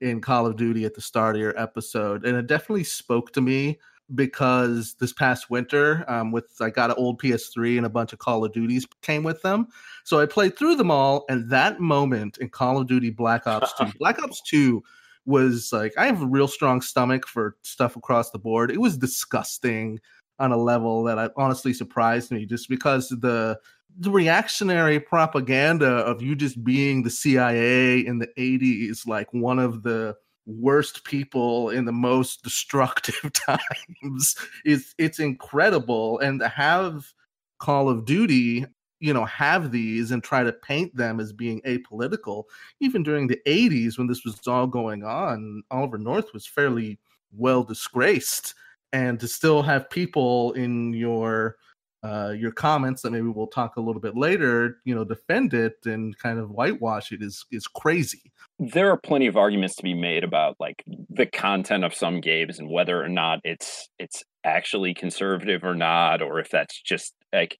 in 0.00 0.20
Call 0.20 0.46
of 0.46 0.56
Duty 0.56 0.84
at 0.84 0.94
the 0.94 1.00
start 1.00 1.34
of 1.34 1.40
your 1.40 1.58
episode, 1.58 2.24
and 2.24 2.36
it 2.36 2.46
definitely 2.46 2.84
spoke 2.84 3.32
to 3.32 3.40
me 3.40 3.78
because 4.14 4.94
this 5.00 5.12
past 5.12 5.50
winter, 5.50 6.04
um, 6.06 6.32
with 6.32 6.44
I 6.60 6.68
got 6.68 6.90
an 6.90 6.96
old 6.98 7.20
PS3 7.20 7.78
and 7.78 7.86
a 7.86 7.90
bunch 7.90 8.12
of 8.12 8.18
Call 8.18 8.44
of 8.44 8.52
Duties 8.52 8.86
came 9.00 9.22
with 9.22 9.40
them, 9.40 9.68
so 10.04 10.20
I 10.20 10.26
played 10.26 10.56
through 10.56 10.76
them 10.76 10.90
all. 10.90 11.24
And 11.30 11.48
that 11.50 11.80
moment 11.80 12.36
in 12.38 12.50
Call 12.50 12.78
of 12.78 12.86
Duty 12.88 13.08
Black 13.08 13.46
Ops 13.46 13.72
Two, 13.72 13.86
Black 13.98 14.22
Ops 14.22 14.42
Two 14.42 14.82
was 15.28 15.70
like 15.72 15.92
I 15.98 16.06
have 16.06 16.22
a 16.22 16.26
real 16.26 16.48
strong 16.48 16.80
stomach 16.80 17.26
for 17.28 17.56
stuff 17.62 17.94
across 17.96 18.30
the 18.30 18.38
board. 18.38 18.70
It 18.70 18.80
was 18.80 18.96
disgusting 18.96 20.00
on 20.38 20.52
a 20.52 20.56
level 20.56 21.04
that 21.04 21.18
I, 21.18 21.28
honestly 21.36 21.72
surprised 21.72 22.30
me, 22.30 22.46
just 22.46 22.68
because 22.68 23.10
the 23.10 23.58
the 23.98 24.10
reactionary 24.10 25.00
propaganda 25.00 25.88
of 25.88 26.22
you 26.22 26.34
just 26.34 26.62
being 26.64 27.02
the 27.02 27.10
CIA 27.10 27.98
in 27.98 28.18
the 28.18 28.28
80s, 28.38 29.06
like 29.06 29.32
one 29.32 29.58
of 29.58 29.82
the 29.82 30.16
worst 30.46 31.04
people 31.04 31.70
in 31.70 31.84
the 31.84 31.92
most 31.92 32.42
destructive 32.44 33.32
times 33.46 34.34
is 34.64 34.94
it's 34.98 35.18
incredible 35.18 36.18
and 36.20 36.40
to 36.40 36.48
have 36.48 37.12
call 37.58 37.88
of 37.88 38.04
duty 38.04 38.64
you 39.00 39.12
know 39.12 39.24
have 39.24 39.70
these 39.70 40.10
and 40.10 40.22
try 40.22 40.42
to 40.42 40.52
paint 40.52 40.94
them 40.96 41.20
as 41.20 41.32
being 41.32 41.60
apolitical 41.62 42.44
even 42.80 43.02
during 43.02 43.26
the 43.26 43.40
80s 43.46 43.98
when 43.98 44.06
this 44.06 44.24
was 44.24 44.46
all 44.46 44.66
going 44.66 45.04
on 45.04 45.62
oliver 45.70 45.98
north 45.98 46.32
was 46.32 46.46
fairly 46.46 46.98
well 47.32 47.62
disgraced 47.62 48.54
and 48.92 49.20
to 49.20 49.28
still 49.28 49.62
have 49.62 49.90
people 49.90 50.52
in 50.52 50.92
your 50.92 51.56
uh, 52.04 52.32
your 52.36 52.52
comments 52.52 53.02
that 53.02 53.10
maybe 53.10 53.26
we'll 53.26 53.48
talk 53.48 53.76
a 53.76 53.80
little 53.80 54.00
bit 54.00 54.16
later, 54.16 54.78
you 54.84 54.94
know, 54.94 55.04
defend 55.04 55.52
it 55.52 55.74
and 55.84 56.16
kind 56.18 56.38
of 56.38 56.50
whitewash 56.50 57.10
it 57.10 57.22
is 57.22 57.44
is 57.50 57.66
crazy. 57.66 58.32
There 58.60 58.90
are 58.90 58.96
plenty 58.96 59.26
of 59.26 59.36
arguments 59.36 59.76
to 59.76 59.82
be 59.82 59.94
made 59.94 60.24
about 60.24 60.56
like 60.60 60.84
the 61.10 61.26
content 61.26 61.84
of 61.84 61.94
some 61.94 62.20
games 62.20 62.58
and 62.58 62.70
whether 62.70 63.02
or 63.02 63.08
not 63.08 63.40
it's 63.44 63.88
it's 63.98 64.22
actually 64.44 64.94
conservative 64.94 65.64
or 65.64 65.74
not, 65.74 66.22
or 66.22 66.38
if 66.38 66.50
that's 66.50 66.80
just 66.80 67.14
like 67.32 67.58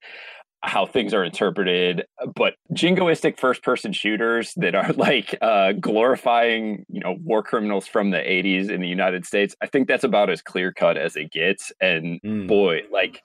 how 0.62 0.84
things 0.84 1.14
are 1.14 1.24
interpreted 1.24 2.04
but 2.34 2.54
jingoistic 2.74 3.38
first 3.38 3.62
person 3.62 3.92
shooters 3.92 4.52
that 4.56 4.74
are 4.74 4.92
like 4.96 5.36
uh 5.40 5.72
glorifying 5.72 6.84
you 6.88 7.00
know 7.00 7.16
war 7.22 7.42
criminals 7.42 7.86
from 7.86 8.10
the 8.10 8.18
80s 8.18 8.68
in 8.68 8.80
the 8.80 8.88
united 8.88 9.24
states 9.24 9.54
i 9.60 9.66
think 9.66 9.86
that's 9.86 10.04
about 10.04 10.30
as 10.30 10.42
clear 10.42 10.72
cut 10.72 10.96
as 10.96 11.16
it 11.16 11.30
gets 11.30 11.72
and 11.80 12.20
mm. 12.22 12.46
boy 12.48 12.82
like 12.90 13.22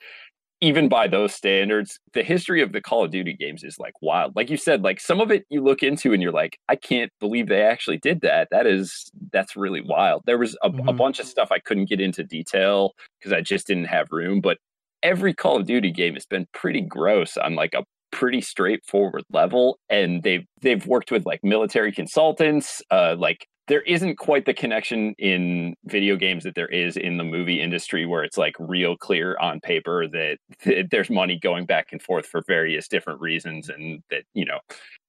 even 0.63 0.87
by 0.87 1.09
those 1.09 1.33
standards, 1.33 1.99
the 2.13 2.23
history 2.23 2.61
of 2.61 2.71
the 2.71 2.79
Call 2.79 3.03
of 3.03 3.11
Duty 3.11 3.33
games 3.33 3.65
is 3.65 3.77
like 3.77 3.95
wild. 4.01 4.33
Like 4.33 4.49
you 4.49 4.55
said, 4.55 4.81
like 4.81 5.01
some 5.01 5.19
of 5.19 5.29
it 5.29 5.43
you 5.49 5.61
look 5.61 5.83
into 5.83 6.13
and 6.13 6.23
you're 6.23 6.31
like, 6.31 6.57
I 6.69 6.77
can't 6.77 7.11
believe 7.19 7.49
they 7.49 7.63
actually 7.63 7.97
did 7.97 8.21
that. 8.21 8.47
That 8.49 8.65
is 8.65 9.11
that's 9.33 9.57
really 9.57 9.81
wild. 9.81 10.23
There 10.25 10.37
was 10.37 10.55
a, 10.63 10.69
mm-hmm. 10.69 10.87
a 10.87 10.93
bunch 10.93 11.19
of 11.19 11.25
stuff 11.25 11.49
I 11.51 11.59
couldn't 11.59 11.89
get 11.89 11.99
into 11.99 12.23
detail 12.23 12.93
because 13.19 13.33
I 13.33 13.41
just 13.41 13.67
didn't 13.67 13.87
have 13.87 14.07
room. 14.09 14.39
But 14.39 14.57
every 15.03 15.33
Call 15.33 15.57
of 15.57 15.67
Duty 15.67 15.91
game 15.91 16.15
has 16.15 16.25
been 16.25 16.47
pretty 16.53 16.81
gross 16.81 17.37
on 17.37 17.55
like 17.55 17.73
a 17.73 17.83
pretty 18.11 18.41
straightforward 18.41 19.23
level 19.31 19.79
and 19.89 20.21
they've 20.23 20.45
they've 20.61 20.85
worked 20.85 21.11
with 21.11 21.25
like 21.25 21.39
military 21.43 21.91
consultants 21.91 22.79
uh 22.91 23.15
like 23.17 23.47
there 23.67 23.81
isn't 23.81 24.17
quite 24.17 24.45
the 24.45 24.53
connection 24.53 25.13
in 25.17 25.75
video 25.85 26.17
games 26.17 26.43
that 26.43 26.55
there 26.55 26.67
is 26.67 26.97
in 26.97 27.17
the 27.17 27.23
movie 27.23 27.61
industry 27.61 28.05
where 28.05 28.23
it's 28.23 28.37
like 28.37 28.55
real 28.59 28.97
clear 28.97 29.37
on 29.39 29.61
paper 29.61 30.07
that, 30.07 30.37
that, 30.65 30.89
there's 30.91 31.09
money 31.09 31.39
going 31.39 31.65
back 31.65 31.87
and 31.91 32.01
forth 32.01 32.25
for 32.25 32.41
various 32.45 32.87
different 32.87 33.21
reasons 33.21 33.69
and 33.69 34.03
that 34.09 34.23
you 34.33 34.43
know 34.43 34.59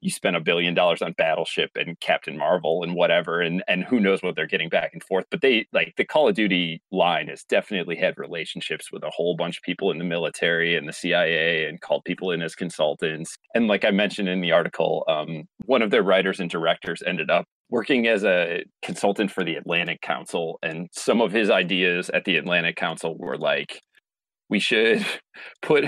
you 0.01 0.11
spend 0.11 0.37
a 0.37 0.41
billion 0.41 0.75
dollars 0.75 1.03
on 1.03 1.13
battleship 1.13 1.71
and 1.75 1.99
captain 2.01 2.37
marvel 2.39 2.83
and 2.83 2.95
whatever 2.95 3.41
and 3.41 3.65
and 3.67 3.85
who 3.85 3.99
knows 3.99 4.23
what 4.23 4.37
they're 4.37 4.47
getting 4.47 4.69
back 4.69 4.91
and 4.93 5.03
forth 5.03 5.25
but 5.31 5.41
they 5.41 5.67
like 5.73 5.95
the 5.97 6.05
call 6.05 6.29
of 6.29 6.35
duty 6.35 6.81
line 6.93 7.27
has 7.27 7.43
definitely 7.45 7.97
had 7.97 8.17
relationships 8.19 8.93
with 8.93 9.03
a 9.03 9.11
whole 9.11 9.35
bunch 9.35 9.57
of 9.57 9.63
people 9.63 9.91
in 9.91 9.99
the 9.99 10.05
military 10.05 10.77
and 10.77 10.89
the 10.89 10.93
cia 10.93 11.67
and 11.67 11.81
called 11.81 12.05
people 12.05 12.31
in 12.31 12.43
as 12.43 12.55
consultants. 12.55 13.37
And 13.55 13.67
like 13.67 13.85
i 13.85 13.91
mentioned 13.91 14.29
in 14.29 14.41
the 14.41 14.53
article 14.53 15.05
um, 15.09 15.49
one 15.67 15.83
of 15.83 15.91
their 15.91 16.03
writers 16.03 16.41
and 16.41 16.51
directors 16.51 17.03
ended 17.07 17.31
up 17.31 17.47
working 17.75 18.07
as 18.07 18.23
a 18.23 18.63
consultant 18.83 19.33
for 19.33 19.43
the 19.43 19.57
Atlantic 19.57 20.01
Council, 20.01 20.61
and 20.63 20.89
some 20.93 21.21
of 21.21 21.33
his 21.33 21.51
ideas 21.51 22.09
at 22.11 22.25
the 22.25 22.37
Atlantic 22.37 22.77
Council 22.77 23.19
were 23.19 23.37
like, 23.37 23.83
we 24.49 24.61
should 24.61 25.05
put 25.63 25.87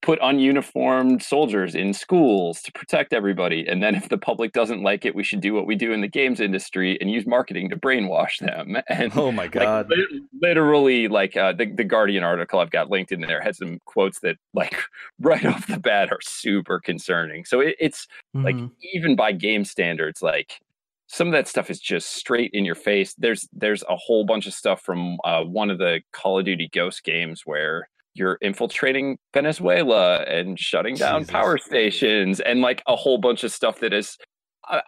put 0.00 0.18
ununiformed 0.20 1.22
soldiers 1.22 1.74
in 1.74 1.92
schools 1.92 2.62
to 2.62 2.72
protect 2.72 3.12
everybody 3.12 3.66
and 3.68 3.82
then 3.82 3.94
if 3.94 4.08
the 4.08 4.16
public 4.16 4.52
doesn't 4.52 4.82
like 4.82 5.04
it 5.04 5.14
we 5.14 5.24
should 5.24 5.40
do 5.40 5.52
what 5.52 5.66
we 5.66 5.74
do 5.74 5.92
in 5.92 6.00
the 6.00 6.08
games 6.08 6.40
industry 6.40 6.96
and 7.00 7.10
use 7.10 7.26
marketing 7.26 7.68
to 7.68 7.76
brainwash 7.76 8.38
them. 8.38 8.76
And 8.88 9.12
oh 9.16 9.32
my 9.32 9.48
god. 9.48 9.90
like, 9.90 9.98
literally 10.40 11.08
like 11.08 11.36
uh, 11.36 11.52
the, 11.52 11.66
the 11.66 11.84
guardian 11.84 12.22
article 12.22 12.60
i've 12.60 12.70
got 12.70 12.88
linked 12.88 13.12
in 13.12 13.20
there 13.20 13.42
had 13.42 13.56
some 13.56 13.80
quotes 13.84 14.20
that 14.20 14.36
like 14.54 14.76
right 15.20 15.44
off 15.44 15.66
the 15.66 15.78
bat 15.78 16.10
are 16.12 16.22
super 16.22 16.78
concerning. 16.80 17.44
So 17.44 17.60
it, 17.60 17.76
it's 17.78 18.06
mm-hmm. 18.34 18.44
like 18.46 18.56
even 18.94 19.16
by 19.16 19.32
game 19.32 19.64
standards 19.64 20.22
like 20.22 20.60
some 21.08 21.28
of 21.28 21.32
that 21.32 21.48
stuff 21.48 21.70
is 21.70 21.80
just 21.80 22.12
straight 22.14 22.50
in 22.52 22.64
your 22.64 22.74
face. 22.74 23.14
There's 23.16 23.48
there's 23.52 23.82
a 23.88 23.96
whole 23.96 24.24
bunch 24.24 24.46
of 24.46 24.54
stuff 24.54 24.82
from 24.82 25.18
uh, 25.24 25.42
one 25.42 25.70
of 25.70 25.78
the 25.78 26.00
Call 26.12 26.38
of 26.38 26.44
Duty 26.44 26.68
Ghost 26.72 27.04
games 27.04 27.42
where 27.44 27.88
you're 28.14 28.38
infiltrating 28.40 29.18
Venezuela 29.34 30.22
and 30.22 30.58
shutting 30.58 30.96
down 30.96 31.20
Jesus. 31.20 31.32
power 31.32 31.58
stations 31.58 32.40
and 32.40 32.60
like 32.62 32.82
a 32.86 32.96
whole 32.96 33.18
bunch 33.18 33.44
of 33.44 33.52
stuff 33.52 33.80
that 33.80 33.92
is 33.92 34.16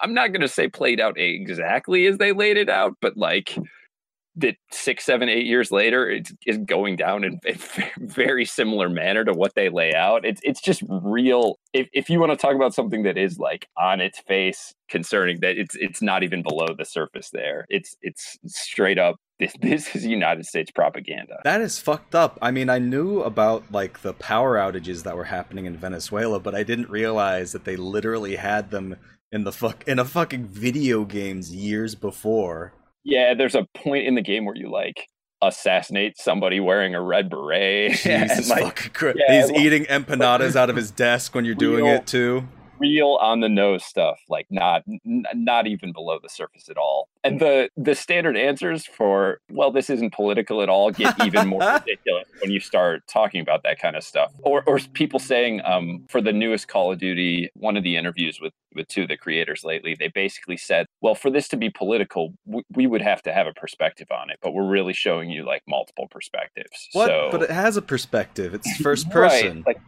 I'm 0.00 0.14
not 0.14 0.32
going 0.32 0.40
to 0.40 0.48
say 0.48 0.68
played 0.68 1.00
out 1.00 1.18
exactly 1.18 2.06
as 2.06 2.18
they 2.18 2.32
laid 2.32 2.56
it 2.56 2.68
out, 2.68 2.94
but 3.00 3.16
like 3.16 3.56
that 4.38 4.56
six, 4.70 5.04
seven, 5.04 5.28
eight 5.28 5.46
years 5.46 5.70
later 5.70 6.08
it's, 6.08 6.32
is 6.46 6.58
going 6.58 6.96
down 6.96 7.24
in 7.24 7.40
a 7.46 7.56
very 7.98 8.44
similar 8.44 8.88
manner 8.88 9.24
to 9.24 9.32
what 9.32 9.54
they 9.54 9.68
lay 9.68 9.94
out. 9.94 10.24
It's 10.24 10.40
it's 10.44 10.60
just 10.60 10.82
real. 10.88 11.58
If 11.72 11.88
if 11.92 12.08
you 12.08 12.20
want 12.20 12.32
to 12.32 12.36
talk 12.36 12.54
about 12.54 12.74
something 12.74 13.02
that 13.02 13.18
is 13.18 13.38
like 13.38 13.68
on 13.76 14.00
its 14.00 14.20
face 14.20 14.74
concerning, 14.88 15.40
that 15.40 15.58
it's 15.58 15.74
it's 15.76 16.00
not 16.00 16.22
even 16.22 16.42
below 16.42 16.68
the 16.76 16.84
surface. 16.84 17.30
There, 17.30 17.66
it's 17.68 17.96
it's 18.02 18.38
straight 18.46 18.98
up. 18.98 19.16
This 19.38 19.54
this 19.60 19.94
is 19.94 20.04
United 20.04 20.46
States 20.46 20.72
propaganda. 20.72 21.38
That 21.44 21.60
is 21.60 21.78
fucked 21.78 22.16
up. 22.16 22.40
I 22.42 22.50
mean, 22.50 22.68
I 22.68 22.80
knew 22.80 23.20
about 23.20 23.70
like 23.70 24.02
the 24.02 24.12
power 24.12 24.56
outages 24.56 25.04
that 25.04 25.16
were 25.16 25.26
happening 25.26 25.66
in 25.66 25.76
Venezuela, 25.76 26.40
but 26.40 26.56
I 26.56 26.64
didn't 26.64 26.90
realize 26.90 27.52
that 27.52 27.64
they 27.64 27.76
literally 27.76 28.34
had 28.34 28.72
them 28.72 28.96
in 29.30 29.44
the 29.44 29.52
fuck 29.52 29.86
in 29.86 30.00
a 30.00 30.04
fucking 30.04 30.46
video 30.46 31.04
games 31.04 31.54
years 31.54 31.94
before. 31.94 32.72
Yeah, 33.08 33.34
there's 33.34 33.54
a 33.54 33.66
point 33.74 34.06
in 34.06 34.14
the 34.14 34.22
game 34.22 34.44
where 34.44 34.54
you 34.54 34.70
like 34.70 35.06
assassinate 35.40 36.18
somebody 36.18 36.60
wearing 36.60 36.94
a 36.94 37.00
red 37.00 37.30
beret. 37.30 37.92
Jesus 37.96 38.50
like, 38.50 38.62
fucking 38.64 38.92
Christ. 38.92 39.18
Yeah, 39.18 39.40
He's 39.40 39.50
eating 39.52 39.84
empanadas 39.86 40.56
out 40.56 40.68
of 40.68 40.76
his 40.76 40.90
desk 40.90 41.34
when 41.34 41.44
you're 41.44 41.54
doing 41.68 41.86
it 41.86 42.06
too 42.06 42.46
real 42.78 43.18
on 43.20 43.40
the 43.40 43.48
nose 43.48 43.84
stuff 43.84 44.18
like 44.28 44.46
not 44.50 44.82
n- 44.88 45.24
not 45.34 45.66
even 45.66 45.92
below 45.92 46.18
the 46.22 46.28
surface 46.28 46.68
at 46.68 46.76
all. 46.76 47.08
And 47.24 47.40
the 47.40 47.70
the 47.76 47.94
standard 47.94 48.36
answers 48.36 48.86
for 48.86 49.40
well 49.50 49.70
this 49.70 49.90
isn't 49.90 50.12
political 50.12 50.62
at 50.62 50.68
all 50.68 50.90
get 50.90 51.14
even 51.24 51.48
more 51.48 51.60
ridiculous 51.86 52.26
when 52.40 52.50
you 52.50 52.60
start 52.60 53.02
talking 53.06 53.40
about 53.40 53.62
that 53.64 53.78
kind 53.80 53.96
of 53.96 54.04
stuff. 54.04 54.32
Or 54.42 54.62
or 54.66 54.78
people 54.92 55.18
saying 55.18 55.60
um 55.64 56.04
for 56.08 56.20
the 56.20 56.32
newest 56.32 56.68
call 56.68 56.92
of 56.92 56.98
duty 56.98 57.50
one 57.54 57.76
of 57.76 57.82
the 57.82 57.96
interviews 57.96 58.40
with 58.40 58.52
with 58.74 58.86
two 58.88 59.02
of 59.02 59.08
the 59.08 59.16
creators 59.16 59.64
lately 59.64 59.96
they 59.98 60.08
basically 60.08 60.56
said 60.56 60.86
well 61.00 61.14
for 61.14 61.30
this 61.30 61.48
to 61.48 61.56
be 61.56 61.70
political 61.70 62.34
w- 62.46 62.64
we 62.74 62.86
would 62.86 63.00
have 63.00 63.22
to 63.22 63.32
have 63.32 63.46
a 63.46 63.52
perspective 63.54 64.06
on 64.10 64.30
it 64.30 64.38
but 64.42 64.52
we're 64.52 64.68
really 64.68 64.92
showing 64.92 65.30
you 65.30 65.44
like 65.44 65.62
multiple 65.66 66.06
perspectives. 66.10 66.88
What? 66.92 67.06
so 67.08 67.28
but 67.30 67.42
it 67.42 67.50
has 67.50 67.76
a 67.76 67.82
perspective. 67.82 68.54
It's 68.54 68.76
first 68.80 69.10
person. 69.10 69.62
Right. 69.66 69.74
like 69.74 69.80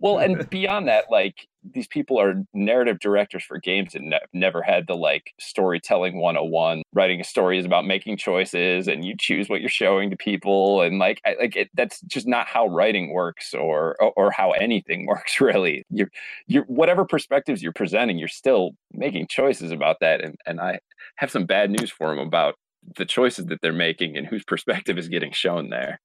well, 0.00 0.18
and 0.18 0.48
beyond 0.50 0.88
that, 0.88 1.06
like 1.10 1.46
these 1.74 1.86
people 1.86 2.20
are 2.20 2.42
narrative 2.54 2.98
directors 3.00 3.44
for 3.44 3.58
games 3.58 3.94
and 3.94 4.10
ne- 4.10 4.20
never 4.32 4.62
had 4.62 4.86
the 4.86 4.94
like 4.94 5.32
storytelling 5.40 6.20
101. 6.20 6.82
Writing 6.92 7.20
a 7.20 7.24
story 7.24 7.58
is 7.58 7.66
about 7.66 7.84
making 7.84 8.16
choices 8.16 8.88
and 8.88 9.04
you 9.04 9.14
choose 9.18 9.48
what 9.48 9.60
you're 9.60 9.68
showing 9.68 10.10
to 10.10 10.16
people. 10.16 10.82
And 10.82 10.98
like, 10.98 11.20
I, 11.26 11.36
like 11.40 11.56
it, 11.56 11.68
that's 11.74 12.00
just 12.02 12.26
not 12.26 12.46
how 12.46 12.66
writing 12.66 13.12
works 13.12 13.54
or, 13.54 13.96
or, 14.00 14.12
or 14.16 14.30
how 14.30 14.52
anything 14.52 15.06
works 15.08 15.40
really. 15.40 15.84
You're, 15.90 16.10
you're, 16.46 16.64
whatever 16.64 17.04
perspectives 17.04 17.62
you're 17.62 17.72
presenting, 17.72 18.18
you're 18.18 18.28
still 18.28 18.72
making 18.92 19.26
choices 19.28 19.70
about 19.70 19.96
that. 20.00 20.22
And, 20.22 20.36
and 20.46 20.60
I 20.60 20.78
have 21.16 21.30
some 21.30 21.46
bad 21.46 21.70
news 21.70 21.90
for 21.90 22.14
them 22.14 22.26
about 22.26 22.54
the 22.96 23.04
choices 23.04 23.46
that 23.46 23.60
they're 23.60 23.72
making 23.72 24.16
and 24.16 24.26
whose 24.26 24.44
perspective 24.44 24.98
is 24.98 25.08
getting 25.08 25.32
shown 25.32 25.70
there. 25.70 26.00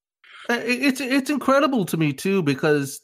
Uh, 0.49 0.59
it's 0.61 0.99
it's 0.99 1.29
incredible 1.29 1.85
to 1.85 1.95
me 1.95 2.11
too 2.11 2.43
because 2.43 3.01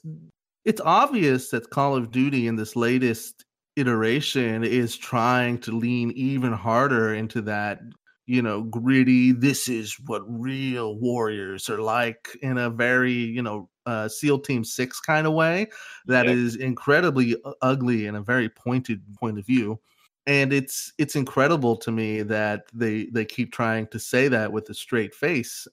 it's 0.69 0.81
obvious 0.81 1.49
that 1.49 1.69
Call 1.71 1.95
of 1.95 2.11
Duty 2.11 2.47
in 2.47 2.55
this 2.55 2.75
latest 2.75 3.45
iteration 3.75 4.63
is 4.63 4.95
trying 4.97 5.59
to 5.59 5.71
lean 5.71 6.11
even 6.11 6.53
harder 6.53 7.13
into 7.13 7.41
that 7.43 7.79
you 8.27 8.43
know, 8.43 8.61
gritty. 8.61 9.31
This 9.31 9.67
is 9.67 9.95
what 10.05 10.21
real 10.27 10.99
warriors 10.99 11.67
are 11.67 11.81
like 11.81 12.29
in 12.43 12.59
a 12.59 12.69
very, 12.69 13.11
you 13.11 13.41
know, 13.41 13.69
uh, 13.87 14.07
SEAL 14.07 14.41
Team 14.41 14.63
Six 14.63 14.99
kind 14.99 15.25
of 15.25 15.33
way 15.33 15.65
that 16.05 16.27
Yep. 16.27 16.35
is 16.35 16.55
incredibly 16.55 17.35
ugly 17.63 18.05
in 18.05 18.13
a 18.15 18.21
very 18.21 18.47
pointed 18.47 19.01
point 19.19 19.39
of 19.39 19.47
view. 19.47 19.79
And 20.27 20.53
it's 20.53 20.93
it's 20.99 21.15
incredible 21.15 21.75
to 21.77 21.91
me 21.91 22.21
that 22.21 22.65
they 22.71 23.05
they 23.07 23.25
keep 23.25 23.51
trying 23.51 23.87
to 23.87 23.99
say 23.99 24.27
that 24.27 24.51
with 24.53 24.69
a 24.69 24.75
straight 24.75 25.15
face. 25.15 25.67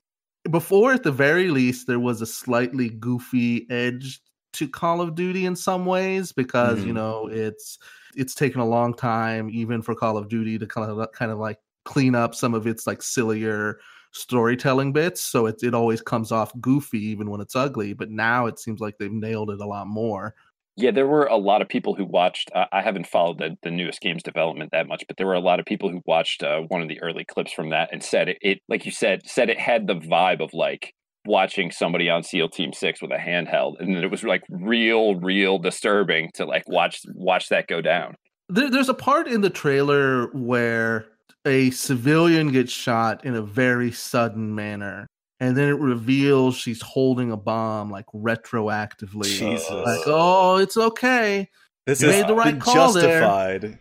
Before, 0.50 0.92
at 0.94 1.02
the 1.02 1.12
very 1.12 1.48
least, 1.50 1.86
there 1.86 2.00
was 2.00 2.22
a 2.22 2.26
slightly 2.26 2.88
goofy 2.88 3.66
edge 3.70 4.22
to 4.56 4.68
Call 4.68 5.00
of 5.00 5.14
Duty 5.14 5.46
in 5.46 5.56
some 5.56 5.86
ways 5.86 6.32
because 6.32 6.84
you 6.84 6.92
Mhm. 6.92 6.94
know 6.94 7.28
it's 7.30 7.78
it's 8.14 8.34
taken 8.34 8.60
a 8.60 8.66
long 8.66 8.94
time 8.94 9.50
even 9.50 9.82
for 9.82 9.94
Call 9.94 10.16
of 10.16 10.28
Duty 10.28 10.58
to 10.58 10.66
kind 10.66 10.90
of 10.90 11.12
kind 11.12 11.30
of 11.30 11.38
like 11.38 11.58
clean 11.84 12.14
up 12.14 12.34
some 12.34 12.54
of 12.54 12.66
its 12.66 12.86
like 12.86 13.02
sillier 13.02 13.78
storytelling 14.12 14.92
bits 14.92 15.20
so 15.20 15.46
it, 15.46 15.62
it 15.62 15.74
always 15.74 16.00
comes 16.00 16.32
off 16.32 16.50
goofy 16.60 16.98
even 16.98 17.28
when 17.30 17.40
it's 17.40 17.54
ugly 17.54 17.92
but 17.92 18.10
now 18.10 18.46
it 18.46 18.58
seems 18.58 18.80
like 18.80 18.96
they've 18.98 19.12
nailed 19.12 19.50
it 19.50 19.60
a 19.60 19.66
lot 19.66 19.86
more 19.86 20.34
Yeah, 20.78 20.90
there 20.90 21.06
were 21.06 21.24
a 21.24 21.36
lot 21.36 21.62
of 21.62 21.68
people 21.68 21.94
who 21.94 22.04
watched. 22.04 22.50
Uh, 22.54 22.66
I 22.70 22.82
haven't 22.82 23.06
followed 23.06 23.38
the, 23.38 23.56
the 23.62 23.70
newest 23.70 24.00
game's 24.00 24.22
development 24.22 24.72
that 24.72 24.86
much, 24.86 25.04
but 25.08 25.16
there 25.16 25.26
were 25.26 25.32
a 25.34 25.40
lot 25.40 25.58
of 25.58 25.64
people 25.64 25.88
who 25.90 26.02
watched 26.04 26.42
uh, 26.42 26.60
one 26.68 26.82
of 26.82 26.88
the 26.88 27.00
early 27.00 27.24
clips 27.24 27.50
from 27.52 27.70
that 27.70 27.88
and 27.92 28.02
said 28.02 28.28
it, 28.28 28.38
it, 28.42 28.58
like 28.68 28.84
you 28.84 28.92
said, 28.92 29.26
said 29.26 29.48
it 29.48 29.58
had 29.58 29.86
the 29.86 29.94
vibe 29.94 30.42
of 30.42 30.52
like 30.52 30.94
watching 31.26 31.70
somebody 31.70 32.08
on 32.08 32.22
SEAL 32.22 32.50
Team 32.50 32.72
Six 32.72 33.02
with 33.02 33.10
a 33.10 33.16
handheld, 33.16 33.80
and 33.80 33.96
it 33.96 34.10
was 34.10 34.22
like 34.24 34.42
real, 34.50 35.16
real 35.16 35.58
disturbing 35.58 36.30
to 36.34 36.44
like 36.44 36.64
watch 36.68 37.00
watch 37.14 37.48
that 37.48 37.66
go 37.66 37.80
down. 37.80 38.14
there, 38.48 38.70
there's 38.70 38.88
a 38.88 38.94
part 38.94 39.28
in 39.28 39.40
the 39.40 39.50
trailer 39.50 40.28
where 40.28 41.06
a 41.44 41.70
civilian 41.70 42.50
gets 42.50 42.72
shot 42.72 43.24
in 43.24 43.34
a 43.34 43.42
very 43.42 43.92
sudden 43.92 44.54
manner 44.54 45.06
and 45.38 45.56
then 45.56 45.68
it 45.68 45.78
reveals 45.78 46.56
she's 46.56 46.80
holding 46.82 47.30
a 47.30 47.36
bomb 47.36 47.90
like 47.90 48.06
retroactively 48.14 49.24
Jesus. 49.26 49.70
like 49.70 50.00
oh 50.06 50.56
it's 50.56 50.76
okay 50.76 51.48
this 51.86 52.02
you 52.02 52.08
has 52.08 52.22
made 52.22 52.28
the 52.28 52.34
right 52.34 52.52
been 52.52 52.60
call 52.60 52.92
there. 52.92 53.20
justified. 53.20 53.78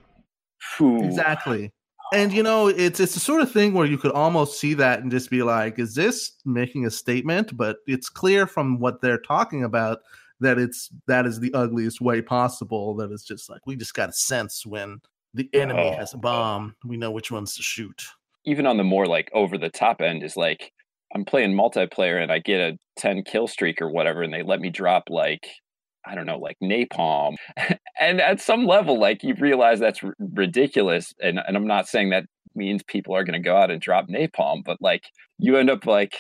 Phew. 0.60 1.03
Exactly. 1.03 1.71
And 2.15 2.34
you 2.34 2.43
know, 2.43 2.67
it's 2.67 2.99
it's 2.99 3.13
the 3.13 3.19
sort 3.19 3.41
of 3.41 3.51
thing 3.51 3.73
where 3.73 3.86
you 3.86 3.97
could 3.97 4.12
almost 4.12 4.60
see 4.60 4.73
that 4.75 4.99
and 5.01 5.12
just 5.12 5.30
be 5.30 5.43
like, 5.43 5.78
is 5.80 5.95
this 5.95 6.34
making 6.45 6.86
a 6.86 6.91
statement? 6.91 7.56
But 7.56 7.78
it's 7.88 8.10
clear 8.10 8.47
from 8.47 8.80
what 8.80 9.01
they're 9.01 9.19
talking 9.19 9.63
about 9.63 9.99
that 10.39 10.58
it's 10.58 10.89
that 11.08 11.25
is 11.25 11.39
the 11.39 11.54
ugliest 11.54 12.01
way 12.01 12.21
possible. 12.21 12.95
That 12.95 13.12
it's 13.12 13.23
just 13.23 13.49
like 13.49 13.65
we 13.65 13.75
just 13.75 13.93
got 13.93 14.10
a 14.10 14.13
sense 14.13 14.65
when 14.65 14.99
the 15.34 15.49
enemy 15.54 15.91
has 15.91 16.13
a 16.13 16.17
Oh. 16.17 16.19
bomb, 16.21 16.75
we 16.86 16.97
know 16.97 17.12
which 17.12 17.32
ones 17.32 17.56
to 17.56 17.62
shoot. 17.62 18.04
even 18.45 18.65
on 18.67 18.78
the 18.78 18.84
more 18.84 19.08
like 19.08 19.30
over 19.34 19.58
the 19.58 19.69
top 19.69 20.01
end 20.01 20.23
is 20.23 20.38
like 20.38 20.71
I'm 21.13 21.25
playing 21.25 21.54
multiplayer 21.54 22.21
and 22.21 22.32
I 22.32 22.39
get 22.39 22.60
a 22.60 22.78
10 22.97 23.23
kill 23.23 23.47
streak 23.47 23.82
or 23.82 23.89
whatever 23.89 24.21
and 24.23 24.34
they 24.34 24.43
let 24.43 24.60
me 24.60 24.69
drop 24.69 25.10
like 25.10 25.47
I 26.07 26.15
don't 26.15 26.25
know 26.25 26.37
like 26.39 26.57
napalm 26.61 27.35
and 27.99 28.21
at 28.21 28.39
some 28.41 28.65
level 28.65 28.99
like 28.99 29.23
you 29.23 29.33
realize 29.39 29.79
that's 29.79 30.03
r- 30.03 30.15
ridiculous 30.19 31.13
and 31.21 31.39
and 31.47 31.55
I'm 31.57 31.67
not 31.67 31.87
saying 31.87 32.09
that 32.11 32.25
means 32.55 32.83
people 32.83 33.15
are 33.15 33.23
going 33.23 33.33
to 33.41 33.45
go 33.49 33.55
out 33.57 33.71
and 33.71 33.81
drop 33.81 34.07
napalm 34.07 34.63
but 34.65 34.77
like 34.81 35.03
you 35.39 35.57
end 35.57 35.69
up 35.69 35.85
like 35.85 36.13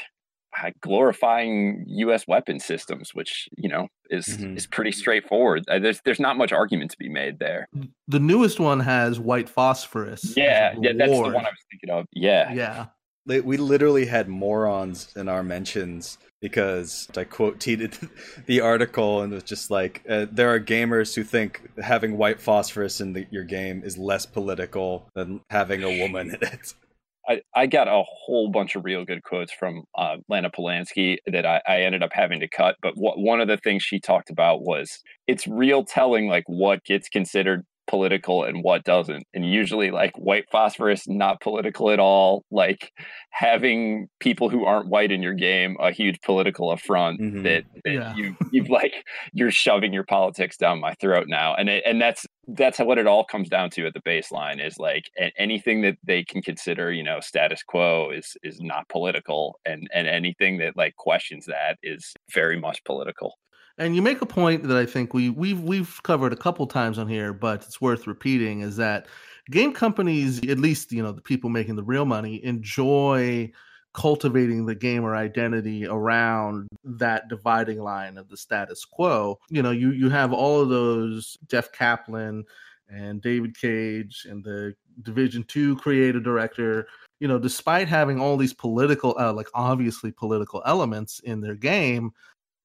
glorifying 0.81 1.83
US 1.87 2.27
weapon 2.27 2.59
systems 2.59 3.09
which 3.13 3.47
you 3.57 3.67
know 3.69 3.87
is 4.09 4.25
Mhm. 4.37 4.55
is 4.55 4.67
pretty 4.67 4.91
straightforward 4.91 5.63
Uh, 5.67 5.79
there's 5.79 5.99
there's 6.05 6.19
not 6.19 6.37
much 6.37 6.51
argument 6.53 6.91
to 6.91 6.97
be 6.97 7.09
made 7.09 7.39
there 7.39 7.67
The 8.07 8.19
newest 8.19 8.59
one 8.59 8.79
has 8.79 9.19
white 9.19 9.49
phosphorus. 9.49 10.35
yeah 10.37 10.73
yeah 10.81 10.91
that's 10.97 11.11
the 11.11 11.17
one 11.21 11.45
I 11.45 11.49
was 11.49 11.65
thinking 11.71 11.89
of 11.89 12.05
yeah 12.13 12.53
Yeah. 12.53 12.85
We 13.25 13.57
literally 13.57 14.05
had 14.05 14.27
morons 14.27 15.11
in 15.15 15.27
our 15.27 15.43
mentions 15.43 16.17
because 16.41 17.07
I 17.17 17.23
quote 17.23 17.59
tweeted 17.59 18.09
the 18.45 18.61
article 18.61 19.21
and 19.21 19.33
was 19.33 19.43
just 19.43 19.71
like 19.71 20.03
uh, 20.07 20.27
there 20.31 20.53
are 20.53 20.59
gamers 20.59 21.15
who 21.15 21.23
think 21.23 21.61
having 21.81 22.17
white 22.17 22.39
phosphorus 22.39 23.01
in 23.01 23.13
the, 23.13 23.25
your 23.31 23.43
game 23.43 23.81
is 23.83 23.97
less 23.97 24.25
political 24.27 25.09
than 25.15 25.41
having 25.49 25.83
a 25.83 26.01
woman 26.01 26.29
in 26.29 26.47
it. 26.47 26.73
I, 27.27 27.41
I 27.55 27.65
got 27.65 27.87
a 27.87 28.03
whole 28.05 28.49
bunch 28.51 28.75
of 28.75 28.85
real 28.85 29.03
good 29.03 29.23
quotes 29.23 29.51
from 29.51 29.85
uh, 29.97 30.17
Lana 30.29 30.51
Polansky 30.51 31.17
that 31.25 31.45
I, 31.45 31.59
I 31.67 31.81
ended 31.81 32.03
up 32.03 32.11
having 32.13 32.39
to 32.41 32.47
cut. 32.47 32.75
But 32.83 32.93
one 32.95 33.41
of 33.41 33.47
the 33.47 33.57
things 33.57 33.81
she 33.81 33.99
talked 33.99 34.29
about 34.29 34.61
was 34.61 34.99
it's 35.25 35.47
real 35.47 35.83
telling 35.83 36.27
like 36.27 36.43
what 36.45 36.83
gets 36.83 37.09
considered 37.09 37.65
political 37.87 38.43
and 38.43 38.63
what 38.63 38.83
doesn't. 38.83 39.25
And 39.33 39.49
usually, 39.51 39.91
like 39.91 40.15
white 40.17 40.45
phosphorus, 40.51 41.07
not 41.07 41.41
political 41.41 41.91
at 41.91 41.99
all. 41.99 42.43
Like 42.51 42.91
having 43.31 44.07
people 44.19 44.49
who 44.49 44.65
aren't 44.65 44.87
white 44.89 45.11
in 45.11 45.21
your 45.21 45.33
game, 45.33 45.75
a 45.79 45.91
huge 45.91 46.19
political 46.21 46.71
affront 46.71 47.19
Mhm. 47.19 47.43
that, 47.43 47.63
that 47.83 47.91
Yeah. 47.93 48.15
you 48.15 48.35
you've 48.51 48.69
like 48.69 48.93
you're 49.33 49.51
shoving 49.51 49.93
your 49.93 50.05
politics 50.05 50.57
down 50.57 50.79
my 50.79 50.93
throat 50.95 51.27
now. 51.27 51.53
And 51.55 51.69
it, 51.69 51.83
and 51.85 52.01
that's 52.01 52.25
that's 52.49 52.77
what 52.79 52.97
it 52.99 53.07
all 53.07 53.23
comes 53.25 53.49
down 53.49 53.71
to 53.71 53.87
at 53.87 53.93
the 53.93 54.01
baseline 54.01 54.63
is 54.63 54.77
like 54.77 55.09
anything 55.37 55.81
that 55.81 55.97
they 56.03 56.23
can 56.23 56.41
consider 56.43 56.91
you 56.91 57.01
know 57.03 57.19
status 57.19 57.63
quo 57.63 58.11
is 58.11 58.37
is 58.43 58.61
not 58.61 58.87
political 58.89 59.59
and 59.65 59.89
and 59.93 60.07
anything 60.07 60.57
that 60.59 60.77
like 60.77 60.95
questions 60.95 61.45
that 61.47 61.77
is 61.81 62.13
very 62.31 62.59
much 62.59 62.83
political 62.83 63.33
And 63.77 63.95
you 63.95 64.01
make 64.01 64.21
a 64.21 64.25
point 64.25 64.63
that 64.63 64.77
I 64.77 64.85
think 64.85 65.13
we 65.13 65.29
we've 65.29 65.59
we've 65.59 66.01
covered 66.03 66.31
a 66.31 66.37
couple 66.37 66.65
times 66.67 66.97
on 66.97 67.07
here, 67.07 67.33
but 67.33 67.63
it's 67.63 67.81
worth 67.81 68.07
repeating 68.07 68.61
is 68.61 68.77
that 68.77 69.07
game 69.51 69.73
companies, 69.73 70.39
at 70.47 70.59
least 70.59 70.91
you 70.91 71.03
know 71.03 71.11
the 71.11 71.21
people 71.21 71.49
making 71.49 71.75
the 71.75 71.83
real 71.83 72.05
money, 72.05 72.43
enjoy 72.43 73.51
cultivating 73.93 74.65
the 74.65 74.75
gamer 74.75 75.15
identity 75.15 75.87
around 75.87 76.67
that 76.83 77.29
dividing 77.29 77.79
line 77.79 78.17
of 78.17 78.29
the 78.29 78.37
status 78.37 78.83
quo. 78.85 79.39
You 79.49 79.61
know, 79.61 79.71
you 79.71 79.91
you 79.91 80.09
have 80.09 80.33
all 80.33 80.61
of 80.61 80.69
those 80.69 81.37
Jeff 81.47 81.71
Kaplan 81.71 82.45
and 82.89 83.21
David 83.21 83.57
Cage 83.57 84.25
and 84.29 84.43
the 84.43 84.75
Division 85.01 85.43
2 85.43 85.77
creative 85.77 86.23
director, 86.23 86.87
you 87.19 87.27
know, 87.27 87.39
despite 87.39 87.87
having 87.87 88.19
all 88.19 88.37
these 88.37 88.53
political 88.53 89.15
uh, 89.19 89.33
like 89.33 89.47
obviously 89.53 90.11
political 90.11 90.61
elements 90.65 91.19
in 91.19 91.41
their 91.41 91.55
game, 91.55 92.11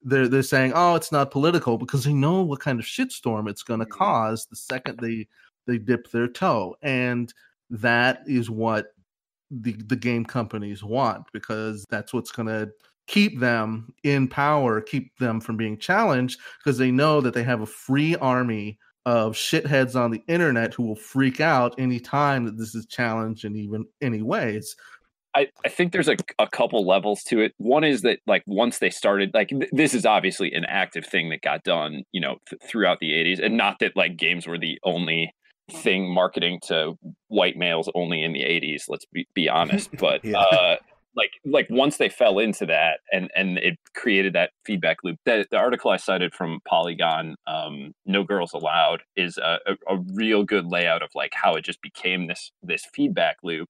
they're 0.03 0.29
they're 0.29 0.43
saying, 0.43 0.73
"Oh, 0.75 0.95
it's 0.97 1.13
not 1.13 1.31
political," 1.31 1.79
because 1.79 2.05
they 2.05 2.13
know 2.15 2.43
what 2.43 2.61
kind 2.61 2.81
of 2.81 2.87
shitstorm 2.87 3.49
it's 3.49 3.63
going 3.63 3.81
to 3.81 3.87
Mhm. 3.87 3.91
cause 3.99 4.47
the 4.47 4.57
second 4.57 5.01
they 5.01 5.29
they 5.67 5.79
dip 5.79 6.11
their 6.11 6.29
toe, 6.29 6.77
and 6.83 7.33
that 7.71 8.23
is 8.27 8.51
what 8.51 8.89
the 9.51 9.73
the 9.87 9.97
game 9.97 10.25
companies 10.25 10.85
want 10.85 11.25
because 11.33 11.85
that's 11.91 12.13
what's 12.15 12.31
going 12.33 12.49
to 12.49 12.71
keep 13.07 13.41
them 13.41 13.93
in 14.05 14.29
power, 14.29 14.81
keep 14.81 15.17
them 15.19 15.41
from 15.41 15.57
being 15.57 15.77
challenged 15.79 16.41
because 16.65 16.79
they 16.79 16.93
know 16.93 17.21
that 17.21 17.35
they 17.35 17.43
have 17.43 17.61
a 17.61 17.67
free 17.67 18.15
army 18.17 18.79
of 19.07 19.35
shitheads 19.35 19.97
on 19.97 20.11
the 20.13 20.23
internet 20.29 20.75
who 20.75 20.85
will 20.85 20.95
freak 20.97 21.41
out 21.41 21.75
anytime 21.81 22.45
that 22.45 22.59
this 22.59 22.75
is 22.75 22.87
challenged 22.87 23.45
in 23.45 23.57
even 23.57 23.85
any 24.01 24.23
ways. 24.23 24.77
I, 25.35 25.49
I 25.65 25.69
think 25.69 25.93
there's 25.93 26.09
a, 26.09 26.17
a 26.39 26.49
couple 26.49 26.87
levels 26.87 27.23
to 27.25 27.41
it. 27.41 27.53
One 27.59 27.85
is 27.85 28.03
that 28.03 28.19
like 28.27 28.43
once 28.47 28.79
they 28.79 28.91
started, 28.91 29.31
like 29.33 29.49
th- 29.49 29.71
this 29.73 29.95
is 29.95 30.05
obviously 30.05 30.53
an 30.53 30.65
active 30.67 31.07
thing 31.07 31.31
that 31.31 31.41
got 31.43 31.63
done, 31.63 32.03
you 32.13 32.21
know, 32.21 32.37
th- 32.49 32.61
throughout 32.63 32.99
the 33.01 33.13
80s, 33.13 33.43
and 33.45 33.57
not 33.57 33.79
that 33.81 33.97
like 33.97 34.17
games 34.17 34.47
were 34.47 34.59
the 34.59 34.79
only 34.83 35.33
thing 35.71 36.13
marketing 36.13 36.59
to 36.65 36.95
white 37.29 37.57
males 37.57 37.89
only 37.95 38.23
in 38.23 38.33
the 38.33 38.41
80s. 38.41 38.85
Let's 38.89 39.07
be, 39.13 39.27
be 39.35 39.49
honest, 39.49 39.91
but 39.99 40.25
Yeah. 40.25 40.39
uh, 40.39 40.77
like 41.17 41.31
like 41.45 41.67
once 41.71 41.97
they 41.97 42.09
fell 42.09 42.39
into 42.39 42.65
that 42.67 43.01
and 43.13 43.31
and 43.35 43.59
it 43.59 43.77
created 43.97 44.33
that 44.35 44.51
feedback 44.65 44.99
loop. 45.03 45.19
The, 45.25 45.45
the 45.51 45.57
article 45.57 45.91
I 45.91 45.97
cited 45.97 46.33
from 46.35 46.61
Polygon, 46.69 47.35
um, 47.49 47.93
"No 48.07 48.23
Girls 48.23 48.53
Allowed," 48.53 49.03
is 49.17 49.37
a, 49.37 49.59
a, 49.67 49.95
a 49.95 49.99
real 50.15 50.45
good 50.45 50.67
layout 50.67 51.03
of 51.03 51.11
like 51.17 51.33
how 51.35 51.55
it 51.55 51.65
just 51.65 51.83
became 51.83 52.29
this 52.29 52.53
this 52.63 52.85
feedback 52.95 53.39
loop 53.43 53.69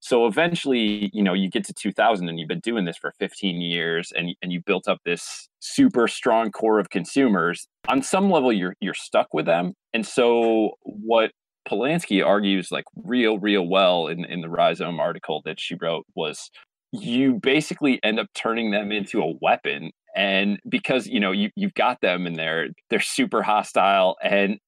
so 0.00 0.26
eventually 0.26 1.10
you 1.12 1.22
know 1.22 1.34
you 1.34 1.48
get 1.48 1.64
to 1.64 1.74
2000 1.74 2.28
and 2.28 2.38
you've 2.38 2.48
been 2.48 2.60
doing 2.60 2.84
this 2.84 2.96
for 2.96 3.12
15 3.18 3.60
years 3.60 4.12
and 4.16 4.34
and 4.42 4.52
you 4.52 4.60
built 4.60 4.88
up 4.88 4.98
this 5.04 5.48
super 5.60 6.08
strong 6.08 6.50
core 6.50 6.78
of 6.78 6.90
consumers 6.90 7.68
on 7.88 8.02
some 8.02 8.30
level 8.30 8.52
you're 8.52 8.74
you're 8.80 8.94
stuck 8.94 9.32
with 9.32 9.46
them. 9.46 9.74
And 9.92 10.06
so 10.06 10.72
what 10.82 11.32
Polansky 11.68 12.24
argues 12.24 12.72
like 12.72 12.84
real 12.96 13.38
real 13.38 13.66
well 13.66 14.08
in 14.08 14.24
in 14.24 14.40
the 14.40 14.48
Rhizome 14.48 14.98
article 14.98 15.42
that 15.44 15.60
she 15.60 15.76
wrote 15.80 16.06
was 16.14 16.50
you 16.92 17.34
basically 17.34 18.00
end 18.02 18.18
up 18.18 18.26
turning 18.34 18.70
them 18.70 18.90
into 18.90 19.22
a 19.22 19.34
weapon. 19.40 19.90
And 20.16 20.58
because 20.68 21.06
you 21.06 21.20
know 21.20 21.32
you 21.32 21.50
you've 21.54 21.74
got 21.74 22.00
them 22.00 22.26
and 22.26 22.36
they're 22.36 22.68
they're 22.88 23.00
super 23.00 23.42
hostile 23.42 24.16
and 24.22 24.58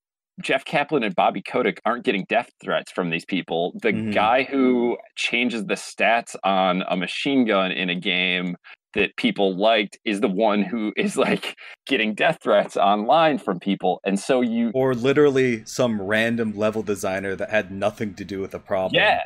Jeff 0.41 0.65
Kaplan 0.65 1.03
and 1.03 1.15
Bobby 1.15 1.43
Kotick 1.43 1.81
aren't 1.85 2.05
getting 2.05 2.25
death 2.29 2.51
threats 2.63 2.91
from 2.91 3.11
these 3.11 3.25
people. 3.25 3.73
The 3.83 3.93
Mhm. 3.93 4.15
guy 4.15 4.45
who 4.45 4.97
changes 5.17 5.67
the 5.67 5.75
stats 5.75 6.35
on 6.43 6.83
a 6.89 6.97
machine 6.97 7.45
gun 7.45 7.71
in 7.71 7.91
a 7.91 7.95
game 7.95 8.57
that 8.95 9.17
people 9.17 9.57
liked 9.57 9.99
is 10.05 10.21
the 10.21 10.29
one 10.29 10.63
who 10.63 10.93
is 10.97 11.17
like 11.17 11.57
getting 11.87 12.15
death 12.15 12.39
threats 12.43 12.77
online 12.77 13.39
from 13.39 13.59
people. 13.61 14.01
And 14.05 14.19
so 14.19 14.41
you 14.41 14.71
Or 14.75 14.95
literally 14.95 15.65
some 15.65 16.01
random 16.01 16.57
level 16.57 16.83
designer 16.83 17.37
that 17.37 17.51
had 17.51 17.71
nothing 17.71 18.15
to 18.15 18.25
do 18.25 18.41
with 18.41 18.51
the 18.53 18.59
problem. 18.59 19.03
Yeah. 19.03 19.23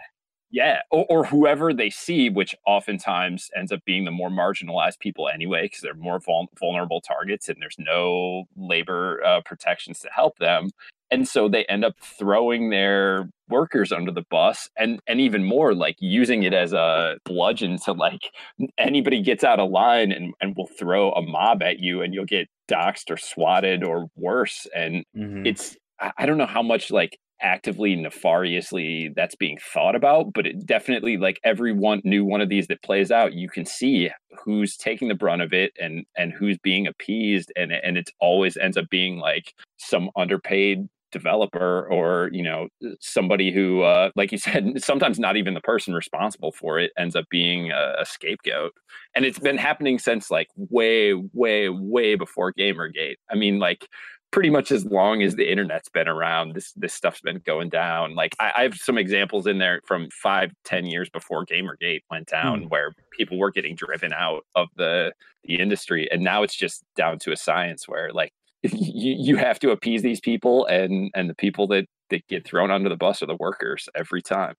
Yeah, 0.53 0.83
or, 0.93 1.05
or 1.11 1.25
whoever 1.25 1.75
they 1.75 1.91
see, 1.91 2.31
which 2.31 2.55
oftentimes 2.65 3.51
ends 3.57 3.73
up 3.73 3.81
being 3.85 4.05
the 4.05 4.13
more 4.13 4.31
marginalized 4.31 5.01
people 5.01 5.29
anyway, 5.29 5.63
because 5.63 5.81
they're 5.81 5.95
more 5.95 6.21
vul- 6.21 6.49
vulnerable 6.61 7.01
targets 7.01 7.49
and 7.49 7.57
there's 7.61 7.75
no 7.81 8.45
labor 8.57 9.21
uh, 9.25 9.41
protections 9.45 9.99
to 10.01 10.09
help 10.15 10.39
them. 10.39 10.69
And 11.11 11.27
so 11.29 11.49
they 11.49 11.65
end 11.67 11.85
up 11.85 11.95
throwing 12.01 12.71
their 12.71 13.29
workers 13.49 13.93
under 13.93 14.11
the 14.11 14.25
bus 14.29 14.69
and 14.77 15.01
and 15.07 15.21
even 15.21 15.45
more 15.45 15.73
like 15.75 15.97
using 16.01 16.43
it 16.43 16.53
as 16.53 16.73
a 16.73 17.17
bludgeon 17.25 17.79
to 17.85 17.93
like 17.93 18.33
anybody 18.77 19.23
gets 19.23 19.45
out 19.45 19.61
of 19.61 19.71
line 19.71 20.11
and, 20.11 20.35
and 20.41 20.57
will 20.57 20.67
throw 20.67 21.13
a 21.13 21.23
mob 21.23 21.63
at 21.63 21.79
you 21.79 22.03
and 22.03 22.13
you'll 22.13 22.25
get 22.25 22.49
doxxed 22.69 23.09
or 23.11 23.17
swatted 23.17 23.85
or 23.85 24.09
worse. 24.17 24.67
And 24.75 25.05
Mhm. 25.17 25.47
it's 25.47 25.77
I 26.01 26.13
I 26.19 26.27
don't 26.27 26.39
know 26.39 26.47
how 26.47 26.63
much 26.63 26.91
like 26.91 27.19
actively 27.43 27.95
nefariously 27.95 29.11
that's 29.15 29.35
being 29.35 29.59
thought 29.75 29.95
about 29.95 30.33
but 30.33 30.47
it 30.47 30.65
definitely 30.67 31.19
like 31.19 31.39
every 31.45 31.71
one 31.73 32.01
new 32.03 32.25
one 32.25 32.41
of 32.41 32.49
these 32.49 32.67
that 32.69 32.81
plays 32.83 33.11
out 33.11 33.35
you 33.35 33.47
can 33.49 33.67
see 33.67 34.11
who's 34.43 34.75
taking 34.77 35.09
the 35.09 35.15
brunt 35.15 35.43
of 35.43 35.53
it 35.53 35.71
and 35.79 36.07
and 36.17 36.33
who's 36.33 36.57
being 36.59 36.87
appeased 36.87 37.53
and 37.55 37.73
and 37.73 37.99
it 37.99 38.11
always 38.21 38.57
ends 38.57 38.77
up 38.79 38.89
being 38.89 39.19
like 39.19 39.53
some 39.77 40.11
underpaid 40.17 40.89
developer 41.13 41.89
or 41.91 42.31
you 42.33 42.43
know 42.43 42.69
somebody 43.01 43.53
who 43.53 43.83
uh 43.83 44.11
like 44.17 44.33
you 44.33 44.39
said 44.47 44.83
sometimes 44.83 45.19
not 45.19 45.37
even 45.37 45.55
the 45.55 45.61
person 45.61 45.95
responsible 45.95 46.53
for 46.53 46.79
it 46.79 46.93
ends 46.99 47.17
up 47.17 47.25
being 47.31 47.71
a, 47.71 47.95
a 47.99 48.07
scapegoat. 48.07 48.73
And 49.15 49.25
it's 49.25 49.39
been 49.39 49.57
happening 49.57 49.99
since 49.99 50.31
like 50.31 50.49
way 50.57 51.15
way 51.33 51.69
way 51.69 52.15
before 52.15 52.53
gamergate. 52.53 53.17
I 53.31 53.35
mean 53.37 53.59
like 53.59 53.89
pretty 54.33 54.51
much 54.51 54.73
as 54.73 54.85
long 54.85 55.23
as 55.23 55.37
the 55.37 55.51
internet's 55.51 55.89
been 55.89 56.09
around 56.09 56.55
this 56.55 56.73
this 56.73 56.93
stuff's 56.93 57.21
been 57.21 57.41
going 57.47 57.69
down. 57.69 58.15
Like 58.15 58.35
i, 58.41 58.53
I 58.57 58.63
have 58.63 58.75
some 58.75 58.99
examples 58.99 59.47
in 59.47 59.59
there 59.59 59.81
from 59.87 60.09
five 60.11 60.53
ten 60.65 60.87
years 60.87 61.09
before 61.09 61.47
gamergate 61.47 62.01
went 62.11 62.29
down 62.29 62.69
where 62.69 62.93
people 63.17 63.39
were 63.39 63.51
getting 63.51 63.75
driven 63.75 64.13
out 64.13 64.45
of 64.55 64.69
the 64.77 65.13
the 65.45 65.61
industry. 65.61 66.09
And 66.11 66.23
now 66.23 66.43
it's 66.43 66.57
just 66.57 66.83
down 66.97 67.19
to 67.21 67.33
a 67.33 67.37
science 67.37 67.87
where 67.87 68.13
like 68.13 68.33
you, 68.73 69.17
you 69.19 69.37
have 69.37 69.59
to 69.61 69.71
appease 69.71 70.03
these 70.03 70.21
people 70.21 70.67
and 70.67 71.11
and 71.15 71.29
the 71.29 71.35
people 71.35 71.67
that 71.69 71.87
that 72.11 72.27
get 72.29 72.45
thrown 72.45 72.71
under 72.71 72.89
the 72.89 72.97
bus 72.97 73.23
are 73.23 73.27
the 73.27 73.37
workers 73.37 73.89
every 73.95 74.23
time. 74.23 74.55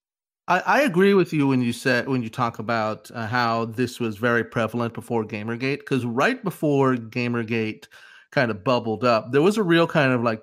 I, 0.48 0.60
I 0.60 0.82
agree 0.82 1.14
with 1.14 1.34
you 1.34 1.48
when 1.48 1.62
you 1.62 1.74
said 1.74 2.08
when 2.08 2.24
you 2.24 2.30
talk 2.30 2.60
about 2.60 3.12
uh, 3.14 3.28
how 3.28 3.66
this 3.66 4.00
was 4.00 4.18
very 4.18 4.44
prevalent 4.44 4.94
before 4.94 5.26
Gamergate 5.26 5.80
because 5.80 6.06
right 6.06 6.42
before 6.44 6.96
Gamergate 6.96 7.88
kind 8.32 8.52
of 8.52 8.64
bubbled 8.64 9.04
up, 9.04 9.32
there 9.32 9.42
was 9.42 9.58
a 9.58 9.64
real 9.64 9.88
kind 9.88 10.14
of 10.14 10.24
like 10.24 10.42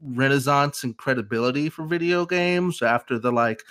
renaissance 0.00 0.82
and 0.84 0.96
credibility 0.96 1.68
for 1.68 1.84
video 1.84 2.24
games 2.24 2.80
after 2.80 3.18
the 3.18 3.32
like 3.32 3.62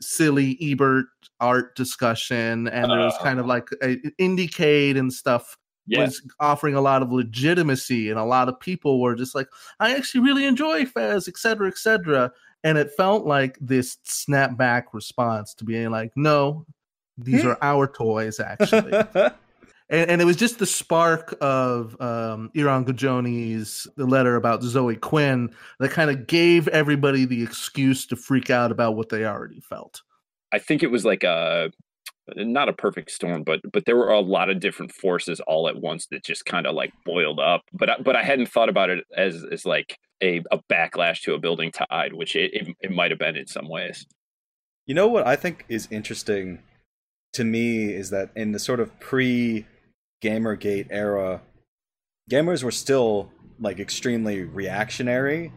silly 0.00 0.56
Ebert 0.60 1.06
art 1.40 1.74
discussion, 1.76 2.68
and 2.68 2.90
there 2.90 2.98
was 2.98 3.16
kind 3.18 3.40
of 3.40 3.46
like 3.46 3.68
a, 3.82 3.96
Indiecade 4.20 4.96
and 4.96 5.12
stuff 5.12 5.56
yeah 5.86 6.00
was 6.04 6.22
offering 6.40 6.74
a 6.74 6.80
lot 6.80 7.02
of 7.02 7.12
legitimacy, 7.12 8.10
and 8.10 8.18
a 8.18 8.24
lot 8.24 8.48
of 8.48 8.58
people 8.58 9.00
were 9.00 9.14
just 9.14 9.34
like, 9.34 9.48
I 9.80 9.94
actually 9.94 10.22
really 10.22 10.44
enjoy 10.44 10.86
Fez, 10.86 11.28
et 11.28 11.36
cetera, 11.36 11.68
et 11.68 11.78
cetera. 11.78 12.32
And 12.62 12.78
it 12.78 12.92
felt 12.96 13.26
like 13.26 13.58
this 13.60 13.98
snapback 14.06 14.84
response 14.92 15.52
to 15.54 15.64
being 15.64 15.90
like, 15.90 16.12
no, 16.16 16.64
these 17.18 17.44
are 17.44 17.58
our 17.60 17.86
toys, 17.86 18.40
actually. 18.40 18.92
and, 19.90 20.10
and 20.10 20.22
it 20.22 20.24
was 20.24 20.36
just 20.36 20.58
the 20.58 20.66
spark 20.66 21.36
of 21.42 22.00
um, 22.00 22.50
Eron 22.56 22.86
Gjoni's 22.86 23.86
the 23.96 24.06
letter 24.06 24.36
about 24.36 24.62
Zoe 24.62 24.96
Quinn 24.96 25.54
that 25.78 25.90
kind 25.90 26.10
of 26.10 26.26
gave 26.26 26.66
everybody 26.68 27.26
the 27.26 27.42
excuse 27.42 28.06
to 28.06 28.16
freak 28.16 28.48
out 28.48 28.72
about 28.72 28.96
what 28.96 29.10
they 29.10 29.26
already 29.26 29.60
felt. 29.60 30.02
I 30.52 30.58
think 30.58 30.82
it 30.82 30.90
was 30.90 31.04
like 31.04 31.22
a 31.22 31.70
not 32.36 32.68
a 32.68 32.72
perfect 32.72 33.10
storm, 33.10 33.42
but 33.42 33.60
but 33.72 33.84
there 33.84 33.96
were 33.96 34.10
a 34.10 34.20
lot 34.20 34.50
of 34.50 34.60
different 34.60 34.92
forces 34.92 35.40
all 35.40 35.68
at 35.68 35.76
once 35.76 36.06
that 36.10 36.24
just 36.24 36.44
kind 36.46 36.66
of 36.66 36.74
like 36.74 36.92
boiled 37.04 37.40
up. 37.40 37.62
But 37.72 37.90
I, 37.90 37.96
but 38.02 38.16
I 38.16 38.22
hadn't 38.22 38.48
thought 38.48 38.68
about 38.68 38.90
it 38.90 39.04
as 39.16 39.44
as 39.50 39.66
like 39.66 39.98
a, 40.22 40.42
a 40.50 40.58
backlash 40.70 41.22
to 41.22 41.34
a 41.34 41.38
building 41.38 41.70
tide, 41.70 42.12
which 42.12 42.36
it, 42.36 42.54
it, 42.54 42.76
it 42.80 42.90
might 42.90 43.10
have 43.10 43.18
been 43.18 43.36
in 43.36 43.46
some 43.46 43.68
ways. 43.68 44.06
You 44.86 44.94
know 44.94 45.08
what 45.08 45.26
I 45.26 45.36
think 45.36 45.64
is 45.68 45.88
interesting 45.90 46.60
to 47.34 47.44
me 47.44 47.92
is 47.92 48.10
that 48.10 48.30
in 48.34 48.52
the 48.52 48.58
sort 48.58 48.80
of 48.80 48.98
pre 49.00 49.66
Gamergate 50.22 50.86
era, 50.90 51.42
gamers 52.30 52.62
were 52.62 52.70
still 52.70 53.30
like 53.60 53.78
extremely 53.78 54.42
reactionary, 54.42 55.52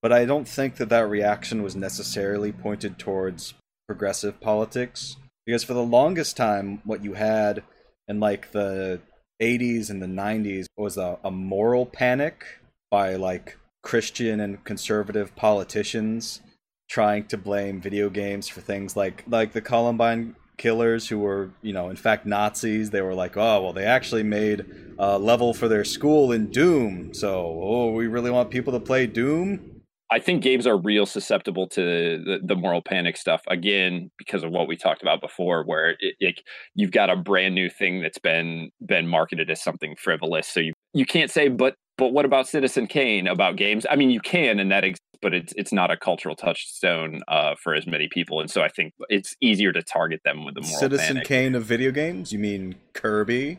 but 0.00 0.12
I 0.12 0.24
don't 0.24 0.46
think 0.46 0.76
that 0.76 0.88
that 0.90 1.08
reaction 1.08 1.62
was 1.62 1.74
necessarily 1.74 2.52
pointed 2.52 2.98
towards 2.98 3.54
progressive 3.88 4.40
politics 4.40 5.16
because 5.46 5.64
for 5.64 5.74
the 5.74 5.82
longest 5.82 6.36
time 6.36 6.80
what 6.84 7.02
you 7.02 7.14
had 7.14 7.62
in 8.08 8.20
like 8.20 8.52
the 8.52 9.00
80s 9.40 9.90
and 9.90 10.00
the 10.00 10.06
90s 10.06 10.66
was 10.76 10.96
a, 10.96 11.18
a 11.24 11.30
moral 11.30 11.86
panic 11.86 12.44
by 12.90 13.16
like 13.16 13.58
Christian 13.82 14.40
and 14.40 14.62
conservative 14.64 15.34
politicians 15.34 16.40
trying 16.88 17.24
to 17.26 17.36
blame 17.36 17.80
video 17.80 18.10
games 18.10 18.48
for 18.48 18.60
things 18.60 18.96
like 18.96 19.24
like 19.26 19.52
the 19.52 19.60
Columbine 19.60 20.36
killers 20.58 21.08
who 21.08 21.18
were 21.18 21.50
you 21.62 21.72
know 21.72 21.90
in 21.90 21.96
fact 21.96 22.26
Nazis. 22.26 22.90
They 22.90 23.00
were 23.00 23.14
like 23.14 23.36
oh 23.36 23.62
well 23.62 23.72
they 23.72 23.84
actually 23.84 24.22
made 24.22 24.66
a 24.98 25.18
level 25.18 25.54
for 25.54 25.68
their 25.68 25.84
school 25.84 26.30
in 26.30 26.50
Doom. 26.50 27.14
So 27.14 27.58
oh 27.62 27.92
we 27.92 28.06
really 28.06 28.30
want 28.30 28.50
people 28.50 28.72
to 28.74 28.80
play 28.80 29.06
Doom 29.06 29.71
I 30.12 30.18
think 30.18 30.42
games 30.42 30.66
are 30.66 30.76
real 30.76 31.06
susceptible 31.06 31.66
to 31.68 31.80
the, 31.80 32.40
the 32.44 32.54
moral 32.54 32.82
panic 32.82 33.16
stuff 33.16 33.42
again 33.48 34.10
because 34.18 34.44
of 34.44 34.50
what 34.50 34.68
we 34.68 34.76
talked 34.76 35.00
about 35.00 35.22
before, 35.22 35.64
where 35.64 35.92
it, 36.00 36.14
it, 36.20 36.40
you've 36.74 36.90
got 36.90 37.08
a 37.08 37.16
brand 37.16 37.54
new 37.54 37.70
thing 37.70 38.02
that's 38.02 38.18
been 38.18 38.70
been 38.84 39.08
marketed 39.08 39.50
as 39.50 39.62
something 39.62 39.96
frivolous. 39.96 40.46
So 40.46 40.60
you 40.60 40.74
you 40.92 41.06
can't 41.06 41.30
say, 41.30 41.48
but 41.48 41.76
but 41.96 42.12
what 42.12 42.26
about 42.26 42.46
Citizen 42.46 42.86
Kane 42.86 43.26
about 43.26 43.56
games? 43.56 43.86
I 43.90 43.96
mean, 43.96 44.10
you 44.10 44.20
can, 44.20 44.58
and 44.60 44.70
that 44.70 44.84
but 45.22 45.32
it's 45.32 45.54
it's 45.56 45.72
not 45.72 45.90
a 45.90 45.96
cultural 45.96 46.36
touchstone 46.36 47.22
uh, 47.28 47.54
for 47.62 47.74
as 47.74 47.86
many 47.86 48.08
people, 48.08 48.40
and 48.40 48.50
so 48.50 48.60
I 48.60 48.68
think 48.68 48.92
it's 49.08 49.34
easier 49.40 49.72
to 49.72 49.82
target 49.82 50.20
them 50.26 50.44
with 50.44 50.56
the 50.56 50.60
moral 50.60 50.78
Citizen 50.78 51.06
panic. 51.06 51.26
Kane 51.26 51.54
of 51.54 51.64
video 51.64 51.90
games 51.90 52.32
you 52.32 52.38
mean 52.38 52.74
Kirby 52.92 53.58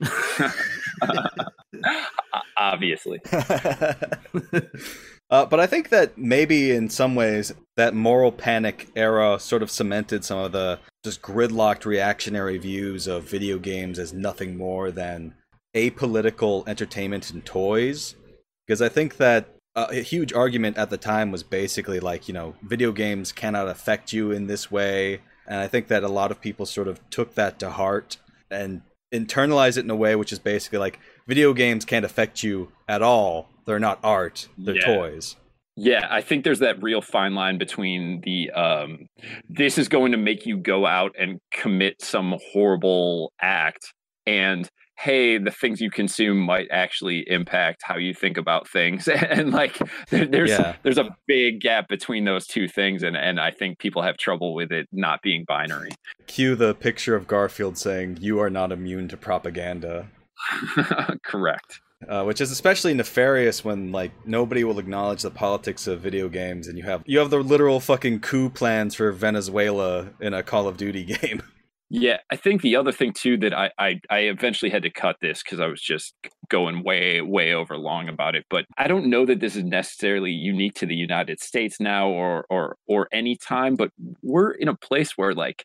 Obviously, 2.58 3.20
uh, 5.30 5.46
but 5.46 5.60
I 5.60 5.66
think 5.66 5.90
that 5.90 6.18
maybe 6.18 6.70
in 6.72 6.88
some 6.88 7.14
ways 7.14 7.52
that 7.76 7.94
moral 7.94 8.32
panic 8.32 8.88
era 8.96 9.38
sort 9.38 9.62
of 9.62 9.70
cemented 9.70 10.24
some 10.24 10.38
of 10.38 10.52
the 10.52 10.80
just 11.04 11.22
gridlocked 11.22 11.84
reactionary 11.84 12.58
views 12.58 13.06
of 13.06 13.24
video 13.24 13.58
games 13.58 13.98
as 13.98 14.12
nothing 14.12 14.56
more 14.56 14.90
than 14.90 15.34
apolitical 15.74 16.66
entertainment 16.68 17.30
and 17.30 17.44
toys. 17.44 18.14
Because 18.66 18.82
I 18.82 18.88
think 18.88 19.16
that 19.16 19.54
a 19.74 20.02
huge 20.02 20.32
argument 20.32 20.76
at 20.76 20.90
the 20.90 20.96
time 20.96 21.30
was 21.30 21.42
basically 21.42 22.00
like, 22.00 22.26
you 22.28 22.34
know, 22.34 22.54
video 22.62 22.92
games 22.92 23.32
cannot 23.32 23.68
affect 23.68 24.12
you 24.12 24.32
in 24.32 24.46
this 24.46 24.70
way. 24.70 25.20
And 25.46 25.60
I 25.60 25.68
think 25.68 25.88
that 25.88 26.02
a 26.02 26.08
lot 26.08 26.30
of 26.30 26.40
people 26.40 26.66
sort 26.66 26.88
of 26.88 27.00
took 27.10 27.34
that 27.34 27.58
to 27.60 27.70
heart 27.70 28.18
and 28.50 28.82
internalize 29.12 29.76
it 29.76 29.84
in 29.84 29.90
a 29.90 29.96
way 29.96 30.14
which 30.16 30.32
is 30.32 30.38
basically 30.38 30.78
like 30.78 30.98
video 31.26 31.52
games 31.52 31.84
can't 31.84 32.04
affect 32.04 32.42
you 32.42 32.70
at 32.88 33.02
all. 33.02 33.48
They're 33.64 33.78
not 33.78 33.98
art, 34.02 34.48
they're 34.58 34.76
Yeah. 34.76 34.96
toys. 34.96 35.36
Yeah, 35.80 36.08
I 36.10 36.22
think 36.22 36.42
there's 36.42 36.58
that 36.58 36.82
real 36.82 37.00
fine 37.00 37.34
line 37.36 37.56
between 37.56 38.20
the 38.22 38.50
um 38.50 39.06
this 39.48 39.78
is 39.78 39.88
going 39.88 40.12
to 40.12 40.18
make 40.18 40.44
you 40.44 40.56
go 40.56 40.86
out 40.86 41.14
and 41.18 41.38
commit 41.52 42.02
some 42.02 42.36
horrible 42.52 43.32
act 43.40 43.92
and 44.26 44.68
hey, 45.00 45.38
the 45.38 45.50
things 45.52 45.80
you 45.80 45.90
consume 45.90 46.38
might 46.40 46.66
actually 46.72 47.20
impact 47.28 47.82
how 47.84 47.96
you 47.96 48.12
think 48.12 48.36
about 48.36 48.68
things. 48.68 49.06
and 49.30 49.52
like 49.52 49.78
there, 50.10 50.26
there's 50.26 50.50
Yeah. 50.50 50.74
there's 50.82 50.98
a 50.98 51.14
big 51.26 51.60
gap 51.60 51.88
between 51.88 52.24
those 52.24 52.46
two 52.46 52.66
things 52.66 53.02
and 53.04 53.16
and 53.16 53.38
I 53.40 53.52
think 53.52 53.78
people 53.78 54.02
have 54.02 54.16
trouble 54.16 54.54
with 54.54 54.72
it 54.72 54.88
not 54.90 55.22
being 55.22 55.44
binary. 55.46 55.90
Cue 56.26 56.56
the 56.56 56.74
picture 56.74 57.14
of 57.14 57.26
Garfield 57.28 57.78
saying, 57.78 58.18
You 58.20 58.40
are 58.40 58.50
not 58.50 58.72
immune 58.72 59.06
to 59.08 59.16
propaganda. 59.16 60.08
Correct. 61.24 61.80
Uh, 62.08 62.22
which 62.22 62.40
is 62.40 62.52
especially 62.52 62.94
nefarious 62.94 63.64
when 63.64 63.90
like 63.90 64.12
nobody 64.24 64.62
will 64.62 64.78
acknowledge 64.78 65.22
the 65.22 65.30
politics 65.32 65.88
of 65.88 66.00
video 66.00 66.28
games, 66.28 66.68
and 66.68 66.78
you 66.78 66.84
have 66.84 67.02
you 67.06 67.18
have 67.18 67.28
the 67.30 67.38
literal 67.38 67.80
fucking 67.80 68.20
coup 68.20 68.48
plans 68.50 68.94
for 68.94 69.10
Venezuela 69.10 70.10
in 70.20 70.32
a 70.32 70.42
Call 70.44 70.68
of 70.68 70.76
Duty 70.76 71.04
game. 71.20 71.42
Yeah, 71.90 72.18
I 72.30 72.36
think 72.36 72.60
the 72.60 72.76
other 72.76 72.92
thing 72.92 73.12
too 73.14 73.38
that 73.38 73.54
I 73.54 73.70
I, 73.78 74.00
I 74.10 74.18
eventually 74.20 74.70
had 74.70 74.82
to 74.82 74.90
cut 74.90 75.16
this 75.22 75.42
because 75.42 75.58
I 75.58 75.66
was 75.66 75.80
just 75.80 76.14
going 76.50 76.82
way 76.84 77.22
way 77.22 77.54
over 77.54 77.78
long 77.78 78.08
about 78.08 78.34
it. 78.34 78.44
But 78.50 78.66
I 78.76 78.88
don't 78.88 79.06
know 79.06 79.24
that 79.24 79.40
this 79.40 79.56
is 79.56 79.64
necessarily 79.64 80.30
unique 80.30 80.74
to 80.74 80.86
the 80.86 80.94
United 80.94 81.40
States 81.40 81.80
now 81.80 82.08
or 82.08 82.44
or 82.50 82.76
or 82.86 83.08
any 83.10 83.36
time. 83.36 83.74
But 83.74 83.90
we're 84.22 84.50
in 84.50 84.68
a 84.68 84.76
place 84.76 85.16
where 85.16 85.34
like 85.34 85.64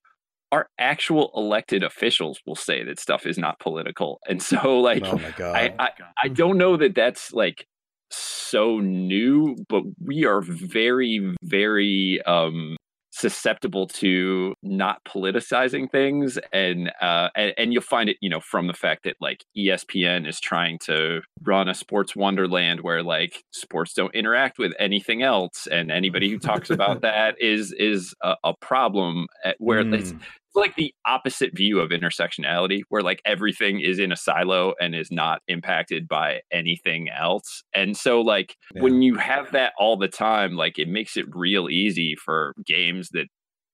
our 0.53 0.67
actual 0.79 1.31
elected 1.35 1.83
officials 1.83 2.39
will 2.45 2.55
say 2.55 2.83
that 2.83 2.99
stuff 2.99 3.25
is 3.25 3.37
not 3.37 3.59
political, 3.59 4.19
and 4.27 4.41
so 4.41 4.79
like 4.79 5.03
oh! 5.05 5.19
I, 5.41 5.73
I 5.77 5.89
I 6.23 6.27
don't 6.29 6.57
know 6.57 6.77
that 6.77 6.95
that's 6.95 7.33
like 7.33 7.67
so 8.11 8.79
new, 8.79 9.57
but 9.67 9.83
we 9.99 10.23
are 10.23 10.41
very 10.41 11.35
very 11.43 12.21
um 12.25 12.77
susceptible 13.15 13.85
to 13.85 14.55
not 14.63 15.03
politicizing 15.05 15.89
things 15.91 16.39
and 16.51 16.91
uh 16.99 17.29
and, 17.35 17.53
and, 17.59 17.71
you'll 17.71 17.81
find 17.83 18.09
it 18.09 18.17
you 18.21 18.29
know 18.29 18.39
from 18.39 18.65
the 18.65 18.73
fact 18.73 19.03
that 19.03 19.15
like 19.21 19.45
espn 19.55 20.27
is 20.27 20.39
trying 20.39 20.79
to 20.79 21.21
run 21.43 21.69
a 21.69 21.75
sports 21.75 22.15
wonderland 22.15 22.81
where 22.81 23.03
like 23.03 23.43
sports 23.51 23.93
don't 23.93 24.15
interact 24.15 24.57
with 24.57 24.73
anything 24.79 25.21
else 25.21 25.67
and 25.67 25.91
anybody 25.91 26.27
who 26.27 26.39
talks 26.39 26.71
about 26.71 27.01
that 27.01 27.39
is 27.39 27.71
is 27.73 28.15
a, 28.23 28.35
a 28.43 28.53
problem 28.59 29.27
at, 29.45 29.55
where 29.59 29.83
mm. 29.83 30.19
Like 30.55 30.75
the 30.75 30.93
opposite 31.05 31.55
view 31.55 31.79
of 31.79 31.89
intersectionality 31.89 32.81
where 32.89 33.01
like 33.01 33.21
everything 33.25 33.79
is 33.81 33.99
in 33.99 34.11
a 34.11 34.15
silo 34.15 34.73
and 34.79 34.95
is 34.95 35.11
not 35.11 35.41
impacted 35.47 36.07
by 36.07 36.41
anything 36.51 37.09
else. 37.09 37.63
And 37.73 37.97
so 37.97 38.21
like 38.21 38.55
yeah. 38.73 38.81
when 38.81 39.01
you 39.01 39.15
have 39.15 39.51
that 39.51 39.73
all 39.77 39.97
the 39.97 40.07
time 40.07 40.55
like 40.55 40.77
it 40.77 40.87
makes 40.87 41.17
it 41.17 41.25
real 41.33 41.69
easy 41.69 42.15
for 42.15 42.53
games 42.65 43.09
that 43.13 43.27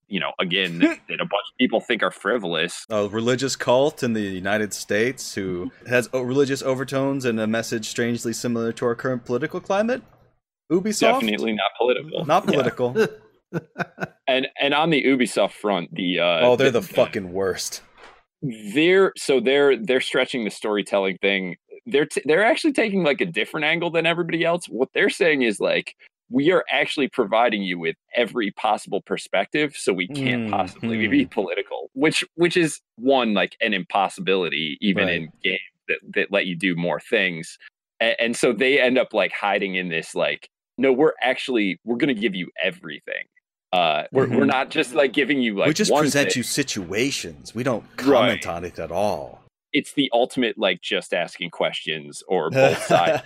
you 0.08 0.18
know 0.18 0.32
again 0.40 0.78
that, 0.78 0.98
that, 1.08 1.20
a 1.20 1.24
bunch 1.24 1.32
of 1.52 1.58
people 1.58 1.80
think 1.80 2.02
are 2.02 2.10
frivolous. 2.10 2.84
A 2.90 3.08
religious 3.08 3.56
cult 3.56 4.02
in 4.02 4.12
the 4.12 4.22
united 4.22 4.72
states 4.72 5.34
who 5.34 5.66
mm-hmm. 5.66 5.86
has 5.86 6.08
oh, 6.12 6.22
religious 6.22 6.62
overtones 6.62 7.24
and 7.24 7.38
a 7.40 7.46
message 7.46 7.88
strangely 7.88 8.32
similar 8.32 8.72
to 8.72 8.86
our 8.86 8.94
current 8.94 9.24
political 9.24 9.60
climate? 9.60 10.02
Ubisoft? 10.70 11.20
Definitely 11.20 11.52
not 11.52 11.70
political. 11.78 12.24
Not 12.24 12.46
political. 12.46 12.94
yeah. 12.96 13.06
and 14.26 14.48
and 14.60 14.74
on 14.74 14.90
the 14.90 15.02
Ubisoft 15.02 15.52
front, 15.52 15.94
the 15.94 16.20
uh, 16.20 16.40
oh, 16.42 16.56
they're 16.56 16.70
the, 16.70 16.80
the 16.80 16.86
fucking 16.86 17.32
worst. 17.32 17.82
They're 18.42 19.12
so 19.16 19.40
they're 19.40 19.76
they're 19.76 20.00
stretching 20.00 20.44
the 20.44 20.50
storytelling 20.50 21.18
thing. 21.20 21.56
They're 21.86 22.06
t- 22.06 22.22
they're 22.24 22.44
actually 22.44 22.72
taking 22.72 23.02
like 23.02 23.20
a 23.20 23.26
different 23.26 23.64
angle 23.64 23.90
than 23.90 24.06
everybody 24.06 24.44
else. 24.44 24.66
What 24.66 24.88
they're 24.94 25.10
saying 25.10 25.42
is 25.42 25.60
like 25.60 25.94
we 26.30 26.52
are 26.52 26.64
actually 26.70 27.08
providing 27.08 27.62
you 27.62 27.78
with 27.78 27.96
every 28.14 28.52
possible 28.52 29.02
perspective 29.02 29.74
so 29.76 29.92
we 29.92 30.06
can't 30.06 30.46
mm, 30.46 30.50
possibly 30.50 30.96
mm. 30.96 31.10
be 31.10 31.26
political 31.26 31.90
which 31.92 32.24
which 32.36 32.56
is 32.56 32.80
one 32.96 33.34
like 33.34 33.56
an 33.60 33.74
impossibility 33.74 34.78
even 34.80 35.06
right. 35.06 35.16
in 35.16 35.28
games 35.42 35.60
that, 35.88 35.98
that 36.14 36.30
let 36.30 36.46
you 36.46 36.56
do 36.56 36.74
more 36.76 37.00
things 37.00 37.58
and, 37.98 38.14
and 38.18 38.36
so 38.36 38.52
they 38.52 38.80
end 38.80 38.96
up 38.96 39.12
like 39.12 39.32
hiding 39.32 39.74
in 39.74 39.88
this 39.88 40.14
like 40.14 40.48
no 40.78 40.92
we're 40.92 41.12
actually 41.20 41.78
we're 41.84 41.96
going 41.96 42.14
to 42.14 42.20
give 42.20 42.34
you 42.34 42.48
everything 42.62 43.24
uh, 43.72 44.04
we're, 44.12 44.26
mm-hmm. 44.26 44.36
we're 44.36 44.44
not 44.44 44.70
just 44.70 44.94
like 44.94 45.12
giving 45.12 45.40
you 45.40 45.56
like 45.56 45.68
we 45.68 45.74
just 45.74 45.92
present 45.92 46.32
thing. 46.32 46.40
you 46.40 46.42
situations. 46.42 47.54
We 47.54 47.62
don't 47.62 47.84
comment 47.96 48.46
right. 48.46 48.54
on 48.54 48.64
it 48.64 48.78
at 48.78 48.90
all. 48.90 49.42
It's 49.72 49.92
the 49.92 50.10
ultimate 50.12 50.58
like 50.58 50.80
just 50.80 51.14
asking 51.14 51.50
questions 51.50 52.22
or 52.28 52.50
both 52.50 52.82
sides 52.82 53.22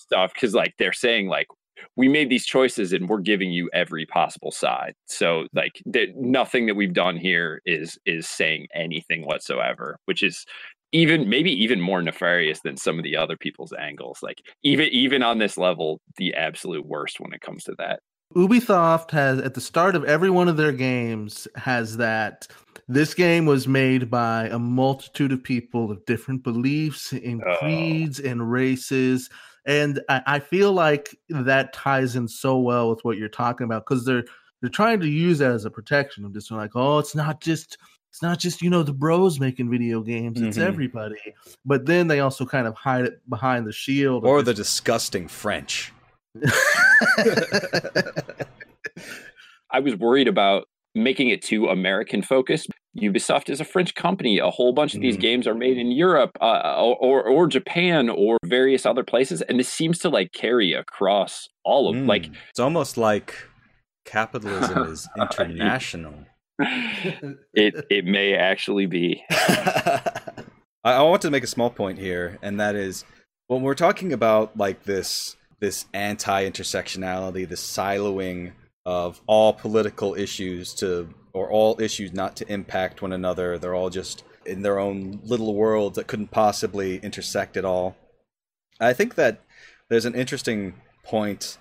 stuff 0.00 0.32
because 0.34 0.54
like 0.54 0.74
they're 0.78 0.92
saying 0.92 1.28
like 1.28 1.46
we 1.96 2.08
made 2.08 2.28
these 2.28 2.46
choices 2.46 2.92
and 2.92 3.08
we're 3.08 3.18
giving 3.18 3.50
you 3.50 3.70
every 3.72 4.06
possible 4.06 4.50
side. 4.50 4.94
So 5.06 5.46
like 5.54 5.82
th- 5.92 6.14
nothing 6.16 6.66
that 6.66 6.74
we've 6.74 6.92
done 6.92 7.16
here 7.16 7.62
is 7.64 7.98
is 8.06 8.28
saying 8.28 8.68
anything 8.74 9.24
whatsoever, 9.24 9.98
which 10.04 10.22
is 10.22 10.44
even 10.92 11.28
maybe 11.28 11.52
even 11.52 11.80
more 11.80 12.02
nefarious 12.02 12.60
than 12.62 12.76
some 12.76 12.98
of 12.98 13.04
the 13.04 13.16
other 13.16 13.36
people's 13.36 13.72
angles. 13.72 14.18
Like 14.22 14.42
even 14.62 14.88
even 14.88 15.22
on 15.22 15.38
this 15.38 15.56
level, 15.56 16.00
the 16.16 16.34
absolute 16.34 16.86
worst 16.86 17.20
when 17.20 17.32
it 17.32 17.40
comes 17.40 17.64
to 17.64 17.74
that. 17.78 18.00
Ubisoft 18.34 19.10
has 19.10 19.40
at 19.40 19.54
the 19.54 19.60
start 19.60 19.96
of 19.96 20.04
every 20.04 20.30
one 20.30 20.48
of 20.48 20.56
their 20.56 20.72
games 20.72 21.48
has 21.56 21.96
that 21.96 22.46
this 22.86 23.14
game 23.14 23.46
was 23.46 23.66
made 23.66 24.10
by 24.10 24.46
a 24.48 24.58
multitude 24.58 25.32
of 25.32 25.42
people 25.42 25.90
of 25.90 26.04
different 26.06 26.42
beliefs 26.42 27.12
and 27.12 27.42
oh. 27.44 27.56
creeds 27.58 28.20
and 28.20 28.50
races. 28.50 29.30
And 29.66 30.00
I, 30.08 30.22
I, 30.26 30.38
feel 30.40 30.72
like 30.72 31.16
that 31.28 31.72
ties 31.72 32.16
in 32.16 32.26
so 32.26 32.58
well 32.58 32.88
with 32.90 33.04
what 33.04 33.16
you're 33.16 33.28
talking 33.28 33.64
about 33.64 33.84
because 33.86 34.04
they're 34.04 34.24
they're 34.60 34.70
trying 34.70 35.00
to 35.00 35.08
use 35.08 35.38
that 35.38 35.52
as 35.52 35.64
a 35.64 35.70
protection 35.70 36.24
of 36.24 36.32
just 36.32 36.50
like, 36.50 36.72
oh, 36.74 36.98
it's 36.98 37.14
not 37.14 37.40
just 37.40 37.78
it's 38.10 38.22
not 38.22 38.38
just 38.38 38.60
you 38.60 38.70
know 38.70 38.82
the 38.82 38.92
bros 38.92 39.38
making 39.38 39.70
video 39.70 40.00
games; 40.00 40.40
it's 40.40 40.56
mm-hmm. 40.56 40.66
everybody. 40.66 41.16
But 41.64 41.86
then 41.86 42.08
they 42.08 42.20
also 42.20 42.44
kind 42.44 42.66
of 42.66 42.74
hide 42.74 43.04
it 43.04 43.28
behind 43.28 43.66
the 43.66 43.72
shield 43.72 44.24
or 44.24 44.42
the 44.42 44.54
disgusting 44.54 45.28
French. 45.28 45.92
I 49.70 49.80
was 49.80 49.96
worried 49.96 50.28
about 50.28 50.66
making 50.94 51.28
it 51.28 51.42
too 51.42 51.68
American 51.68 52.22
focused. 52.22 52.68
Ubisoft 52.96 53.48
is 53.48 53.60
a 53.60 53.64
French 53.64 53.94
company. 53.94 54.38
A 54.38 54.50
whole 54.50 54.72
bunch 54.72 54.94
of 54.94 55.00
these 55.00 55.16
mm. 55.16 55.20
games 55.20 55.46
are 55.46 55.54
made 55.54 55.78
in 55.78 55.92
Europe 55.92 56.36
uh, 56.40 56.76
or 56.76 57.22
or 57.22 57.46
Japan 57.46 58.08
or 58.08 58.36
various 58.44 58.84
other 58.84 59.04
places, 59.04 59.42
and 59.42 59.60
this 59.60 59.68
seems 59.68 59.98
to 60.00 60.08
like 60.08 60.32
carry 60.32 60.72
across 60.72 61.48
all 61.64 61.88
of 61.88 61.96
mm. 61.96 62.08
like. 62.08 62.28
It's 62.50 62.58
almost 62.58 62.96
like 62.96 63.36
capitalism 64.04 64.90
is 64.90 65.08
international. 65.16 66.26
it 66.58 67.86
it 67.90 68.04
may 68.04 68.34
actually 68.34 68.86
be. 68.86 69.22
I 70.82 71.02
want 71.02 71.22
to 71.22 71.30
make 71.30 71.44
a 71.44 71.48
small 71.48 71.70
point 71.70 71.98
here, 71.98 72.38
and 72.42 72.58
that 72.58 72.74
is 72.74 73.04
when 73.46 73.62
we're 73.62 73.74
talking 73.74 74.12
about 74.12 74.56
like 74.56 74.82
this 74.84 75.36
this 75.60 75.86
anti-intersectionality, 75.94 77.48
this 77.48 77.62
siloing 77.62 78.52
of 78.86 79.20
all 79.26 79.52
political 79.52 80.14
issues 80.14 80.74
to 80.74 81.08
or 81.32 81.50
all 81.50 81.80
issues 81.80 82.12
not 82.12 82.34
to 82.36 82.52
impact 82.52 83.02
one 83.02 83.12
another. 83.12 83.58
They're 83.58 83.74
all 83.74 83.90
just 83.90 84.24
in 84.46 84.62
their 84.62 84.78
own 84.78 85.20
little 85.22 85.54
worlds 85.54 85.96
that 85.96 86.06
couldn't 86.06 86.30
possibly 86.30 86.96
intersect 86.98 87.56
at 87.56 87.64
all. 87.64 87.96
I 88.80 88.92
think 88.92 89.14
that 89.14 89.40
there's 89.88 90.06
an 90.06 90.14
interesting 90.14 90.74
point 91.04 91.58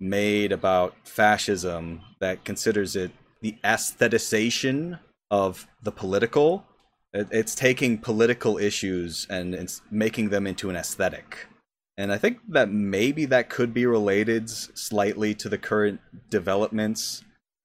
made 0.00 0.50
about 0.50 0.94
fascism 1.04 2.00
that 2.20 2.44
considers 2.44 2.96
it 2.96 3.12
the 3.42 3.56
aestheticization 3.62 4.98
of 5.30 5.66
the 5.82 5.92
political. 5.92 6.64
It's 7.12 7.54
taking 7.54 7.98
political 7.98 8.58
issues 8.58 9.26
and 9.28 9.54
it's 9.54 9.82
making 9.90 10.30
them 10.30 10.46
into 10.46 10.70
an 10.70 10.76
aesthetic. 10.76 11.46
And 11.98 12.12
I 12.12 12.18
think 12.18 12.38
that 12.48 12.70
maybe 12.70 13.26
that 13.26 13.50
could 13.50 13.74
be 13.74 13.86
related 13.86 14.48
slightly 14.48 15.34
to 15.34 15.48
the 15.48 15.58
current 15.58 16.00
developments 16.30 17.22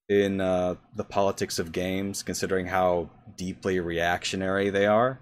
in 0.10 0.42
uh, 0.42 0.76
the 0.96 1.04
politics 1.04 1.60
of 1.60 1.72
games, 1.72 2.24
considering 2.24 2.68
how 2.68 3.10
deeply 3.36 3.80
reactionary 3.80 4.70
they 4.70 4.86
are. 4.86 5.20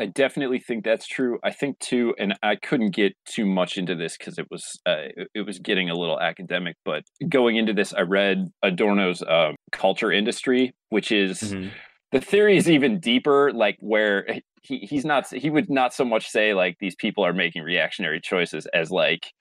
I 0.00 0.06
definitely 0.06 0.60
think 0.60 0.84
that's 0.84 1.06
true. 1.06 1.38
I 1.42 1.50
think 1.50 1.78
too, 1.80 2.14
and 2.18 2.34
I 2.42 2.54
couldn't 2.56 2.94
get 2.94 3.14
too 3.24 3.44
much 3.44 3.76
into 3.76 3.96
this 3.96 4.16
because 4.16 4.38
it 4.38 4.46
was 4.50 4.78
uh, 4.86 5.08
it 5.34 5.44
was 5.44 5.58
getting 5.58 5.90
a 5.90 5.94
little 5.94 6.20
academic. 6.20 6.76
But 6.84 7.02
going 7.28 7.56
into 7.56 7.72
this, 7.72 7.92
I 7.92 8.02
read 8.02 8.46
Adorno's 8.62 9.22
uh, 9.22 9.52
Culture 9.72 10.12
Industry, 10.12 10.72
which 10.90 11.10
is 11.10 11.40
mm-hmm. 11.40 11.70
The 12.12 12.20
theory 12.20 12.56
is 12.56 12.70
even 12.70 13.00
deeper. 13.00 13.52
Like 13.52 13.76
where 13.80 14.40
he 14.62 14.78
he's 14.78 15.04
not 15.04 15.26
he 15.28 15.50
would 15.50 15.70
not 15.70 15.94
so 15.94 16.04
much 16.04 16.28
say 16.28 16.54
like 16.54 16.76
these 16.80 16.94
people 16.94 17.24
are 17.24 17.32
making 17.32 17.62
reactionary 17.62 18.20
choices 18.20 18.66
as 18.74 18.90
like 18.90 19.32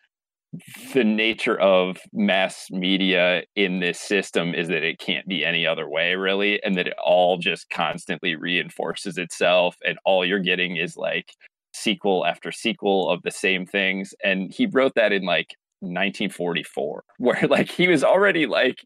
the 0.93 1.03
nature 1.03 1.59
of 1.59 1.97
mass 2.13 2.67
media 2.71 3.43
in 3.55 3.79
this 3.79 3.99
system 3.99 4.55
is 4.55 4.69
that 4.69 4.83
it 4.83 4.97
can't 4.97 5.27
be 5.27 5.43
any 5.43 5.67
other 5.67 5.89
way 5.89 6.15
really 6.15 6.61
and 6.63 6.77
that 6.77 6.87
it 6.87 6.93
all 7.03 7.37
just 7.37 7.69
constantly 7.69 8.35
reinforces 8.35 9.17
itself 9.17 9.75
and 9.85 9.99
all 10.05 10.25
you're 10.25 10.39
getting 10.39 10.77
is 10.77 10.95
like 10.95 11.33
sequel 11.73 12.25
after 12.25 12.51
sequel 12.51 13.09
of 13.09 13.21
the 13.23 13.31
same 13.31 13.65
things 13.65 14.13
and 14.23 14.51
he 14.53 14.65
wrote 14.65 14.93
that 14.95 15.11
in 15.11 15.23
like 15.23 15.55
1944 15.81 17.03
where 17.17 17.47
like 17.49 17.69
he 17.69 17.87
was 17.87 18.03
already 18.03 18.45
like 18.45 18.85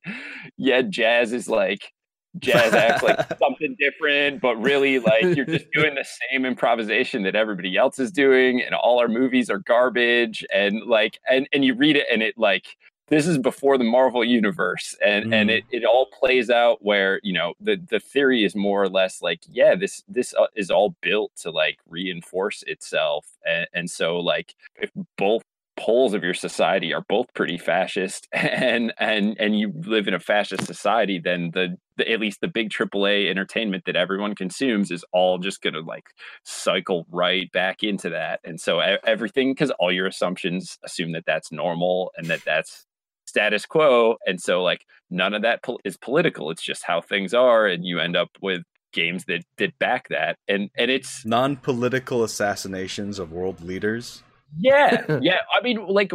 yeah 0.57 0.81
jazz 0.81 1.31
is 1.31 1.47
like 1.47 1.91
jazz 2.39 2.73
acts 2.73 3.03
like 3.03 3.37
something 3.39 3.75
different, 3.79 4.41
but 4.41 4.55
really 4.55 4.99
like 4.99 5.35
you're 5.35 5.45
just 5.45 5.71
doing 5.73 5.95
the 5.95 6.05
same 6.29 6.45
improvisation 6.45 7.23
that 7.23 7.35
everybody 7.35 7.77
else 7.77 7.99
is 7.99 8.11
doing, 8.11 8.61
and 8.61 8.73
all 8.75 8.99
our 8.99 9.07
movies 9.07 9.49
are 9.49 9.59
garbage. 9.59 10.45
And 10.53 10.83
like, 10.85 11.19
and 11.29 11.47
and 11.53 11.65
you 11.65 11.75
read 11.75 11.95
it, 11.95 12.05
and 12.11 12.21
it 12.21 12.37
like 12.37 12.77
this 13.11 13.27
is 13.27 13.37
before 13.37 13.77
the 13.77 13.83
Marvel 13.83 14.23
universe, 14.23 14.95
and 15.05 15.25
mm. 15.25 15.33
and 15.33 15.51
it 15.51 15.65
it 15.69 15.83
all 15.83 16.07
plays 16.17 16.49
out 16.49 16.83
where 16.83 17.19
you 17.23 17.33
know 17.33 17.53
the 17.59 17.79
the 17.89 17.99
theory 17.99 18.45
is 18.45 18.55
more 18.55 18.81
or 18.81 18.89
less 18.89 19.21
like 19.21 19.41
yeah 19.49 19.75
this 19.75 20.01
this 20.07 20.33
uh, 20.33 20.47
is 20.55 20.71
all 20.71 20.95
built 21.01 21.31
to 21.35 21.51
like 21.51 21.77
reinforce 21.89 22.63
itself, 22.67 23.27
and 23.45 23.67
and 23.73 23.91
so 23.91 24.17
like 24.17 24.55
if 24.81 24.89
both 25.17 25.40
poles 25.81 26.13
of 26.13 26.23
your 26.23 26.35
society 26.35 26.93
are 26.93 27.03
both 27.09 27.25
pretty 27.33 27.57
fascist 27.57 28.27
and 28.31 28.93
and 28.99 29.35
and 29.39 29.59
you 29.59 29.73
live 29.85 30.07
in 30.07 30.13
a 30.13 30.19
fascist 30.19 30.67
society 30.67 31.19
then 31.19 31.49
the, 31.55 31.75
the 31.97 32.09
at 32.11 32.19
least 32.19 32.39
the 32.39 32.47
big 32.47 32.69
AAA 32.69 33.27
entertainment 33.29 33.83
that 33.85 33.95
everyone 33.95 34.35
consumes 34.35 34.91
is 34.91 35.03
all 35.11 35.39
just 35.39 35.59
going 35.63 35.73
to 35.73 35.81
like 35.81 36.05
cycle 36.43 37.07
right 37.09 37.51
back 37.51 37.81
into 37.81 38.09
that. 38.09 38.39
And 38.43 38.61
so 38.61 38.79
everything 38.79 39.55
cuz 39.55 39.71
all 39.79 39.91
your 39.91 40.05
assumptions 40.05 40.77
assume 40.83 41.13
that 41.13 41.25
that's 41.25 41.51
normal 41.51 42.11
and 42.15 42.27
that 42.27 42.43
that's 42.45 42.85
status 43.25 43.65
quo. 43.65 44.17
And 44.27 44.39
so 44.39 44.61
like 44.61 44.85
none 45.09 45.33
of 45.33 45.41
that 45.41 45.61
is 45.83 45.97
political. 45.97 46.51
It's 46.51 46.63
just 46.63 46.83
how 46.83 47.01
things 47.01 47.33
are 47.33 47.65
and 47.65 47.83
you 47.83 47.99
end 47.99 48.15
up 48.15 48.29
with 48.39 48.61
games 48.93 49.25
that 49.25 49.43
that 49.57 49.79
back 49.79 50.09
that. 50.09 50.37
And 50.47 50.69
and 50.77 50.91
it's 50.91 51.25
non-political 51.25 52.23
assassinations 52.23 53.17
of 53.17 53.31
world 53.31 53.61
leaders 53.61 54.21
Yeah, 54.57 55.05
yeah. 55.17 55.37
I 55.57 55.61
mean, 55.63 55.85
like 55.87 56.11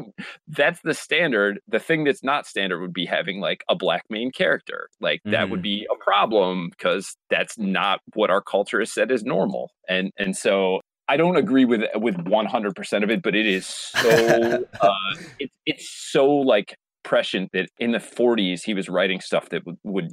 that's 0.49 0.80
the 0.82 0.95
standard. 0.95 1.61
The 1.68 1.78
thing 1.78 2.05
that's 2.05 2.22
not 2.22 2.47
standard 2.47 2.80
would 2.80 2.93
be 2.93 3.07
having 3.07 3.41
like 3.41 3.64
a 3.68 3.74
black 3.74 4.05
main 4.11 4.30
character. 4.30 4.89
Like 5.01 5.22
that 5.30 5.51
would 5.51 5.62
Mhm. 5.62 5.62
be 5.62 5.87
a 5.91 5.97
problem 6.03 6.68
because 6.70 7.16
that's 7.30 7.59
not 7.59 8.01
what 8.14 8.30
our 8.30 8.43
culture 8.43 8.78
has 8.80 8.93
said 8.93 9.11
is 9.11 9.24
normal. 9.24 9.70
And 9.89 10.12
and 10.18 10.37
so 10.37 10.80
I 11.09 11.16
don't 11.16 11.37
agree 11.37 11.64
with 11.64 11.82
with 11.95 12.16
one 12.28 12.47
hundred 12.47 12.76
percent 12.76 13.05
of 13.05 13.11
it, 13.11 13.22
but 13.22 13.34
it 13.34 13.47
is 13.47 13.66
so 13.68 14.66
uh, 14.80 14.91
it's 15.39 15.55
it's 15.64 15.89
so 15.91 16.26
like 16.30 16.76
prescient 17.05 17.51
that 17.53 17.68
in 17.78 17.93
the 17.93 18.01
forties 18.01 18.62
he 18.64 18.74
was 18.74 18.89
writing 18.89 19.20
stuff 19.20 19.49
that 19.51 19.64
would, 19.64 19.78
would 19.84 20.12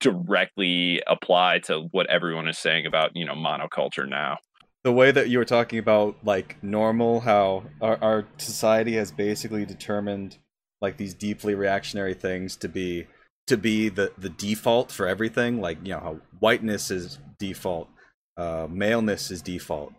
directly 0.00 1.02
apply 1.06 1.58
to 1.60 1.82
what 1.92 2.06
everyone 2.08 2.48
is 2.48 2.58
saying 2.58 2.86
about 2.86 3.10
you 3.14 3.24
know 3.24 3.34
monoculture 3.34 4.08
now. 4.08 4.38
The 4.84 4.92
way 4.92 5.10
that 5.10 5.28
you 5.28 5.38
were 5.38 5.44
talking 5.44 5.78
about 5.78 6.16
like 6.24 6.56
normal 6.62 7.20
how 7.20 7.64
our, 7.80 7.98
our 8.02 8.26
society 8.38 8.94
has 8.94 9.12
basically 9.12 9.64
determined 9.66 10.38
like 10.80 10.96
these 10.96 11.12
deeply 11.14 11.54
reactionary 11.54 12.14
things 12.14 12.56
to 12.56 12.68
be 12.68 13.06
to 13.46 13.56
be 13.56 13.88
the 13.88 14.12
the 14.16 14.30
default 14.30 14.90
for 14.90 15.06
everything 15.06 15.60
like 15.60 15.78
you 15.84 15.92
know 15.92 16.00
how 16.00 16.18
whiteness 16.38 16.90
is 16.90 17.18
default 17.38 17.88
uh 18.36 18.66
maleness 18.70 19.30
is 19.30 19.42
default 19.42 19.92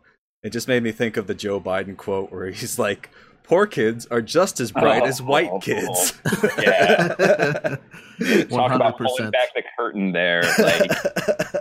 it 0.44 0.52
just 0.52 0.68
made 0.68 0.82
me 0.82 0.92
think 0.92 1.18
of 1.18 1.28
the 1.28 1.36
joe 1.36 1.60
biden 1.62 1.96
quote 1.96 2.32
where 2.32 2.50
he's 2.50 2.80
like 2.80 3.10
poor 3.44 3.68
kids 3.68 4.06
are 4.08 4.22
just 4.22 4.60
as 4.60 4.72
bright 4.72 5.04
as 5.04 5.22
white 5.22 5.50
Oh, 5.52 5.60
kids 5.60 6.14
Yeah. 6.58 7.76
Talk 8.50 8.72
about 8.72 8.98
pulling 8.98 9.26
100%. 9.26 9.32
back 9.32 9.50
the 9.56 9.64
curtain 9.78 10.12
there. 10.12 10.44
Like, 10.60 10.92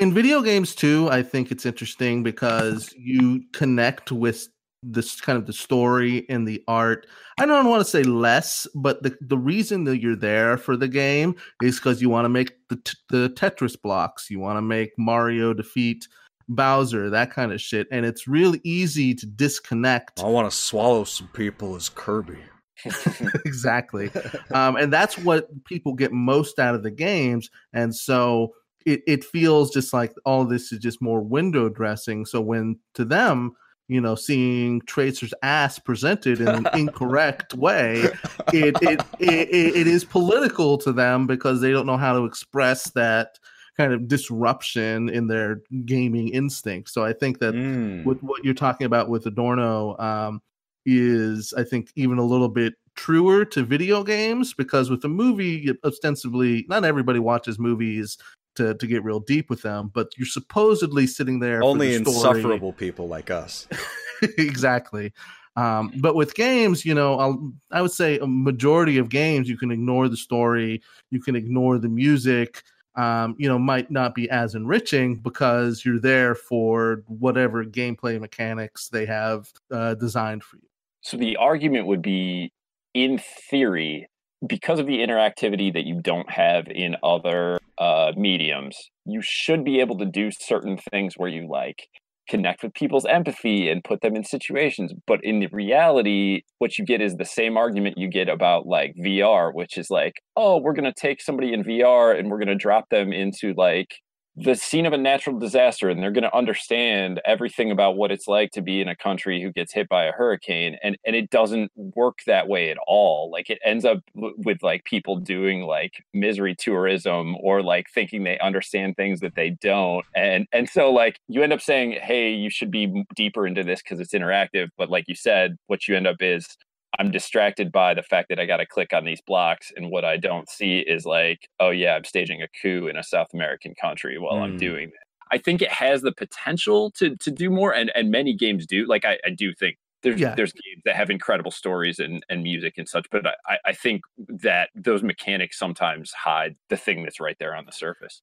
in 0.00 0.12
video 0.12 0.42
games 0.42 0.74
too 0.74 1.08
i 1.10 1.22
think 1.22 1.50
it's 1.50 1.66
interesting 1.66 2.22
because 2.22 2.92
you 2.96 3.42
connect 3.52 4.10
with 4.10 4.48
this 4.82 5.20
kind 5.20 5.36
of 5.36 5.46
the 5.46 5.52
story 5.52 6.26
and 6.28 6.46
the 6.46 6.62
art. 6.66 7.06
I 7.38 7.46
don't 7.46 7.68
want 7.68 7.84
to 7.84 7.90
say 7.90 8.02
less 8.02 8.66
but 8.74 9.02
the, 9.02 9.16
the 9.20 9.38
reason 9.38 9.84
that 9.84 10.00
you're 10.00 10.16
there 10.16 10.56
for 10.56 10.76
the 10.76 10.88
game 10.88 11.36
is 11.62 11.76
because 11.76 12.00
you 12.00 12.08
want 12.08 12.24
to 12.24 12.30
make 12.30 12.52
the, 12.68 12.76
t- 12.76 12.98
the 13.10 13.30
tetris 13.30 13.80
blocks. 13.80 14.30
You 14.30 14.40
want 14.40 14.56
to 14.56 14.62
make 14.62 14.92
mario 14.98 15.52
defeat 15.52 16.08
bowser 16.48 17.10
that 17.10 17.30
kind 17.30 17.52
of 17.52 17.60
shit 17.60 17.86
and 17.92 18.04
it's 18.04 18.26
really 18.26 18.60
easy 18.64 19.14
to 19.14 19.26
disconnect. 19.26 20.20
I 20.20 20.26
want 20.26 20.50
to 20.50 20.56
swallow 20.56 21.04
some 21.04 21.28
people 21.28 21.76
as 21.76 21.88
kirby. 21.88 22.38
Exactly. 23.44 24.10
Um, 24.52 24.76
and 24.76 24.90
that's 24.92 25.18
what 25.18 25.48
people 25.64 25.92
get 25.92 26.12
most 26.12 26.58
out 26.58 26.74
of 26.74 26.82
the 26.82 26.90
games 26.90 27.50
and 27.74 27.94
so 27.94 28.54
it, 28.86 29.02
it 29.06 29.24
feels 29.24 29.70
just 29.70 29.92
like 29.92 30.12
all 30.24 30.44
this 30.44 30.72
is 30.72 30.78
just 30.78 31.02
more 31.02 31.20
window 31.20 31.68
dressing 31.68 32.24
so 32.24 32.40
when 32.40 32.78
to 32.94 33.04
them 33.04 33.52
you 33.88 34.00
know 34.00 34.14
seeing 34.14 34.80
tracer's 34.82 35.34
ass 35.42 35.78
presented 35.78 36.40
in 36.40 36.48
an 36.48 36.66
incorrect 36.74 37.54
way 37.66 38.04
it 38.52 38.76
it, 38.82 39.00
it 39.18 39.48
it 39.50 39.86
is 39.86 40.04
political 40.04 40.78
to 40.78 40.92
them 40.92 41.26
because 41.26 41.60
they 41.60 41.70
don't 41.70 41.86
know 41.86 41.96
how 41.96 42.16
to 42.18 42.24
express 42.24 42.90
that 42.90 43.38
kind 43.76 43.92
of 43.92 44.08
disruption 44.08 45.08
in 45.08 45.26
their 45.26 45.60
gaming 45.84 46.28
instinct 46.28 46.90
so 46.90 47.04
i 47.04 47.12
think 47.12 47.38
that 47.38 47.54
Mm. 47.54 48.04
with 48.04 48.20
what 48.20 48.44
you're 48.44 48.54
talking 48.54 48.86
about 48.86 49.08
with 49.08 49.26
Adorno 49.26 49.96
um, 49.98 50.40
is, 50.86 51.52
I 51.56 51.64
think, 51.64 51.90
even 51.96 52.18
a 52.18 52.24
little 52.24 52.48
bit 52.48 52.74
truer 52.96 53.44
to 53.46 53.62
video 53.62 54.02
games 54.02 54.54
because 54.54 54.90
with 54.90 55.02
the 55.02 55.08
movie, 55.08 55.70
ostensibly, 55.84 56.64
not 56.68 56.84
everybody 56.84 57.18
watches 57.18 57.58
movies 57.58 58.16
to, 58.60 58.74
to 58.74 58.86
get 58.86 59.02
real 59.02 59.20
deep 59.20 59.48
with 59.48 59.62
them, 59.62 59.90
but 59.94 60.08
you're 60.18 60.26
supposedly 60.26 61.06
sitting 61.06 61.40
there. 61.40 61.60
for 61.60 61.64
only 61.64 61.96
the 61.96 62.10
story. 62.10 62.16
insufferable 62.16 62.72
people 62.72 63.08
like 63.08 63.30
us 63.30 63.66
exactly. 64.38 65.12
Um, 65.56 65.92
but 65.96 66.14
with 66.14 66.34
games, 66.34 66.84
you 66.84 66.94
know, 66.94 67.18
I'll, 67.18 67.52
I 67.70 67.82
would 67.82 67.90
say 67.90 68.18
a 68.18 68.26
majority 68.26 68.98
of 68.98 69.08
games, 69.08 69.48
you 69.48 69.56
can 69.56 69.70
ignore 69.70 70.08
the 70.08 70.16
story, 70.16 70.82
you 71.10 71.20
can 71.20 71.34
ignore 71.34 71.78
the 71.78 71.88
music. 71.88 72.62
Um, 72.96 73.36
you 73.38 73.48
know, 73.48 73.58
might 73.58 73.90
not 73.90 74.16
be 74.16 74.28
as 74.30 74.56
enriching 74.56 75.14
because 75.14 75.84
you're 75.84 76.00
there 76.00 76.34
for 76.34 77.04
whatever 77.06 77.64
gameplay 77.64 78.20
mechanics 78.20 78.88
they 78.88 79.06
have 79.06 79.48
uh, 79.70 79.94
designed 79.94 80.42
for 80.42 80.56
you. 80.56 80.68
so 81.00 81.16
the 81.16 81.36
argument 81.36 81.86
would 81.86 82.02
be, 82.02 82.52
in 82.92 83.18
theory, 83.48 84.09
because 84.46 84.78
of 84.78 84.86
the 84.86 84.98
interactivity 84.98 85.72
that 85.72 85.84
you 85.84 86.00
don't 86.00 86.30
have 86.30 86.66
in 86.68 86.96
other 87.02 87.58
uh, 87.78 88.12
mediums, 88.16 88.76
you 89.04 89.20
should 89.22 89.64
be 89.64 89.80
able 89.80 89.98
to 89.98 90.06
do 90.06 90.30
certain 90.30 90.78
things 90.90 91.14
where 91.16 91.28
you 91.28 91.48
like 91.48 91.88
connect 92.28 92.62
with 92.62 92.72
people's 92.74 93.04
empathy 93.06 93.68
and 93.68 93.82
put 93.82 94.00
them 94.02 94.14
in 94.14 94.24
situations. 94.24 94.92
But 95.06 95.18
in 95.24 95.40
the 95.40 95.48
reality, 95.50 96.42
what 96.58 96.78
you 96.78 96.84
get 96.84 97.00
is 97.00 97.16
the 97.16 97.24
same 97.24 97.56
argument 97.56 97.98
you 97.98 98.08
get 98.08 98.28
about 98.28 98.66
like 98.66 98.94
VR, 99.04 99.50
which 99.52 99.76
is 99.76 99.90
like, 99.90 100.14
oh, 100.36 100.58
we're 100.58 100.72
going 100.72 100.84
to 100.84 100.92
take 100.92 101.20
somebody 101.20 101.52
in 101.52 101.64
VR 101.64 102.16
and 102.16 102.30
we're 102.30 102.38
going 102.38 102.48
to 102.48 102.54
drop 102.54 102.88
them 102.88 103.12
into 103.12 103.52
like 103.56 103.96
the 104.42 104.54
scene 104.54 104.86
of 104.86 104.92
a 104.92 104.98
natural 104.98 105.38
disaster 105.38 105.90
and 105.90 106.02
they're 106.02 106.10
going 106.10 106.24
to 106.24 106.36
understand 106.36 107.20
everything 107.24 107.70
about 107.70 107.96
what 107.96 108.10
it's 108.10 108.26
like 108.26 108.50
to 108.52 108.62
be 108.62 108.80
in 108.80 108.88
a 108.88 108.96
country 108.96 109.42
who 109.42 109.52
gets 109.52 109.72
hit 109.72 109.88
by 109.88 110.04
a 110.04 110.12
hurricane 110.12 110.76
and 110.82 110.96
and 111.04 111.14
it 111.14 111.30
doesn't 111.30 111.70
work 111.74 112.18
that 112.26 112.48
way 112.48 112.70
at 112.70 112.78
all. 112.86 113.30
Like 113.30 113.50
it 113.50 113.58
ends 113.64 113.84
up 113.84 113.98
with 114.14 114.62
like 114.62 114.84
people 114.84 115.16
doing 115.16 115.62
like 115.62 116.04
misery 116.14 116.54
tourism 116.54 117.36
or 117.42 117.62
like 117.62 117.86
thinking 117.94 118.24
they 118.24 118.38
understand 118.38 118.96
things 118.96 119.20
that 119.20 119.34
they 119.34 119.50
don't 119.50 120.04
and 120.14 120.46
and 120.52 120.68
so 120.68 120.90
like 120.90 121.18
you 121.28 121.42
end 121.42 121.52
up 121.52 121.60
saying 121.60 121.92
hey 122.00 122.32
you 122.32 122.50
should 122.50 122.70
be 122.70 123.04
deeper 123.14 123.46
into 123.46 123.62
this 123.62 123.82
because 123.82 124.00
it's 124.00 124.14
interactive 124.14 124.68
but 124.76 124.90
like 124.90 125.08
you 125.08 125.14
said 125.14 125.56
what 125.66 125.86
you 125.86 125.96
end 125.96 126.06
up 126.06 126.16
is 126.20 126.56
I'm 126.98 127.10
distracted 127.10 127.70
by 127.72 127.94
the 127.94 128.02
fact 128.02 128.28
that 128.30 128.40
I 128.40 128.46
got 128.46 128.56
to 128.58 128.66
click 128.66 128.92
on 128.92 129.04
these 129.04 129.20
blocks, 129.20 129.72
and 129.76 129.90
what 129.90 130.04
I 130.04 130.16
don't 130.16 130.48
see 130.48 130.80
is 130.80 131.06
like, 131.06 131.48
oh 131.60 131.70
yeah, 131.70 131.94
I'm 131.94 132.04
staging 132.04 132.42
a 132.42 132.48
coup 132.60 132.88
in 132.88 132.96
a 132.96 133.02
South 133.02 133.28
American 133.32 133.74
country 133.74 134.18
while 134.18 134.42
I'm 134.42 134.52
Hmm. 134.52 134.56
doing 134.58 134.90
that. 134.90 135.06
I 135.32 135.38
think 135.38 135.62
it 135.62 135.70
has 135.70 136.02
the 136.02 136.12
potential 136.12 136.90
to 136.92 137.16
to 137.16 137.30
do 137.30 137.50
more, 137.50 137.72
and 137.74 137.90
and 137.94 138.10
many 138.10 138.34
games 138.34 138.66
do. 138.66 138.86
Like 138.86 139.04
I, 139.04 139.18
I 139.24 139.30
do 139.30 139.54
think 139.54 139.76
there's 140.02 140.20
Yeah. 140.20 140.34
there's 140.34 140.52
games 140.52 140.82
that 140.84 140.96
have 140.96 141.10
incredible 141.10 141.52
stories 141.52 142.00
and 142.00 142.24
and 142.28 142.42
music 142.42 142.74
and 142.78 142.88
such, 142.88 143.06
but 143.12 143.26
I- 143.26 143.36
I 143.46 143.58
I 143.66 143.72
think 143.72 144.02
that 144.42 144.70
those 144.74 145.02
mechanics 145.04 145.58
sometimes 145.58 146.10
hide 146.12 146.56
the 146.68 146.76
thing 146.76 147.02
that's 147.04 147.20
right 147.20 147.36
there 147.38 147.54
on 147.54 147.66
the 147.66 147.72
surface. 147.72 148.20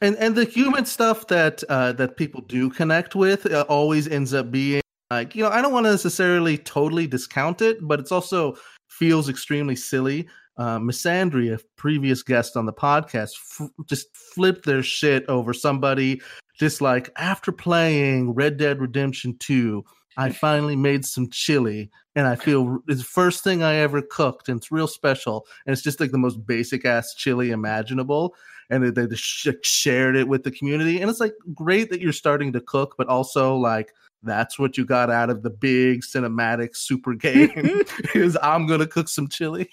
and 0.00 0.16
and 0.16 0.34
the 0.34 0.44
human 0.46 0.84
stuff 0.86 1.26
that 1.28 1.62
uh, 1.68 1.92
that 1.92 2.16
people 2.16 2.40
do 2.40 2.70
connect 2.70 3.14
with 3.14 3.46
uh, 3.46 3.64
always 3.68 4.08
ends 4.08 4.32
up 4.34 4.50
being 4.50 4.80
like 5.10 5.34
you 5.34 5.42
know 5.42 5.50
I 5.50 5.60
don't 5.60 5.72
want 5.72 5.86
to 5.86 5.90
necessarily 5.90 6.58
totally 6.58 7.06
discount 7.06 7.62
it, 7.62 7.78
but 7.80 8.00
it's 8.00 8.12
also 8.12 8.56
feels 8.88 9.28
extremely 9.28 9.76
silly. 9.76 10.28
Uh, 10.56 10.78
Missandry, 10.78 11.54
a 11.54 11.60
previous 11.76 12.22
guest 12.22 12.56
on 12.56 12.66
the 12.66 12.72
podcast, 12.72 13.32
f- 13.60 13.70
just 13.86 14.14
flipped 14.14 14.66
their 14.66 14.82
shit 14.82 15.24
over 15.28 15.54
somebody 15.54 16.20
just 16.58 16.80
like 16.82 17.10
after 17.16 17.50
playing 17.50 18.34
Red 18.34 18.56
Dead 18.56 18.80
Redemption 18.80 19.36
Two. 19.38 19.84
I 20.16 20.30
finally 20.30 20.76
made 20.76 21.04
some 21.04 21.30
chili, 21.30 21.90
and 22.14 22.26
I 22.26 22.36
feel 22.36 22.78
it's 22.88 23.00
the 23.00 23.04
first 23.04 23.42
thing 23.42 23.62
I 23.62 23.76
ever 23.76 24.02
cooked, 24.02 24.48
and 24.48 24.58
it's 24.58 24.72
real 24.72 24.88
special. 24.88 25.46
And 25.66 25.72
it's 25.72 25.82
just 25.82 26.00
like 26.00 26.10
the 26.10 26.18
most 26.18 26.46
basic 26.46 26.84
ass 26.84 27.14
chili 27.14 27.50
imaginable 27.50 28.34
and 28.70 28.84
they, 28.84 28.90
they 28.90 29.06
just 29.08 29.22
sh- 29.22 29.48
shared 29.62 30.16
it 30.16 30.28
with 30.28 30.44
the 30.44 30.50
community. 30.50 31.00
And 31.00 31.10
it's 31.10 31.20
like 31.20 31.34
great 31.52 31.90
that 31.90 32.00
you're 32.00 32.12
starting 32.12 32.52
to 32.52 32.60
cook, 32.60 32.94
but 32.96 33.08
also 33.08 33.56
like 33.56 33.92
that's 34.22 34.58
what 34.58 34.76
you 34.76 34.84
got 34.84 35.10
out 35.10 35.30
of 35.30 35.42
the 35.42 35.50
big 35.50 36.02
cinematic 36.02 36.76
super 36.76 37.14
game 37.14 37.82
is 38.14 38.36
I'm 38.42 38.66
gonna 38.66 38.86
cook 38.86 39.08
some 39.08 39.28
chili. 39.28 39.68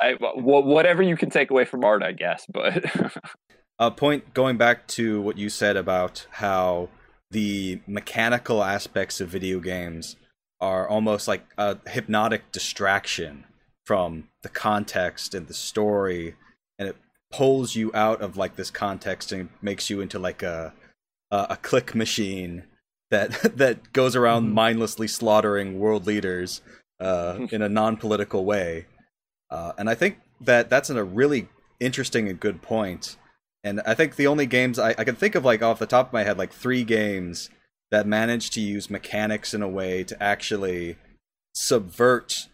I 0.00 0.14
wh- 0.14 0.36
whatever 0.36 1.02
you 1.02 1.16
can 1.16 1.30
take 1.30 1.50
away 1.50 1.64
from 1.64 1.84
art, 1.84 2.02
I 2.02 2.12
guess, 2.12 2.46
but 2.48 2.84
A 3.78 3.90
point 3.90 4.32
going 4.34 4.58
back 4.58 4.86
to 4.88 5.20
what 5.22 5.38
you 5.38 5.48
said 5.48 5.76
about 5.76 6.26
how 6.30 6.88
the 7.30 7.80
mechanical 7.86 8.62
aspects 8.62 9.20
of 9.20 9.28
video 9.28 9.58
games 9.58 10.14
are 10.60 10.86
almost 10.86 11.26
like 11.26 11.44
a 11.58 11.78
hypnotic 11.88 12.52
distraction 12.52 13.44
from 13.84 14.28
the 14.42 14.48
context 14.48 15.34
and 15.34 15.48
the 15.48 15.54
story, 15.54 16.36
and 16.78 16.88
it 16.88 16.96
pulls 17.32 17.74
you 17.74 17.90
out 17.92 18.20
of 18.20 18.36
like 18.36 18.54
this 18.54 18.70
context 18.70 19.32
and 19.32 19.48
makes 19.60 19.90
you 19.90 20.00
into 20.00 20.18
like 20.18 20.42
a 20.42 20.72
a, 21.32 21.46
a 21.50 21.56
click 21.56 21.94
machine 21.94 22.64
that 23.12 23.30
that 23.58 23.92
goes 23.92 24.16
around 24.16 24.48
Mhm. 24.48 24.52
mindlessly 24.54 25.06
slaughtering 25.06 25.78
world 25.78 26.06
leaders 26.06 26.60
uh, 26.98 27.46
in 27.52 27.62
a 27.62 27.68
non-political 27.68 28.44
way. 28.44 28.86
Uh, 29.50 29.72
and 29.78 29.88
I 29.88 29.94
think 29.94 30.18
that 30.40 30.68
that's 30.70 30.90
in 30.90 30.96
a 30.96 31.04
really 31.04 31.48
interesting 31.78 32.28
and 32.28 32.40
good 32.40 32.62
point. 32.62 33.16
And 33.64 33.80
I 33.86 33.94
think 33.94 34.16
the 34.16 34.26
only 34.26 34.46
games 34.46 34.78
I, 34.78 34.90
I 34.98 35.04
can 35.04 35.14
think 35.14 35.34
of, 35.36 35.44
like 35.44 35.62
off 35.62 35.78
the 35.78 35.86
top 35.86 36.08
of 36.08 36.12
my 36.12 36.24
head, 36.24 36.36
like 36.38 36.52
three 36.52 36.82
games 36.84 37.48
that 37.92 38.06
manage 38.06 38.50
to 38.50 38.60
use 38.60 38.90
mechanics 38.90 39.54
in 39.54 39.62
a 39.62 39.68
way 39.68 40.02
to 40.04 40.20
actually 40.20 40.96
subvert 41.54 42.48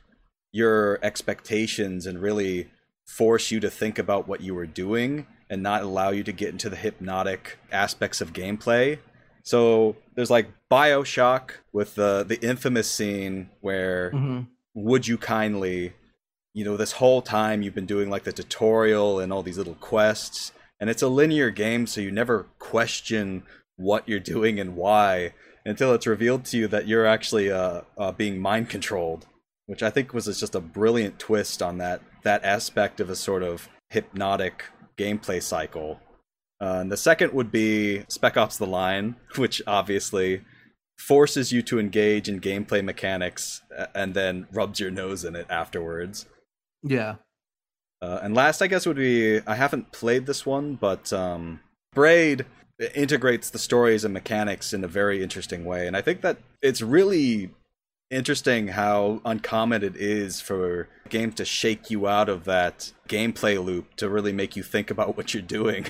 your 0.52 0.98
expectations 1.02 2.04
and 2.06 2.20
really 2.20 2.68
force 3.06 3.50
you 3.50 3.60
to 3.60 3.70
think 3.70 3.98
about 3.98 4.28
what 4.28 4.40
you 4.40 4.54
were 4.54 4.66
doing 4.66 5.26
and 5.48 5.62
not 5.62 5.82
allow 5.82 6.10
you 6.10 6.22
to 6.24 6.32
get 6.32 6.50
into 6.50 6.68
the 6.68 6.76
hypnotic 6.76 7.58
aspects 7.72 8.20
of 8.20 8.32
gameplay. 8.32 8.98
So 9.48 9.96
there's 10.14 10.30
like 10.30 10.50
Bioshock 10.70 11.52
with 11.72 11.94
the 11.94 12.22
the 12.22 12.38
infamous 12.46 12.90
scene 12.90 13.48
where 13.62 14.10
hmm 14.10 14.40
would 14.74 15.08
you 15.08 15.18
kindly 15.18 15.92
you 16.54 16.64
know 16.64 16.76
this 16.76 16.92
whole 16.92 17.20
time 17.20 17.62
you've 17.62 17.74
been 17.74 17.86
doing 17.86 18.08
like 18.08 18.22
the 18.22 18.32
tutorial 18.32 19.18
and 19.18 19.32
all 19.32 19.42
these 19.42 19.58
little 19.58 19.74
quests 19.74 20.52
and 20.78 20.88
it's 20.88 21.02
a 21.02 21.08
linear 21.08 21.50
game 21.50 21.84
so 21.84 22.00
you 22.00 22.12
never 22.12 22.46
question 22.60 23.42
what 23.76 24.08
you're 24.08 24.20
doing 24.20 24.60
and 24.60 24.76
why 24.76 25.32
until 25.64 25.92
it's 25.92 26.06
revealed 26.06 26.44
to 26.44 26.56
you 26.56 26.68
that 26.68 26.86
you're 26.86 27.06
actually 27.06 27.50
uh, 27.50 27.80
uh, 27.96 28.12
being 28.12 28.38
mind 28.38 28.68
controlled 28.68 29.26
which 29.66 29.82
i 29.82 29.90
think 29.90 30.14
was 30.14 30.26
just 30.38 30.54
a 30.54 30.60
brilliant 30.60 31.18
twist 31.18 31.60
on 31.60 31.78
that 31.78 32.00
that 32.22 32.44
aspect 32.44 33.00
of 33.00 33.10
a 33.10 33.16
sort 33.16 33.42
of 33.42 33.68
hypnotic 33.90 34.66
gameplay 34.96 35.42
cycle 35.42 36.00
uh, 36.60 36.78
and 36.80 36.90
the 36.90 36.96
second 36.96 37.32
would 37.32 37.50
be 37.50 38.04
spec 38.08 38.36
ops 38.36 38.56
the 38.56 38.66
line 38.66 39.16
which 39.36 39.62
obviously 39.66 40.42
forces 40.98 41.52
you 41.52 41.62
to 41.62 41.78
engage 41.78 42.28
in 42.28 42.40
gameplay 42.40 42.84
mechanics 42.84 43.62
and 43.94 44.14
then 44.14 44.46
rubs 44.52 44.80
your 44.80 44.90
nose 44.90 45.24
in 45.24 45.36
it 45.36 45.46
afterwards. 45.48 46.26
Yeah. 46.82 47.16
Uh, 48.02 48.20
and 48.22 48.34
last, 48.34 48.62
I 48.62 48.66
guess, 48.66 48.86
would 48.86 48.96
be 48.96 49.40
I 49.46 49.54
haven't 49.54 49.92
played 49.92 50.26
this 50.26 50.44
one, 50.44 50.74
but 50.74 51.12
um, 51.12 51.60
Braid 51.92 52.46
integrates 52.94 53.50
the 53.50 53.58
stories 53.58 54.04
and 54.04 54.14
mechanics 54.14 54.72
in 54.72 54.84
a 54.84 54.88
very 54.88 55.22
interesting 55.22 55.64
way. 55.64 55.86
And 55.86 55.96
I 55.96 56.02
think 56.02 56.20
that 56.22 56.38
it's 56.62 56.82
really 56.82 57.50
interesting 58.10 58.68
how 58.68 59.20
uncommon 59.24 59.82
it 59.82 59.96
is 59.96 60.40
for 60.40 60.88
a 61.04 61.08
game 61.08 61.32
to 61.32 61.44
shake 61.44 61.90
you 61.90 62.06
out 62.06 62.28
of 62.28 62.44
that 62.44 62.92
gameplay 63.08 63.62
loop 63.62 63.94
to 63.96 64.08
really 64.08 64.32
make 64.32 64.56
you 64.56 64.62
think 64.62 64.90
about 64.90 65.16
what 65.16 65.34
you're 65.34 65.42
doing. 65.42 65.86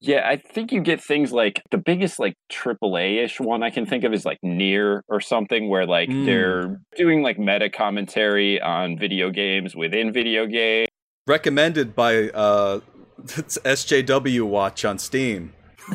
Yeah, 0.00 0.28
I 0.28 0.36
think 0.36 0.70
you 0.70 0.80
get 0.80 1.02
things 1.02 1.32
like 1.32 1.60
the 1.72 1.78
biggest 1.78 2.18
like 2.20 2.34
AAA 2.50 3.24
ish 3.24 3.40
one 3.40 3.62
I 3.64 3.70
can 3.70 3.84
think 3.84 4.04
of 4.04 4.12
is 4.12 4.24
like 4.24 4.38
NieR 4.44 5.00
or 5.08 5.20
something 5.20 5.68
where 5.68 5.86
like 5.86 6.08
Mm. 6.08 6.24
they're 6.24 6.80
doing 6.96 7.22
like 7.22 7.38
meta 7.38 7.68
commentary 7.68 8.60
on 8.60 8.96
video 8.96 9.30
games 9.30 9.74
within 9.74 10.12
video 10.12 10.46
games. 10.46 10.86
Recommended 11.26 11.96
by 11.96 12.28
uh, 12.30 12.80
it's 13.36 13.58
SJW 13.58 14.44
Watch 14.46 14.84
on 14.84 14.98
Steam 14.98 15.52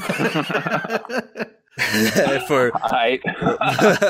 for 2.48 2.72
I 2.84 3.20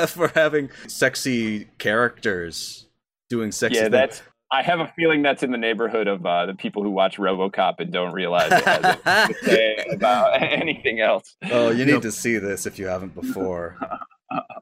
for 0.08 0.28
having 0.34 0.70
sexy 0.86 1.66
characters 1.78 2.86
doing 3.30 3.52
sexy 3.52 3.76
yeah, 3.76 3.82
things. 3.84 3.92
that's 3.92 4.22
I 4.54 4.62
have 4.62 4.78
a 4.80 4.86
feeling 4.94 5.22
that's 5.22 5.42
in 5.42 5.50
the 5.50 5.58
neighborhood 5.58 6.06
of 6.06 6.24
uh, 6.24 6.46
the 6.46 6.54
people 6.54 6.82
who 6.84 6.90
watch 6.90 7.16
RoboCop 7.16 7.80
and 7.80 7.92
don't 7.92 8.12
realize 8.12 8.52
it 8.52 8.64
has 8.64 8.84
anything 9.04 9.34
to 9.34 9.44
say 9.50 9.84
about 9.90 10.40
anything 10.40 11.00
else. 11.00 11.34
Oh, 11.50 11.70
you 11.70 11.84
need 11.84 11.92
Yep. 11.94 12.02
to 12.02 12.12
see 12.12 12.38
this 12.38 12.64
if 12.64 12.78
you 12.78 12.86
haven't 12.86 13.14
before. 13.16 13.76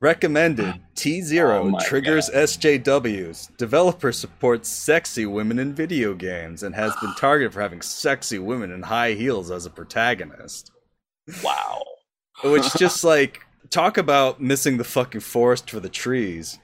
Recommended 0.01 0.81
T 0.95 1.21
Oh 1.21 1.25
Zero 1.25 1.65
my 1.65 1.85
triggers 1.85 2.31
SJWs. 2.31 3.57
Developer 3.59 4.13
supports 4.13 4.69
sexy 4.69 5.27
women 5.27 5.59
in 5.59 5.75
video 5.75 6.15
games 6.15 6.63
and 6.63 6.75
has 6.75 6.95
been 6.97 7.15
targeted 7.15 7.53
for 7.53 7.61
having 7.61 7.83
sexy 7.83 8.39
women 8.39 8.73
in 8.73 8.83
high 8.83 9.13
heels 9.13 9.51
as 9.51 9.67
a 9.67 9.71
protagonist. 9.71 10.71
Wow. 11.45 11.83
Which 12.45 12.73
just 12.75 13.05
like 13.05 13.41
talk 13.71 13.99
about 13.99 14.41
missing 14.41 14.77
the 14.79 14.85
fucking 14.85 15.21
forest 15.21 15.71
for 15.71 15.81
the 15.81 15.89
trees. 15.89 16.59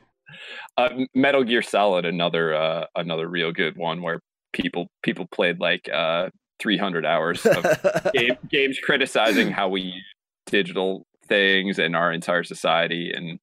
Uh, 0.76 0.90
Metal 1.14 1.44
Gear 1.44 1.62
Solid, 1.62 2.04
another 2.04 2.54
uh, 2.54 2.86
another 2.96 3.28
real 3.28 3.52
good 3.52 3.76
one 3.76 4.02
where 4.02 4.20
people 4.52 4.88
people 5.02 5.26
played 5.26 5.60
like 5.60 5.88
uh, 5.92 6.28
300 6.60 7.06
hours 7.06 7.44
of 7.46 8.12
game, 8.12 8.36
games 8.50 8.78
criticizing 8.82 9.50
how 9.50 9.68
we 9.68 9.82
use 9.82 10.04
digital 10.46 11.06
things 11.28 11.78
in 11.78 11.94
our 11.94 12.12
entire 12.12 12.44
society 12.44 13.12
and 13.14 13.38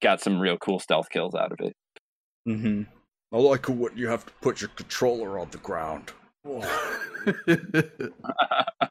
got 0.00 0.20
some 0.20 0.40
real 0.40 0.56
cool 0.58 0.78
stealth 0.78 1.10
kills 1.10 1.34
out 1.34 1.52
of 1.52 1.58
it. 1.60 1.74
Mm-hmm. 2.48 2.82
I 3.32 3.38
like 3.38 3.68
it 3.68 3.72
when 3.72 3.96
you 3.96 4.08
have 4.08 4.26
to 4.26 4.32
put 4.40 4.60
your 4.60 4.70
controller 4.70 5.38
on 5.38 5.50
the 5.50 5.58
ground. 5.58 6.12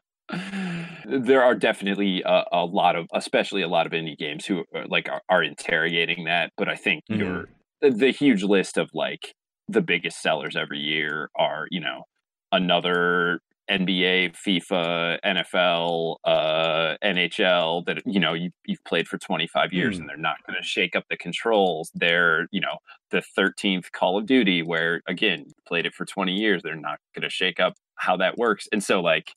there 1.04 1.42
are 1.42 1.54
definitely 1.54 2.22
a, 2.24 2.44
a 2.52 2.64
lot 2.64 2.96
of 2.96 3.06
especially 3.14 3.62
a 3.62 3.68
lot 3.68 3.86
of 3.86 3.92
indie 3.92 4.16
games 4.16 4.46
who 4.46 4.64
are, 4.74 4.86
like 4.86 5.08
are, 5.08 5.22
are 5.28 5.42
interrogating 5.42 6.24
that 6.24 6.52
but 6.56 6.68
i 6.68 6.74
think 6.76 7.04
Mhm. 7.10 7.18
your 7.18 7.48
the, 7.80 8.10
huge 8.10 8.42
list 8.42 8.76
of 8.76 8.90
like 8.94 9.34
the 9.68 9.80
biggest 9.80 10.20
sellers 10.22 10.56
every 10.56 10.78
year 10.78 11.30
are 11.36 11.66
you 11.70 11.80
know 11.80 12.04
another 12.52 13.40
nba 13.70 14.34
fifa 14.36 15.18
nfl 15.24 16.16
uh 16.24 16.96
nhl 17.04 17.84
that 17.86 18.02
you 18.04 18.18
know 18.20 18.34
you, 18.34 18.50
you've 18.66 18.82
played 18.84 19.06
for 19.08 19.16
25 19.18 19.72
years 19.72 19.96
Hmm. 19.96 20.02
and 20.02 20.08
they're 20.08 20.16
not 20.16 20.36
going 20.46 20.56
to 20.60 20.66
shake 20.66 20.96
up 20.96 21.04
the 21.08 21.16
controls 21.16 21.90
they're 21.94 22.46
you 22.50 22.60
know 22.60 22.78
the 23.10 23.22
13th 23.36 23.90
call 23.92 24.18
of 24.18 24.26
duty 24.26 24.62
where 24.62 25.00
again 25.08 25.46
played 25.66 25.86
it 25.86 25.94
for 25.94 26.04
20 26.04 26.32
years 26.34 26.62
they're 26.62 26.74
not 26.76 26.98
going 27.14 27.22
to 27.22 27.30
shake 27.30 27.60
up 27.60 27.74
how 27.96 28.16
that 28.16 28.36
works 28.38 28.66
and 28.72 28.82
so 28.82 29.00
like 29.00 29.30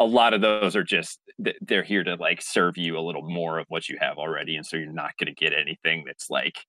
a 0.00 0.06
lot 0.06 0.34
of 0.34 0.40
those 0.40 0.74
are 0.76 0.84
just 0.84 1.20
they're 1.62 1.84
here 1.84 2.04
to 2.04 2.16
like 2.16 2.42
serve 2.42 2.76
you 2.78 2.98
a 2.98 3.00
little 3.06 3.22
more 3.22 3.58
of 3.58 3.66
what 3.68 3.88
you 3.88 3.98
have 4.00 4.18
already 4.18 4.56
and 4.56 4.66
so 4.66 4.76
you're 4.76 4.92
not 4.92 5.12
going 5.18 5.26
to 5.28 5.34
get 5.34 5.52
anything 5.54 6.04
that's 6.06 6.30
like 6.30 6.66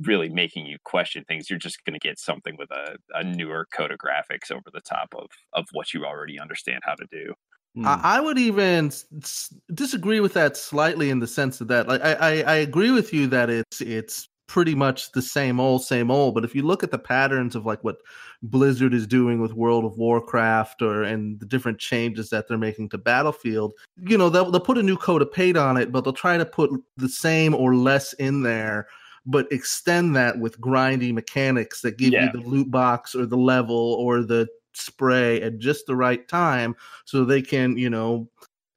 really 0.00 0.28
making 0.28 0.66
you 0.66 0.76
question 0.84 1.24
things 1.24 1.50
you're 1.50 1.58
just 1.58 1.84
going 1.84 1.98
to 1.98 2.00
get 2.08 2.18
something 2.18 2.56
with 2.58 2.70
a, 2.70 2.96
a 3.14 3.24
newer 3.24 3.66
code 3.74 3.92
of 3.92 3.98
graphics 3.98 4.50
over 4.52 4.70
the 4.72 4.80
top 4.82 5.14
of 5.16 5.26
of 5.54 5.66
what 5.72 5.94
you 5.94 6.04
already 6.04 6.38
understand 6.38 6.80
how 6.84 6.94
to 6.94 7.06
do 7.10 7.34
Hmm. 7.74 7.84
I, 7.86 8.16
I 8.16 8.20
would 8.20 8.38
even 8.38 8.86
s- 8.86 9.04
s- 9.22 9.54
disagree 9.74 10.20
with 10.20 10.34
that 10.34 10.56
slightly 10.56 11.10
in 11.10 11.18
the 11.18 11.26
sense 11.26 11.60
of 11.60 11.68
that, 11.68 11.88
like 11.88 12.00
I, 12.02 12.14
I, 12.14 12.30
I 12.42 12.54
agree 12.56 12.90
with 12.90 13.12
you 13.12 13.26
that 13.28 13.50
it's 13.50 13.80
it's 13.80 14.28
pretty 14.46 14.74
much 14.74 15.12
the 15.12 15.22
same 15.22 15.58
old, 15.58 15.84
same 15.84 16.10
old. 16.10 16.34
But 16.34 16.44
if 16.44 16.54
you 16.54 16.62
look 16.62 16.82
at 16.82 16.90
the 16.90 16.98
patterns 16.98 17.54
of 17.56 17.64
like 17.66 17.82
what 17.82 17.96
Blizzard 18.42 18.92
is 18.92 19.06
doing 19.06 19.40
with 19.40 19.54
World 19.54 19.84
of 19.84 19.96
Warcraft 19.96 20.82
or 20.82 21.02
and 21.02 21.40
the 21.40 21.46
different 21.46 21.78
changes 21.78 22.30
that 22.30 22.46
they're 22.46 22.58
making 22.58 22.90
to 22.90 22.98
Battlefield, 22.98 23.72
you 24.06 24.18
know, 24.18 24.28
they'll, 24.28 24.50
they'll 24.50 24.60
put 24.60 24.78
a 24.78 24.82
new 24.82 24.96
coat 24.96 25.22
of 25.22 25.32
paint 25.32 25.56
on 25.56 25.76
it, 25.76 25.92
but 25.92 26.04
they'll 26.04 26.12
try 26.12 26.36
to 26.36 26.44
put 26.44 26.70
the 26.96 27.08
same 27.08 27.54
or 27.54 27.74
less 27.74 28.12
in 28.14 28.42
there. 28.42 28.86
But 29.26 29.50
extend 29.50 30.14
that 30.16 30.38
with 30.38 30.60
grindy 30.60 31.12
mechanics 31.12 31.80
that 31.80 31.96
give 31.96 32.12
Yeah. 32.12 32.26
you 32.26 32.32
the 32.32 32.46
loot 32.46 32.70
box 32.70 33.14
or 33.14 33.24
the 33.24 33.38
level 33.38 33.94
or 33.94 34.22
the 34.22 34.46
spray 34.74 35.40
at 35.40 35.58
just 35.58 35.86
the 35.86 35.96
right 35.96 36.26
time 36.28 36.74
so 37.04 37.24
they 37.24 37.40
can 37.40 37.78
you 37.78 37.88
know 37.88 38.28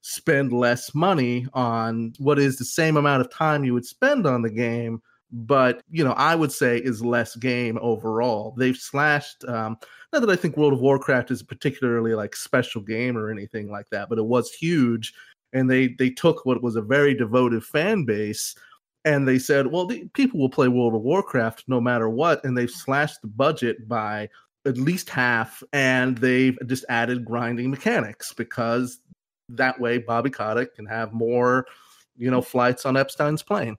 spend 0.01 0.53
less 0.53 0.93
money 0.95 1.45
on 1.53 2.13
what 2.19 2.39
is 2.39 2.57
the 2.57 2.63
same 2.63 2.95
amount 2.95 3.19
of 3.19 3.29
time 3.31 3.63
you 3.65 3.73
would 3.73 3.85
spend 3.85 4.25
on 4.25 4.41
the 4.41 4.49
game 4.49 5.01
but 5.31 5.81
you 5.89 6.03
know 6.03 6.13
i 6.13 6.35
would 6.35 6.51
say 6.51 6.77
is 6.77 7.03
less 7.03 7.35
game 7.35 7.77
overall 7.81 8.53
they've 8.57 8.77
slashed 8.77 9.43
um 9.47 9.77
not 10.13 10.21
that 10.21 10.29
i 10.29 10.35
think 10.35 10.55
world 10.55 10.73
of 10.73 10.79
warcraft 10.79 11.31
is 11.31 11.41
a 11.41 11.45
particularly 11.45 12.13
like 12.13 12.35
special 12.35 12.81
game 12.81 13.17
or 13.17 13.29
anything 13.29 13.69
like 13.69 13.89
that 13.89 14.07
but 14.09 14.17
it 14.17 14.25
was 14.25 14.51
huge 14.51 15.13
and 15.53 15.69
they 15.69 15.89
they 15.99 16.09
took 16.09 16.45
what 16.45 16.63
was 16.63 16.75
a 16.75 16.81
very 16.81 17.13
devoted 17.13 17.63
fan 17.63 18.05
base 18.05 18.55
and 19.03 19.27
they 19.27 19.37
said 19.37 19.67
well 19.67 19.85
the, 19.85 20.07
people 20.13 20.39
will 20.39 20.49
play 20.49 20.69
world 20.69 20.95
of 20.95 21.01
warcraft 21.01 21.65
no 21.67 21.81
matter 21.81 22.09
what 22.09 22.43
and 22.45 22.57
they've 22.57 22.71
slashed 22.71 23.21
the 23.21 23.27
budget 23.27 23.87
by 23.87 24.29
at 24.67 24.77
least 24.77 25.09
half, 25.09 25.63
and 25.73 26.17
they've 26.17 26.57
just 26.67 26.85
added 26.89 27.25
grinding 27.25 27.71
mechanics 27.71 28.33
because 28.33 28.99
that 29.49 29.79
way 29.79 29.97
Bobby 29.97 30.29
Kotick 30.29 30.75
can 30.75 30.85
have 30.85 31.13
more, 31.13 31.65
you 32.17 32.29
know, 32.29 32.41
flights 32.41 32.85
on 32.85 32.97
Epstein's 32.97 33.41
plane. 33.41 33.77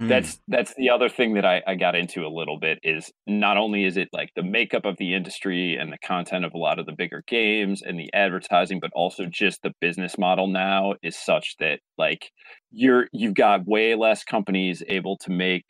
Hmm. 0.00 0.08
that's 0.08 0.40
that's 0.48 0.74
the 0.74 0.90
other 0.90 1.08
thing 1.08 1.34
that 1.34 1.44
I, 1.44 1.62
I 1.68 1.76
got 1.76 1.94
into 1.94 2.26
a 2.26 2.28
little 2.28 2.58
bit 2.58 2.80
is 2.82 3.12
not 3.28 3.56
only 3.56 3.84
is 3.84 3.96
it 3.96 4.08
like 4.12 4.30
the 4.34 4.42
makeup 4.42 4.84
of 4.84 4.96
the 4.96 5.14
industry 5.14 5.76
and 5.76 5.92
the 5.92 5.98
content 5.98 6.44
of 6.44 6.52
a 6.52 6.58
lot 6.58 6.80
of 6.80 6.86
the 6.86 6.92
bigger 6.92 7.22
games 7.28 7.80
and 7.80 7.96
the 7.96 8.12
advertising 8.12 8.80
but 8.80 8.90
also 8.92 9.26
just 9.26 9.62
the 9.62 9.72
business 9.80 10.18
model 10.18 10.48
now 10.48 10.94
is 11.04 11.16
such 11.16 11.54
that 11.60 11.78
like 11.96 12.32
you're 12.72 13.06
you've 13.12 13.34
got 13.34 13.68
way 13.68 13.94
less 13.94 14.24
companies 14.24 14.82
able 14.88 15.16
to 15.18 15.30
make 15.30 15.66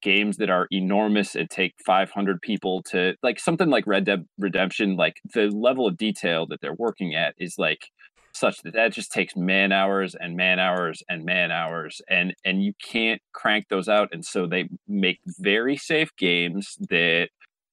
games 0.00 0.36
that 0.36 0.50
are 0.50 0.68
enormous 0.70 1.34
and 1.34 1.50
take 1.50 1.74
500 1.84 2.40
people 2.40 2.80
to 2.84 3.14
like 3.24 3.40
something 3.40 3.70
like 3.70 3.88
red 3.88 4.04
dead 4.04 4.24
redemption 4.38 4.94
like 4.94 5.16
the 5.34 5.48
level 5.50 5.88
of 5.88 5.96
detail 5.96 6.46
that 6.46 6.60
they're 6.60 6.74
working 6.74 7.16
at 7.16 7.34
is 7.38 7.56
like 7.58 7.90
such 8.34 8.62
that 8.62 8.74
that 8.74 8.92
just 8.92 9.12
takes 9.12 9.36
man 9.36 9.72
hours 9.72 10.14
and 10.14 10.36
man 10.36 10.58
hours 10.58 11.02
and 11.08 11.24
man 11.24 11.50
hours 11.50 12.02
and 12.08 12.34
and 12.44 12.62
you 12.62 12.72
can't 12.82 13.20
crank 13.32 13.66
those 13.68 13.88
out 13.88 14.08
and 14.12 14.24
so 14.24 14.46
they 14.46 14.68
make 14.88 15.20
very 15.38 15.76
safe 15.76 16.10
games 16.16 16.76
that 16.90 17.28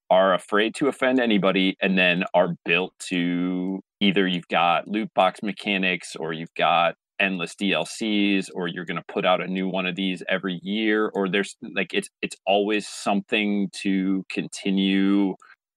are 0.09 0.33
afraid 0.33 0.75
to 0.75 0.87
offend 0.87 1.19
anybody 1.19 1.75
and 1.81 1.97
then 1.97 2.23
are 2.33 2.55
built 2.65 2.93
to 2.99 3.79
either 4.01 4.27
you've 4.27 4.47
got 4.49 4.87
loot 4.87 5.09
box 5.13 5.41
mechanics 5.41 6.15
or 6.15 6.33
you've 6.33 6.53
got 6.55 6.95
endless 7.19 7.55
DLCs 7.55 8.49
or 8.53 8.67
you're 8.67 8.83
going 8.83 8.97
to 8.97 9.13
put 9.13 9.25
out 9.25 9.41
a 9.41 9.47
new 9.47 9.69
one 9.69 9.85
of 9.85 9.95
these 9.95 10.21
every 10.27 10.59
year 10.63 11.09
or 11.13 11.29
there's 11.29 11.55
like 11.75 11.93
it's 11.93 12.09
it's 12.21 12.35
always 12.45 12.87
something 12.87 13.69
to 13.71 14.25
continue 14.29 15.35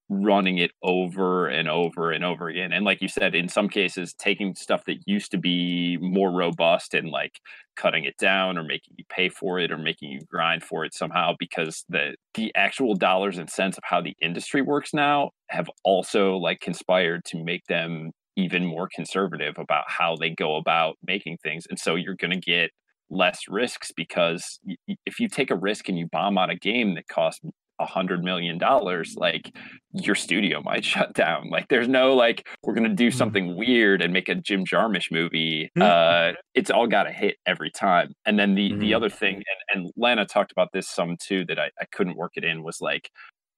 running 0.09 0.59
it 0.59 0.71
over 0.83 1.47
and 1.47 1.67
over 1.67 2.11
and 2.11 2.23
over 2.23 2.47
again. 2.47 2.71
And 2.71 2.85
like 2.85 3.01
you 3.01 3.07
said, 3.07 3.33
in 3.33 3.49
some 3.49 3.67
cases, 3.67 4.13
taking 4.13 4.53
stuff 4.53 4.83
that 4.85 4.97
used 5.05 5.31
to 5.31 5.37
be 5.37 5.97
more 5.99 6.31
robust 6.31 6.93
and 6.93 7.09
like 7.09 7.39
cutting 7.75 8.03
it 8.03 8.15
down 8.17 8.57
or 8.57 8.63
making 8.63 8.93
you 8.97 9.05
pay 9.09 9.29
for 9.29 9.59
it 9.59 9.71
or 9.71 9.77
making 9.77 10.11
you 10.11 10.19
grind 10.29 10.63
for 10.63 10.85
it 10.85 10.93
somehow 10.93 11.33
because 11.39 11.85
the 11.89 12.15
the 12.35 12.51
actual 12.55 12.93
dollars 12.93 13.37
and 13.37 13.49
cents 13.49 13.77
of 13.77 13.83
how 13.83 13.99
the 13.99 14.15
industry 14.21 14.61
works 14.61 14.93
now 14.93 15.31
have 15.49 15.69
also 15.83 16.35
like 16.35 16.59
conspired 16.59 17.25
to 17.25 17.43
make 17.43 17.65
them 17.67 18.11
even 18.35 18.65
more 18.65 18.87
conservative 18.93 19.55
about 19.57 19.85
how 19.87 20.15
they 20.15 20.29
go 20.29 20.55
about 20.55 20.97
making 21.05 21.37
things. 21.37 21.65
And 21.69 21.79
so 21.79 21.95
you're 21.95 22.15
going 22.15 22.31
to 22.31 22.39
get 22.39 22.71
less 23.09 23.41
risks 23.47 23.91
because 23.95 24.59
if 25.05 25.19
you 25.19 25.27
take 25.29 25.51
a 25.51 25.55
risk 25.55 25.89
and 25.89 25.97
you 25.97 26.07
bomb 26.11 26.37
out 26.37 26.49
a 26.49 26.55
game 26.55 26.95
that 26.95 27.07
costs 27.07 27.41
a 27.79 27.85
hundred 27.85 28.23
million 28.23 28.57
dollars, 28.57 29.15
like 29.17 29.55
your 29.93 30.15
studio 30.15 30.61
might 30.63 30.85
shut 30.93 31.13
down. 31.13 31.49
Like 31.49 31.67
there's 31.69 31.87
no 31.87 32.13
like 32.13 32.47
we're 32.63 32.73
gonna 32.73 32.89
do 32.89 33.09
hmm. 33.09 33.17
something 33.17 33.55
weird 33.55 34.01
and 34.01 34.13
make 34.13 34.29
a 34.29 34.35
Jim 34.35 34.65
Jarmusch 34.65 35.11
movie. 35.11 35.69
Hmm. 35.75 35.81
Uh, 35.81 36.31
it's 36.53 36.71
all 36.71 36.87
got 36.87 37.03
to 37.03 37.11
hit 37.11 37.37
every 37.45 37.71
time. 37.71 38.13
And 38.25 38.39
then 38.39 38.55
the 38.55 38.71
mm-hmm. 38.71 38.79
the 38.79 38.93
other 38.93 39.09
thing, 39.09 39.35
and, 39.35 39.83
and 39.83 39.91
Lana 39.95 40.25
talked 40.25 40.51
about 40.51 40.69
this 40.73 40.89
some 40.89 41.17
too 41.19 41.45
that 41.45 41.59
I, 41.59 41.69
I 41.79 41.85
couldn't 41.91 42.17
work 42.17 42.33
it 42.35 42.43
in 42.43 42.63
was 42.63 42.81
like 42.81 43.09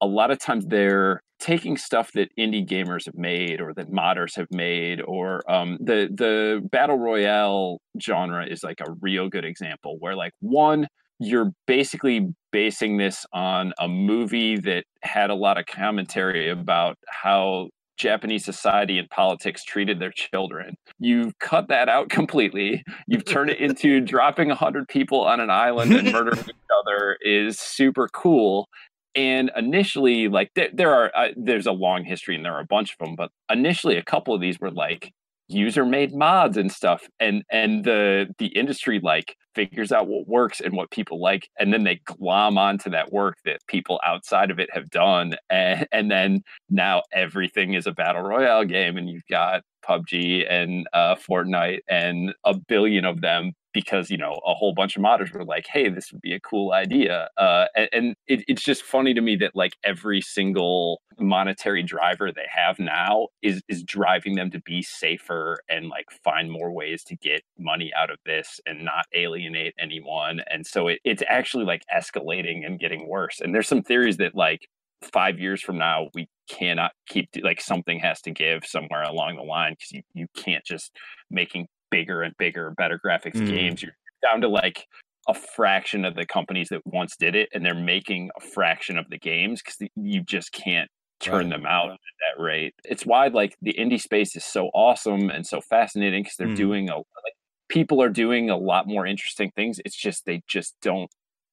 a 0.01 0.07
lot 0.07 0.31
of 0.31 0.39
times 0.39 0.65
they're 0.67 1.21
taking 1.39 1.77
stuff 1.77 2.11
that 2.13 2.29
indie 2.37 2.67
gamers 2.67 3.05
have 3.05 3.15
made 3.15 3.61
or 3.61 3.73
that 3.73 3.91
modders 3.91 4.35
have 4.35 4.47
made 4.51 5.01
or 5.01 5.49
um, 5.51 5.77
the 5.79 6.09
the 6.13 6.67
battle 6.71 6.97
royale 6.97 7.79
genre 8.01 8.45
is 8.45 8.63
like 8.63 8.79
a 8.81 8.91
real 9.01 9.29
good 9.29 9.45
example 9.45 9.97
where 9.99 10.15
like 10.15 10.33
one 10.39 10.87
you're 11.19 11.51
basically 11.65 12.27
basing 12.51 12.97
this 12.97 13.25
on 13.33 13.73
a 13.79 13.87
movie 13.87 14.57
that 14.57 14.85
had 15.01 15.29
a 15.29 15.35
lot 15.35 15.57
of 15.57 15.65
commentary 15.65 16.49
about 16.49 16.97
how 17.07 17.69
Japanese 17.97 18.45
society 18.45 18.99
and 18.99 19.09
politics 19.09 19.63
treated 19.63 19.99
their 19.99 20.11
children. 20.11 20.75
You've 20.99 21.37
cut 21.39 21.67
that 21.69 21.89
out 21.89 22.09
completely. 22.09 22.83
You've 23.07 23.25
turned 23.25 23.49
it 23.49 23.59
into 23.59 23.99
dropping 24.05 24.49
100 24.49 24.87
people 24.87 25.21
on 25.21 25.39
an 25.39 25.49
island 25.49 25.93
and 25.93 26.11
murdering 26.11 26.39
each 26.47 26.55
other 26.79 27.17
is 27.21 27.59
super 27.59 28.07
cool. 28.13 28.67
And 29.15 29.49
initially, 29.57 30.27
like 30.27 30.51
there, 30.55 30.69
there 30.71 30.93
are, 30.93 31.11
uh, 31.15 31.29
there's 31.35 31.65
a 31.65 31.71
long 31.71 32.03
history 32.03 32.35
and 32.35 32.45
there 32.45 32.53
are 32.53 32.61
a 32.61 32.67
bunch 32.67 32.91
of 32.91 33.03
them, 33.03 33.15
but 33.15 33.31
initially, 33.51 33.97
a 33.97 34.03
couple 34.03 34.35
of 34.35 34.41
these 34.41 34.59
were 34.59 34.69
like, 34.69 35.11
user 35.47 35.85
made 35.85 36.13
mods 36.13 36.57
and 36.57 36.71
stuff 36.71 37.07
and 37.19 37.43
and 37.49 37.85
the 37.85 38.27
the 38.37 38.47
industry 38.47 38.99
like 39.01 39.35
figures 39.57 39.91
out 39.91 40.07
what 40.07 40.27
works 40.27 40.61
and 40.61 40.75
what 40.75 40.91
people 40.91 41.19
like 41.19 41.49
and 41.59 41.73
then 41.73 41.83
they 41.83 41.99
glom 42.05 42.59
onto 42.59 42.91
that 42.91 43.11
work 43.11 43.39
that 43.43 43.65
people 43.65 43.99
outside 44.05 44.51
of 44.51 44.59
it 44.59 44.69
have 44.71 44.87
done 44.91 45.35
and, 45.49 45.87
and 45.91 46.11
then 46.11 46.43
now 46.69 47.03
everything 47.13 47.73
is 47.73 47.87
a 47.87 47.91
battle 47.91 48.21
royale 48.21 48.65
game 48.65 48.97
and 48.97 49.09
you've 49.09 49.27
got 49.29 49.63
PUBG 49.87 50.45
and 50.49 50.85
uh, 50.93 51.15
Fortnite 51.15 51.79
and 51.87 52.33
a 52.43 52.55
billion 52.55 53.05
of 53.05 53.21
them 53.21 53.53
because 53.73 54.09
you 54.09 54.17
know 54.17 54.39
a 54.45 54.55
whole 54.55 54.73
bunch 54.73 54.97
of 54.97 55.03
modders 55.03 55.31
were 55.31 55.45
like 55.45 55.67
hey 55.71 55.87
this 55.87 56.11
would 56.11 56.21
be 56.21 56.33
a 56.33 56.39
cool 56.39 56.73
idea. 56.73 57.29
Uh, 57.37 57.65
and, 57.75 57.89
and 57.93 58.15
it, 58.27 58.43
it's 58.47 58.63
just 58.63 58.81
funny 58.81 59.13
to 59.13 59.21
me 59.21 59.35
that 59.35 59.55
like 59.55 59.75
every 59.83 60.19
single 60.19 61.01
monetary 61.19 61.83
driver 61.83 62.31
they 62.31 62.47
have 62.49 62.79
now 62.79 63.27
is 63.41 63.61
is 63.69 63.83
driving 63.83 64.35
them 64.35 64.49
to 64.51 64.59
be 64.61 64.81
safer 64.81 65.59
and 65.69 65.89
like 65.89 66.05
find 66.23 66.51
more 66.51 66.71
ways 66.71 67.03
to 67.03 67.15
get 67.17 67.43
money 67.59 67.91
out 67.95 68.09
of 68.09 68.17
this 68.25 68.59
and 68.65 68.83
not 68.83 69.05
alienate 69.15 69.73
anyone 69.79 70.41
and 70.49 70.65
so 70.65 70.87
it, 70.87 70.99
it's 71.03 71.23
actually 71.27 71.65
like 71.65 71.83
escalating 71.95 72.65
and 72.65 72.79
getting 72.79 73.07
worse 73.07 73.39
and 73.41 73.53
there's 73.53 73.67
some 73.67 73.81
theories 73.81 74.17
that 74.17 74.35
like 74.35 74.67
five 75.01 75.39
years 75.39 75.61
from 75.61 75.77
now 75.77 76.07
we 76.13 76.27
cannot 76.49 76.91
keep 77.07 77.29
like 77.43 77.61
something 77.61 77.99
has 77.99 78.21
to 78.21 78.31
give 78.31 78.65
somewhere 78.65 79.03
along 79.03 79.35
the 79.35 79.43
line 79.43 79.73
because 79.73 79.91
you, 79.91 80.01
you 80.13 80.27
can't 80.35 80.65
just 80.65 80.91
making 81.29 81.67
bigger 81.91 82.21
and 82.21 82.35
bigger, 82.37 82.73
better 82.77 82.99
graphics 83.03 83.35
mm. 83.35 83.47
games. 83.47 83.81
You're 83.81 83.95
down 84.21 84.41
to 84.41 84.47
like 84.47 84.85
a 85.27 85.33
fraction 85.33 86.05
of 86.05 86.15
the 86.15 86.25
companies 86.25 86.69
that 86.69 86.81
once 86.85 87.15
did 87.17 87.35
it, 87.35 87.49
and 87.53 87.65
they're 87.65 87.75
making 87.75 88.29
a 88.37 88.41
fraction 88.41 88.97
of 88.97 89.09
the 89.09 89.19
games 89.19 89.61
because 89.61 89.89
you 89.95 90.21
just 90.23 90.51
can't 90.51 90.89
turn 91.19 91.49
right. 91.49 91.49
them 91.49 91.65
out 91.65 91.91
at 91.91 91.97
that 91.97 92.41
rate. 92.41 92.73
It's 92.83 93.05
why 93.05 93.27
like 93.27 93.55
the 93.61 93.73
indie 93.73 94.01
space 94.01 94.35
is 94.35 94.45
so 94.45 94.67
awesome 94.73 95.29
and 95.29 95.45
so 95.45 95.61
fascinating 95.61 96.23
because 96.23 96.37
they're 96.37 96.47
mm. 96.47 96.55
doing 96.55 96.89
a 96.89 96.95
like 96.95 97.33
people 97.69 98.01
are 98.01 98.09
doing 98.09 98.49
a 98.49 98.57
lot 98.57 98.87
more 98.87 99.05
interesting 99.05 99.51
things. 99.55 99.79
It's 99.83 99.95
just 99.95 100.25
they 100.25 100.41
just 100.47 100.75
don't 100.81 101.09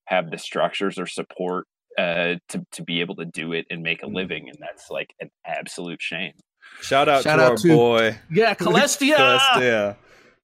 have 0.06 0.30
the 0.30 0.38
structures 0.38 0.98
or 0.98 1.06
support 1.06 1.66
uh, 1.98 2.34
to 2.48 2.66
to 2.72 2.82
be 2.82 3.00
able 3.00 3.16
to 3.16 3.24
do 3.24 3.52
it 3.52 3.66
and 3.70 3.82
make 3.82 4.02
a 4.02 4.06
mm. 4.06 4.14
living, 4.14 4.48
and 4.48 4.58
that's 4.60 4.90
like 4.90 5.14
an 5.20 5.30
absolute 5.46 6.02
shame. 6.02 6.32
Shout 6.80 7.08
out 7.08 7.22
Shout 7.22 7.38
to 7.38 7.44
out 7.44 7.50
our 7.52 7.56
to, 7.58 7.68
boy, 7.68 8.18
yeah, 8.30 8.54
Celestia. 8.58 9.16
Celestia 9.16 9.96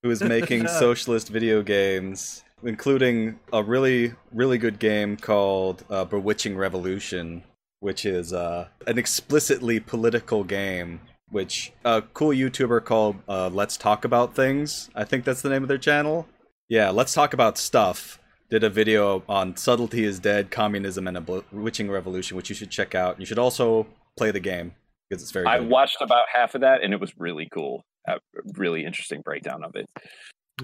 who 0.03 0.11
is 0.11 0.23
making 0.23 0.67
socialist 0.69 1.29
video 1.29 1.63
games, 1.63 2.45
including 2.63 3.39
a 3.53 3.63
really, 3.63 4.15
really 4.33 4.59
good 4.59 4.79
game 4.79 5.17
called 5.17 5.85
uh, 5.91 6.05
Bewitching 6.05 6.57
Revolution, 6.57 7.43
which 7.81 8.05
is 8.05 8.33
uh, 8.33 8.69
an 8.87 8.99
explicitly 8.99 9.81
political 9.81 10.45
game. 10.45 11.01
Which 11.31 11.73
a 11.85 12.03
cool 12.03 12.31
YouTuber 12.31 12.85
called 12.85 13.17
uh, 13.29 13.51
Let's 13.51 13.77
Talk 13.77 14.05
About 14.05 14.35
Things, 14.35 14.91
I 14.97 15.05
think 15.05 15.25
that's 15.25 15.43
the 15.43 15.49
name 15.49 15.63
of 15.63 15.69
their 15.69 15.79
channel. 15.79 16.27
Yeah, 16.69 16.91
Let's 16.91 17.15
Talk 17.15 17.35
About 17.35 17.57
Stuff 17.57 18.20
did 18.51 18.65
a 18.65 18.71
video 18.71 19.23
on 19.29 19.57
Subtlety 19.57 20.05
is 20.05 20.19
Dead, 20.19 20.51
Communism, 20.51 21.07
and 21.07 21.17
a 21.17 21.21
Bewitching 21.21 21.91
Revolution, 21.91 22.37
which 22.37 22.49
you 22.49 22.55
should 22.55 22.71
check 22.71 22.95
out. 22.95 23.19
You 23.21 23.27
should 23.27 23.39
also 23.39 23.87
play 24.17 24.31
the 24.31 24.41
game 24.41 24.75
because 25.09 25.23
it's 25.23 25.33
very. 25.33 25.47
I 25.47 25.61
watched 25.61 25.99
about 26.01 26.27
half 26.33 26.55
of 26.55 26.61
that, 26.63 26.83
and 26.83 26.93
it 26.93 27.01
was 27.01 27.13
really 27.19 27.49
cool 27.53 27.85
a 28.09 28.19
really 28.55 28.85
interesting 28.85 29.21
breakdown 29.23 29.63
of 29.65 29.77
it. 29.77 29.87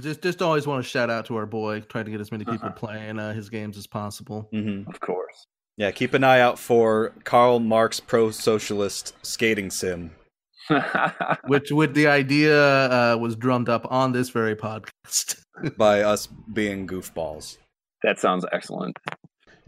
Just, 0.00 0.22
just 0.22 0.42
always 0.42 0.66
want 0.66 0.84
to 0.84 0.88
shout 0.88 1.08
out 1.10 1.26
to 1.26 1.36
our 1.36 1.46
boy, 1.46 1.80
trying 1.80 2.04
to 2.04 2.10
get 2.10 2.20
as 2.20 2.30
many 2.30 2.44
people 2.44 2.68
uh-huh. 2.68 2.72
playing 2.72 3.18
uh, 3.18 3.32
his 3.32 3.48
games 3.48 3.78
as 3.78 3.86
possible. 3.86 4.48
Mm-hmm. 4.52 4.88
Of 4.90 5.00
course. 5.00 5.46
Yeah, 5.78 5.90
keep 5.90 6.14
an 6.14 6.24
eye 6.24 6.40
out 6.40 6.58
for 6.58 7.12
Karl 7.24 7.60
Marx 7.60 8.00
pro 8.00 8.30
socialist 8.30 9.14
skating 9.22 9.70
sim. 9.70 10.10
Which, 11.46 11.70
with 11.70 11.94
the 11.94 12.08
idea, 12.08 12.58
uh, 12.90 13.16
was 13.16 13.36
drummed 13.36 13.68
up 13.68 13.90
on 13.90 14.12
this 14.12 14.30
very 14.30 14.56
podcast 14.56 15.36
by 15.76 16.02
us 16.02 16.26
being 16.26 16.86
goofballs. 16.86 17.58
That 18.06 18.20
sounds 18.20 18.46
excellent. 18.52 18.96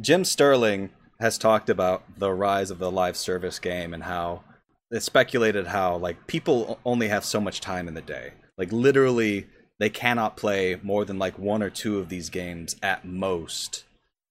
Jim 0.01 0.25
Sterling 0.25 0.91
has 1.19 1.39
talked 1.39 1.69
about 1.69 2.05
the 2.19 2.33
rise 2.33 2.71
of 2.71 2.79
the 2.79 2.89
live 2.89 3.17
service 3.17 3.59
game 3.59 3.93
and 3.93 4.05
how 4.05 4.45
it 4.93 5.03
speculated 5.03 5.67
how 5.67 5.97
like 5.97 6.29
people 6.29 6.79
only 6.85 7.09
have 7.09 7.25
so 7.25 7.41
much 7.41 7.61
time 7.61 7.89
in 7.89 7.95
the 7.95 8.01
day. 8.01 8.35
Like 8.57 8.71
literally 8.71 9.49
they 9.81 9.91
cannot 9.91 10.37
play 10.37 10.79
more 10.85 11.05
than 11.05 11.19
like 11.19 11.37
one 11.37 11.65
or 11.65 11.69
two 11.69 11.99
of 11.99 12.09
these 12.09 12.31
games 12.31 12.77
at 12.81 13.05
most 13.05 13.85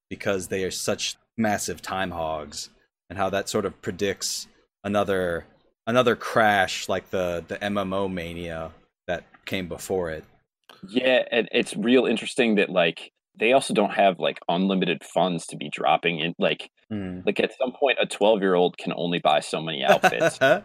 because 0.09 0.47
they 0.47 0.63
are 0.63 0.71
such 0.71 1.17
massive 1.35 1.81
time 1.81 2.11
hogs 2.11 2.69
and 3.09 3.19
how 3.19 3.29
that 3.31 3.49
sort 3.49 3.65
of 3.65 3.81
predicts 3.81 4.47
another 4.85 5.45
another 5.85 6.15
crash 6.15 6.87
like 6.87 7.09
the 7.09 7.43
the 7.49 7.57
MMO 7.57 8.09
mania 8.09 8.71
that 9.05 9.25
came 9.45 9.67
before 9.67 10.11
it. 10.11 10.23
Yeah, 10.87 11.25
and 11.29 11.49
it's 11.51 11.75
real 11.75 12.05
interesting 12.05 12.55
that 12.55 12.69
like 12.69 13.11
they 13.39 13.53
also 13.53 13.73
don't 13.73 13.93
have 13.93 14.19
like 14.19 14.39
unlimited 14.49 15.03
funds 15.03 15.45
to 15.47 15.57
be 15.57 15.69
dropping 15.69 16.19
in 16.19 16.33
like 16.39 16.69
mm. 16.91 17.25
like 17.25 17.39
at 17.39 17.51
some 17.57 17.71
point 17.71 17.97
a 18.01 18.05
12 18.05 18.41
year 18.41 18.55
old 18.55 18.77
can 18.77 18.93
only 18.95 19.19
buy 19.19 19.39
so 19.39 19.61
many 19.61 19.83
outfits. 19.83 20.39
Like, 20.47 20.63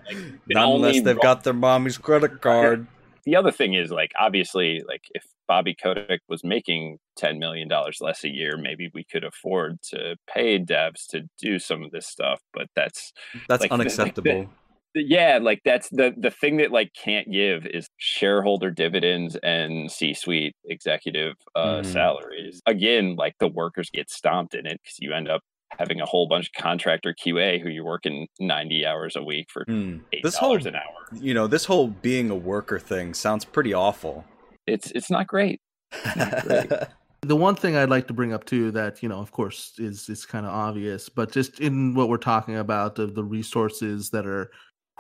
unless 0.57 1.03
they've 1.03 1.21
got 1.21 1.45
their 1.45 1.53
mommy's 1.53 1.99
credit 1.99 2.41
card. 2.41 2.87
The 3.25 3.37
other 3.37 3.51
thing 3.51 3.75
is 3.75 3.91
like 3.91 4.13
obviously 4.19 4.83
like 4.87 5.03
if 5.13 5.25
bobby 5.49 5.75
kotick 5.81 6.21
was 6.29 6.45
making 6.45 6.99
10 7.17 7.39
million 7.39 7.69
dollars 7.69 7.99
less 8.01 8.25
a 8.25 8.29
year 8.29 8.57
maybe 8.57 8.91
we 8.95 9.05
could 9.05 9.25
afford 9.25 9.81
to 9.83 10.17
pay 10.33 10.59
devs 10.59 11.07
to 11.09 11.23
do 11.39 11.59
some 11.59 11.83
of 11.83 11.91
this 11.91 12.07
stuff 12.07 12.41
but 12.55 12.69
that's 12.77 13.13
that's 13.49 13.61
like, 13.61 13.73
unacceptable 13.73 14.49
yeah 14.95 15.39
like 15.41 15.61
that's 15.65 15.89
the 15.91 16.15
the 16.17 16.31
thing 16.31 16.57
that 16.59 16.71
like 16.71 16.93
can't 16.95 17.31
give 17.31 17.67
is 17.67 17.89
shareholder 17.97 18.71
dividends 18.71 19.37
and 19.43 19.91
c-suite 19.91 20.55
executive 20.67 21.35
uh 21.55 21.79
mm. 21.79 21.87
salaries 21.87 22.61
again 22.67 23.17
like 23.17 23.35
the 23.39 23.49
workers 23.49 23.91
get 23.91 24.11
stomped 24.11 24.55
in 24.55 24.67
it 24.67 24.81
because 24.83 24.99
you 25.01 25.13
end 25.13 25.29
up 25.29 25.43
having 25.79 26.01
a 26.01 26.05
whole 26.05 26.29
bunch 26.29 26.51
of 26.55 26.63
contractor 26.63 27.15
qa 27.15 27.61
who 27.61 27.69
you're 27.69 27.85
working 27.85 28.27
90 28.41 28.85
hours 28.85 29.17
a 29.17 29.23
week 29.23 29.47
for 29.51 29.65
mm. 29.65 30.01
this 30.23 30.37
whole 30.37 30.57
an 30.67 30.77
hour 30.77 30.83
you 31.13 31.33
know 31.33 31.47
this 31.47 31.65
whole 31.65 31.89
being 31.89 32.31
a 32.31 32.37
worker 32.37 32.79
thing 32.79 33.15
sounds 33.15 33.45
pretty 33.45 33.73
awful 33.73 34.25
it's 34.67 34.91
it's 34.93 35.11
not 35.11 35.27
great, 35.27 35.61
it's 35.93 36.17
not 36.17 36.47
great. 36.47 36.73
The 37.25 37.37
one 37.37 37.55
thing 37.55 37.77
I'd 37.77 37.89
like 37.89 38.09
to 38.09 38.13
bring 38.13 38.33
up 38.33 38.45
too, 38.45 38.73
that 38.73 39.01
you 39.01 39.09
know, 39.09 39.21
of 39.21 39.31
course, 39.31 39.75
is 39.79 40.09
is 40.09 40.27
kind 40.27 40.45
of 40.45 40.53
obvious, 40.53 41.09
but 41.09 41.31
just 41.31 41.61
in 41.61 41.95
what 41.95 42.09
we're 42.09 42.17
talking 42.17 42.57
about 42.57 42.99
of 42.99 43.15
the 43.15 43.23
resources 43.23 44.11
that 44.11 44.27
are 44.27 44.51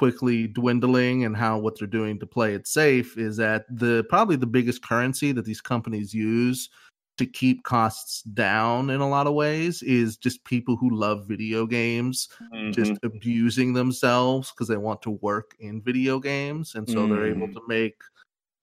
quickly 0.03 0.48
dwindling 0.48 1.24
and 1.24 1.36
how 1.36 1.57
what 1.57 1.78
they're 1.78 1.86
doing 1.86 2.18
to 2.18 2.26
play 2.26 2.55
it 2.55 2.66
safe 2.66 3.16
is 3.16 3.36
that 3.36 3.64
the 3.70 4.05
probably 4.09 4.34
the 4.34 4.44
biggest 4.44 4.82
currency 4.82 5.30
that 5.30 5.44
these 5.44 5.61
companies 5.61 6.12
use 6.12 6.70
to 7.18 7.24
keep 7.24 7.62
costs 7.62 8.22
down 8.22 8.90
in 8.90 9.00
a 9.00 9.09
lot 9.09 9.28
of 9.28 9.34
ways 9.34 9.80
is 9.84 10.16
just 10.16 10.44
people 10.44 10.74
who 10.74 10.90
love 10.90 11.28
video 11.28 11.66
games 11.66 12.28
Mhm. 12.53 12.74
just 12.74 12.94
abusing 13.05 13.74
themselves 13.74 14.50
because 14.50 14.66
they 14.66 14.76
want 14.76 15.00
to 15.03 15.11
work 15.11 15.55
in 15.61 15.80
video 15.80 16.18
games 16.18 16.74
and 16.74 16.90
so 16.90 17.07
they're 17.07 17.26
able 17.26 17.46
Mm. 17.46 17.53
to 17.55 17.61
make 17.68 17.98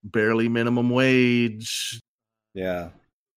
barely 0.03 0.49
minimum 0.49 0.89
wage 0.89 2.01
Yeah. 2.53 2.89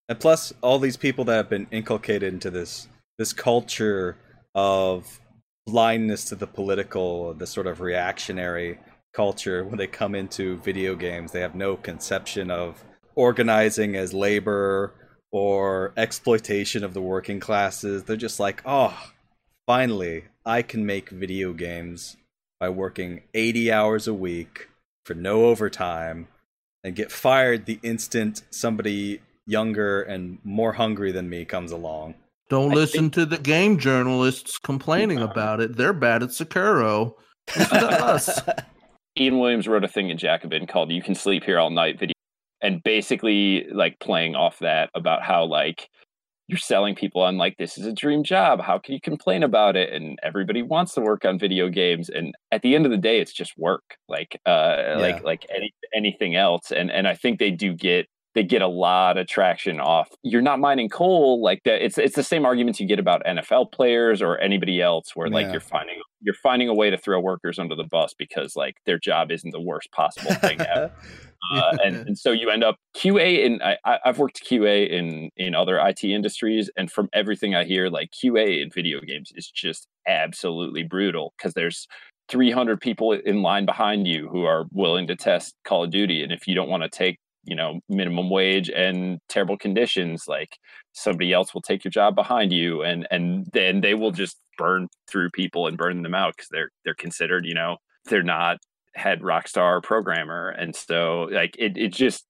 And 0.09 0.18
plus 0.18 0.53
all 0.61 0.80
these 0.80 0.96
people 0.96 1.24
that 1.26 1.36
have 1.36 1.48
been 1.48 1.68
inculcated 1.70 2.32
into 2.34 2.50
this 2.50 2.88
this 3.18 3.32
culture 3.32 4.16
of 4.57 5.20
blindness 5.66 6.24
to 6.26 6.34
the 6.34 6.46
political, 6.46 7.34
the 7.34 7.46
sort 7.46 7.66
of 7.66 7.80
reactionary 7.80 8.78
culture 9.12 9.64
when 9.64 9.78
they 9.78 9.86
come 9.86 10.14
into 10.14 10.58
video 10.58 10.94
games, 10.94 11.32
they 11.32 11.40
have 11.40 11.54
no 11.54 11.76
conception 11.76 12.50
of 12.50 12.82
organizing 13.14 13.94
as 13.94 14.14
labor 14.14 14.94
or 15.30 15.92
exploitation 15.96 16.82
of 16.82 16.94
the 16.94 17.02
working 17.02 17.40
classes. 17.40 18.04
They're 18.04 18.16
just 18.16 18.40
like, 18.40 18.62
"Oh, 18.64 19.12
finally, 19.66 20.24
I 20.44 20.62
can 20.62 20.84
make 20.86 21.10
video 21.10 21.52
games 21.52 22.16
by 22.58 22.68
working 22.68 23.22
80 23.34 23.72
hours 23.72 24.06
a 24.06 24.14
week 24.14 24.68
for 25.04 25.14
no 25.14 25.46
overtime 25.46 26.28
and 26.84 26.96
get 26.96 27.12
fired 27.12 27.66
the 27.66 27.80
instant 27.82 28.42
somebody 28.50 29.20
younger 29.46 30.02
and 30.02 30.38
more 30.44 30.74
hungry 30.74 31.12
than 31.12 31.28
me 31.28 31.44
comes 31.44 31.72
along. 31.72 32.14
Don't 32.53 32.72
I 32.72 32.74
listen 32.74 33.11
to 33.12 33.24
the 33.24 33.38
game 33.38 33.78
journalists 33.78 34.59
complaining 34.59 35.20
about 35.20 35.62
it. 35.62 35.74
They're 35.74 35.94
bad 35.94 36.22
at 36.22 36.32
to 37.46 38.05
us. 38.05 38.42
Ian 39.18 39.38
Williams 39.38 39.66
wrote 39.66 39.84
a 39.84 39.88
thing 39.88 40.11
in 40.11 40.18
Jacobin 40.18 40.66
called 40.66 40.92
"You 40.92 41.03
Can 41.03 41.14
Sleep 41.14 41.44
Here 41.44 41.59
All 41.59 41.70
Night" 41.70 41.98
video, 41.98 42.12
and 42.61 42.82
basically 42.82 43.66
like 43.72 43.98
playing 44.00 44.34
off 44.34 44.59
that 44.59 44.90
about 44.94 45.22
how 45.22 45.44
like 45.44 45.88
you're 46.46 46.59
selling 46.59 46.94
people 46.94 47.22
on 47.22 47.38
like 47.38 47.57
this 47.57 47.78
is 47.78 47.86
a 47.86 47.92
dream 47.92 48.22
job. 48.22 48.61
How 48.61 48.78
can 48.78 48.92
you 48.92 49.00
complain 49.00 49.42
about 49.42 49.74
it? 49.74 49.90
And 49.90 50.18
everybody 50.22 50.61
wants 50.61 50.92
to 50.92 51.00
work 51.00 51.24
on 51.24 51.38
video 51.38 51.70
games, 51.70 52.11
and 52.11 52.34
at 52.50 52.61
the 52.61 52.74
end 52.74 52.84
of 52.84 52.90
the 52.90 52.98
day, 52.98 53.18
it's 53.18 53.32
just 53.32 53.57
work, 53.57 53.96
like 54.11 54.38
uh, 54.44 54.96
like 54.98 55.24
like 55.24 55.46
any 55.48 55.72
anything 55.94 56.36
else. 56.36 56.70
And 56.70 56.90
and 56.90 57.09
I 57.09 57.14
think 57.14 57.38
they 57.38 57.50
do 57.50 57.72
get 57.72 58.09
they 58.35 58.43
get 58.43 58.62
a 58.62 58.66
lot 58.68 59.18
of 59.18 59.26
traction 59.26 59.78
off. 59.80 60.09
You're 60.22 60.43
not 60.43 60.59
mining 60.61 60.89
coal 60.89 61.43
like 61.43 61.62
that. 61.64 61.85
It's 61.85 61.99
it's 61.99 62.16
the 62.16 62.22
same 62.22 62.45
arguments 62.47 62.80
you 62.80 62.87
get 62.87 62.99
about 62.99 63.22
NFL 63.24 63.72
players 63.72 64.22
or 64.22 64.39
anybody 64.39 64.80
else, 64.80 65.14
where 65.14 65.28
like 65.28 65.47
Yeah. 65.47 65.53
you're 65.53 65.61
finding 65.61 65.97
you're 66.24 66.35
finding 66.35 66.68
a 66.68 66.74
way 66.74 66.89
to 66.89 66.97
throw 66.97 67.18
workers 67.20 67.59
under 67.59 67.74
the 67.74 67.85
bus 67.85 68.14
because 68.16 68.55
like 68.57 68.76
their 68.87 68.99
job 68.99 69.30
isn't 69.33 69.51
the 69.51 69.61
worst 69.61 69.91
possible 69.93 70.35
thing 70.35 70.61
ever. 70.61 70.91
Uh, 71.53 71.76
and, 71.85 71.97
and 72.07 72.16
so 72.16 72.30
you 72.30 72.49
end 72.51 72.62
up 72.62 72.76
QA 72.97 73.45
in 73.45 73.61
I, 73.62 73.76
I- 73.85 73.99
I've 74.07 74.20
worked 74.20 74.43
QA 74.49 74.89
in 74.89 75.28
in 75.37 75.57
other 75.57 75.76
IT 75.76 76.05
industries, 76.05 76.70
and 76.76 76.89
from 76.91 77.09
everything 77.12 77.57
I 77.57 77.64
hear, 77.64 77.89
like 77.91 78.11
QA 78.12 78.62
in 78.62 78.70
video 78.70 79.01
games 79.01 79.33
is 79.35 79.51
just 79.51 79.89
absolutely 80.07 80.85
brutal 80.85 81.35
because 81.37 81.55
there's 81.55 81.89
300 82.28 82.80
people 82.80 83.11
in 83.12 83.43
line 83.43 83.66
behind 83.66 84.07
you 84.07 84.28
who 84.28 84.45
are 84.45 84.66
willing 84.70 85.09
to 85.09 85.16
test 85.16 85.55
Call 85.64 85.83
of 85.83 85.91
Duty, 85.91 86.22
and 86.22 86.30
if 86.33 86.47
you 86.47 86.55
don't 86.55 86.68
want 86.68 86.85
to 86.85 86.89
take 86.89 87.18
you 87.45 87.57
know 87.57 87.80
minimum 87.88 88.30
wage 88.30 88.70
and 88.70 89.18
terrible 89.28 89.57
conditions, 89.57 90.24
like 90.28 90.57
somebody 90.93 91.32
else 91.32 91.55
will 91.55 91.62
take 91.62 91.84
your 91.84 91.90
job 91.90 92.14
behind 92.14 92.53
you, 92.53 92.82
and 92.82 93.07
and 93.11 93.47
then 93.53 93.80
they 93.80 93.95
will 93.95 94.12
just 94.12 94.38
burn 94.59 94.88
through 95.11 95.30
people 95.30 95.66
and 95.66 95.78
burn 95.78 96.03
them 96.03 96.14
out 96.14 96.34
because 96.36 96.49
they're 96.51 96.70
they're 96.84 96.95
considered 96.95 97.45
you 97.47 97.55
know 97.55 97.76
they're 98.07 98.22
not 98.22 98.59
head 98.95 99.20
rockstar 99.22 99.82
programmer 99.82 100.51
and 100.51 100.76
so 100.76 101.22
like 101.32 101.57
it, 101.59 101.72
it 101.78 101.93
just 101.93 102.26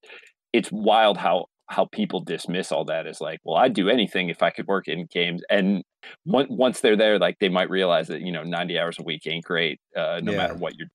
it's 0.52 0.70
wild 0.70 1.16
how 1.16 1.46
how 1.68 1.86
people 1.86 2.20
dismiss 2.20 2.70
all 2.70 2.84
that 2.84 3.06
as 3.06 3.20
like 3.20 3.40
well 3.44 3.56
i'd 3.56 3.72
do 3.74 3.88
anything 3.88 4.28
if 4.28 4.42
i 4.42 4.50
could 4.50 4.66
work 4.68 4.86
in 4.86 5.06
games 5.06 5.42
and 5.50 5.82
once 6.26 6.48
once 6.50 6.80
they're 6.80 6.96
there 6.96 7.18
like 7.18 7.36
they 7.40 7.48
might 7.48 7.70
realize 7.70 8.08
that 8.08 8.20
you 8.20 8.30
know 8.30 8.42
90 8.44 8.78
hours 8.78 8.98
a 8.98 9.02
week 9.02 9.26
ain't 9.26 9.44
great 9.44 9.80
uh, 9.96 10.20
no 10.22 10.32
Yeah. 10.32 10.36
matter 10.36 10.54
what 10.54 10.74
you're 10.76 10.88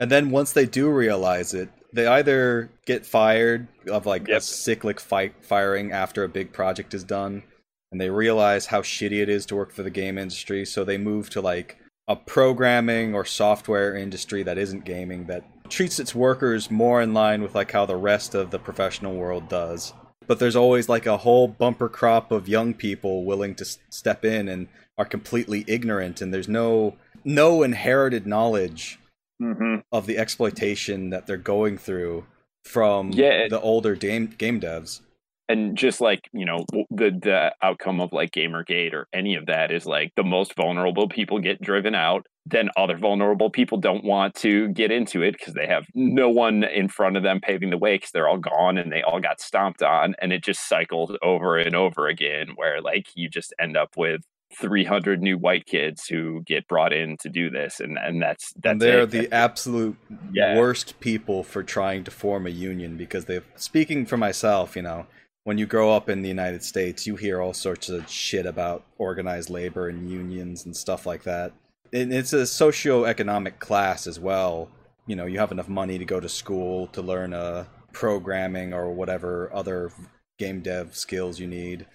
And 0.00 0.10
then 0.10 0.30
once 0.30 0.52
they 0.52 0.66
do 0.66 0.90
realize 0.90 1.54
it, 1.54 1.68
they 1.92 2.06
either 2.06 2.70
get 2.86 3.06
fired 3.06 3.68
of 3.88 4.06
like 4.06 4.28
a 4.28 4.40
cyclic 4.40 5.00
fight 5.00 5.34
firing 5.40 5.92
after 5.92 6.24
a 6.24 6.28
big 6.28 6.52
project 6.52 6.92
is 6.92 7.04
done, 7.04 7.44
and 7.92 8.00
they 8.00 8.10
realize 8.10 8.66
how 8.66 8.82
shitty 8.82 9.22
it 9.22 9.28
is 9.28 9.46
to 9.46 9.56
work 9.56 9.72
for 9.72 9.84
the 9.84 9.90
game 9.90 10.18
industry, 10.18 10.64
so 10.64 10.82
they 10.82 10.98
move 10.98 11.30
to 11.30 11.40
like 11.40 11.78
a 12.08 12.16
programming 12.16 13.14
or 13.14 13.24
software 13.24 13.96
industry 13.96 14.42
that 14.42 14.58
isn't 14.58 14.84
gaming 14.84 15.26
that 15.26 15.44
treats 15.70 15.98
its 15.98 16.14
workers 16.14 16.70
more 16.70 17.00
in 17.00 17.14
line 17.14 17.40
with 17.42 17.54
like 17.54 17.70
how 17.70 17.86
the 17.86 17.96
rest 17.96 18.34
of 18.34 18.50
the 18.50 18.58
professional 18.58 19.14
world 19.14 19.48
does. 19.48 19.94
But 20.26 20.38
there's 20.38 20.56
always 20.56 20.88
like 20.88 21.06
a 21.06 21.18
whole 21.18 21.48
bumper 21.48 21.88
crop 21.88 22.32
of 22.32 22.48
young 22.48 22.74
people 22.74 23.24
willing 23.24 23.54
to 23.56 23.64
s- 23.64 23.78
step 23.88 24.24
in 24.24 24.48
and 24.48 24.68
are 24.98 25.04
completely 25.04 25.64
ignorant 25.66 26.20
and 26.20 26.32
there's 26.32 26.48
no 26.48 26.96
no 27.24 27.62
inherited 27.62 28.26
knowledge 28.26 28.98
Mm-hmm. 29.44 29.76
of 29.92 30.06
the 30.06 30.18
exploitation 30.18 31.10
that 31.10 31.26
they're 31.26 31.36
going 31.36 31.78
through 31.78 32.24
from 32.64 33.10
Yeah. 33.12 33.48
the 33.48 33.60
older 33.60 33.94
game 33.94 34.26
game 34.38 34.60
devs. 34.60 35.00
and 35.48 35.76
just 35.76 36.00
like 36.00 36.22
you 36.32 36.46
know 36.46 36.64
the 36.90 37.10
the 37.22 37.52
outcome 37.62 38.00
of 38.00 38.12
like 38.12 38.30
gamergate 38.32 38.94
or 38.94 39.06
any 39.12 39.34
of 39.34 39.46
that 39.46 39.70
is 39.70 39.84
like 39.86 40.12
the 40.16 40.24
most 40.24 40.54
vulnerable 40.56 41.08
people 41.08 41.38
get 41.40 41.60
driven 41.60 41.94
out 41.94 42.26
then 42.46 42.68
other 42.76 42.96
vulnerable 42.98 43.50
people 43.50 43.78
don't 43.78 44.04
want 44.04 44.34
to 44.34 44.68
get 44.68 44.90
into 44.90 45.22
it 45.22 45.32
because 45.32 45.54
they 45.54 45.66
have 45.66 45.84
no 45.94 46.28
one 46.30 46.64
in 46.64 46.88
front 46.88 47.16
of 47.16 47.22
them 47.22 47.40
paving 47.40 47.70
the 47.70 47.78
way 47.78 47.96
because 47.96 48.10
they're 48.12 48.28
all 48.28 48.38
gone 48.38 48.78
and 48.78 48.90
they 48.92 49.02
all 49.02 49.20
got 49.20 49.40
stomped 49.40 49.82
on 49.82 50.14
and 50.20 50.32
it 50.32 50.42
just 50.42 50.66
cycles 50.68 51.12
over 51.22 51.56
and 51.58 51.74
over 51.74 52.06
again 52.08 52.48
where 52.56 52.80
like 52.82 53.08
you 53.14 53.28
just 53.28 53.52
end 53.60 53.76
up 53.76 53.90
with 53.96 54.22
300 54.56 55.22
new 55.22 55.38
white 55.38 55.66
kids 55.66 56.06
who 56.06 56.42
get 56.46 56.68
brought 56.68 56.92
in 56.92 57.16
to 57.18 57.28
do 57.28 57.50
this 57.50 57.80
and 57.80 57.98
and 57.98 58.22
that's 58.22 58.52
that's 58.62 58.72
and 58.72 58.80
they're 58.80 59.02
it. 59.02 59.10
the 59.10 59.32
absolute 59.32 59.96
Yeah. 60.32 60.56
worst 60.56 61.00
people 61.00 61.42
for 61.44 61.62
trying 61.62 62.04
to 62.04 62.10
form 62.10 62.46
a 62.46 62.50
union 62.50 62.96
because 62.96 63.26
they've 63.26 63.44
speaking 63.56 64.06
for 64.06 64.16
myself, 64.16 64.76
you 64.76 64.82
know, 64.82 65.06
when 65.44 65.58
you 65.58 65.66
grow 65.66 65.92
up 65.92 66.08
in 66.08 66.22
the 66.22 66.28
United 66.28 66.62
States, 66.64 67.06
you 67.06 67.16
hear 67.16 67.40
all 67.40 67.52
sorts 67.54 67.88
of 67.88 68.08
shit 68.10 68.46
about 68.46 68.84
organized 68.98 69.50
labor 69.50 69.88
and 69.88 70.08
unions 70.10 70.64
and 70.64 70.76
stuff 70.76 71.06
like 71.06 71.24
that. 71.24 71.52
And 71.92 72.12
it's 72.12 72.32
a 72.32 72.42
socioeconomic 72.42 73.58
class 73.58 74.06
as 74.06 74.18
well. 74.18 74.70
You 75.06 75.16
know, 75.16 75.26
you 75.26 75.38
have 75.38 75.52
enough 75.52 75.68
money 75.68 75.98
to 75.98 76.04
go 76.04 76.18
to 76.20 76.28
school 76.28 76.86
to 76.88 77.02
learn 77.02 77.34
uh, 77.34 77.66
programming 77.92 78.72
or 78.72 78.92
whatever 78.92 79.50
other 79.54 79.92
game 80.38 80.60
dev 80.60 80.96
skills 80.96 81.38
you 81.38 81.46
need. 81.46 81.86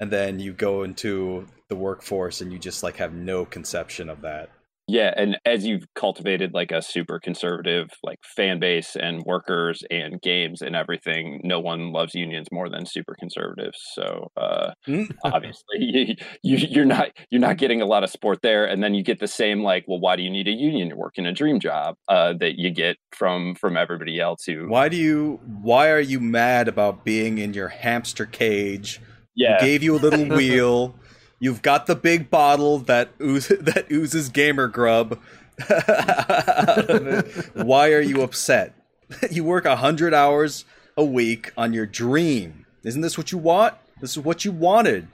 And 0.00 0.10
then 0.10 0.38
you 0.38 0.52
go 0.52 0.82
into 0.84 1.46
the 1.68 1.76
workforce 1.76 2.40
and 2.40 2.52
you 2.52 2.58
just 2.58 2.82
like 2.82 2.96
have 2.96 3.12
no 3.12 3.44
conception 3.44 4.08
of 4.08 4.22
that. 4.22 4.50
Yeah, 4.90 5.12
and 5.18 5.38
as 5.44 5.66
you've 5.66 5.84
cultivated 5.94 6.54
like 6.54 6.72
a 6.72 6.80
super 6.80 7.20
conservative 7.20 7.90
like 8.02 8.18
fan 8.24 8.58
base 8.58 8.96
and 8.96 9.22
workers 9.26 9.82
and 9.90 10.18
games 10.22 10.62
and 10.62 10.74
everything, 10.74 11.42
no 11.44 11.60
one 11.60 11.92
loves 11.92 12.14
unions 12.14 12.48
more 12.50 12.70
than 12.70 12.86
super 12.86 13.14
conservatives. 13.18 13.78
So 13.92 14.30
uh, 14.38 14.72
Mm. 14.88 15.10
obviously, 15.24 15.78
you, 15.80 16.14
you 16.42 16.56
you're 16.70 16.84
not 16.86 17.10
you're 17.30 17.40
not 17.40 17.58
getting 17.58 17.82
a 17.82 17.86
lot 17.86 18.02
of 18.02 18.08
support 18.08 18.38
there, 18.42 18.64
and 18.64 18.82
then 18.82 18.94
you 18.94 19.02
get 19.02 19.20
the 19.20 19.28
same 19.28 19.62
like, 19.62 19.84
well, 19.86 20.00
why 20.00 20.16
do 20.16 20.22
you 20.22 20.30
need 20.30 20.48
a 20.48 20.52
union? 20.52 20.88
You're 20.88 20.96
working 20.96 21.26
a 21.26 21.32
dream 21.32 21.60
job 21.60 21.96
uh, 22.08 22.32
that 22.40 22.58
you 22.58 22.70
get 22.70 22.96
from 23.12 23.54
from 23.56 23.76
everybody 23.76 24.18
else 24.20 24.44
who 24.46 24.68
Why 24.68 24.88
do 24.88 24.96
you? 24.96 25.40
Why 25.44 25.90
are 25.90 26.00
you 26.00 26.20
mad 26.20 26.68
about 26.68 27.04
being 27.04 27.38
in 27.38 27.54
your 27.54 27.68
hamster 27.68 28.26
cage? 28.26 29.00
yeah 29.34 29.60
gave 29.60 29.82
you 29.82 29.94
a 29.94 29.98
little 29.98 30.24
wheel. 30.36 30.94
You've 31.40 31.62
got 31.62 31.86
the 31.86 31.94
big 31.94 32.30
bottle 32.30 32.78
that 32.80 33.10
ooze, 33.20 33.48
that 33.60 33.90
oozes 33.90 34.28
gamer 34.28 34.68
grub. 34.68 35.18
Why 37.54 37.92
are 37.92 38.00
you 38.00 38.22
upset? 38.22 38.74
You 39.30 39.42
work 39.42 39.64
a 39.64 39.76
hundred 39.76 40.12
hours 40.12 40.66
a 40.96 41.04
week 41.04 41.50
on 41.56 41.72
your 41.72 41.86
dream. 41.86 42.66
Isn't 42.84 43.00
this 43.00 43.16
what 43.16 43.32
you 43.32 43.38
want? 43.38 43.74
This 44.02 44.10
is 44.10 44.22
what 44.22 44.44
you 44.44 44.52
wanted. 44.52 45.08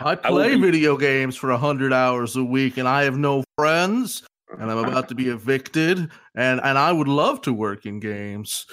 I 0.00 0.12
I 0.12 0.14
play 0.16 0.54
be- 0.56 0.60
video 0.60 0.98
games 0.98 1.34
for 1.34 1.48
a 1.48 1.54
100 1.54 1.90
hours 1.92 2.36
a 2.36 2.44
week 2.44 2.76
and 2.76 2.86
I 2.86 3.04
have 3.04 3.16
no 3.16 3.42
friends 3.56 4.24
and 4.58 4.70
I'm 4.70 4.76
about 4.76 5.08
to 5.08 5.14
be 5.14 5.28
evicted 5.28 6.10
and 6.34 6.60
and 6.62 6.76
I 6.76 6.92
would 6.92 7.08
love 7.08 7.40
to 7.42 7.52
work 7.52 7.86
in 7.86 7.98
games. 7.98 8.66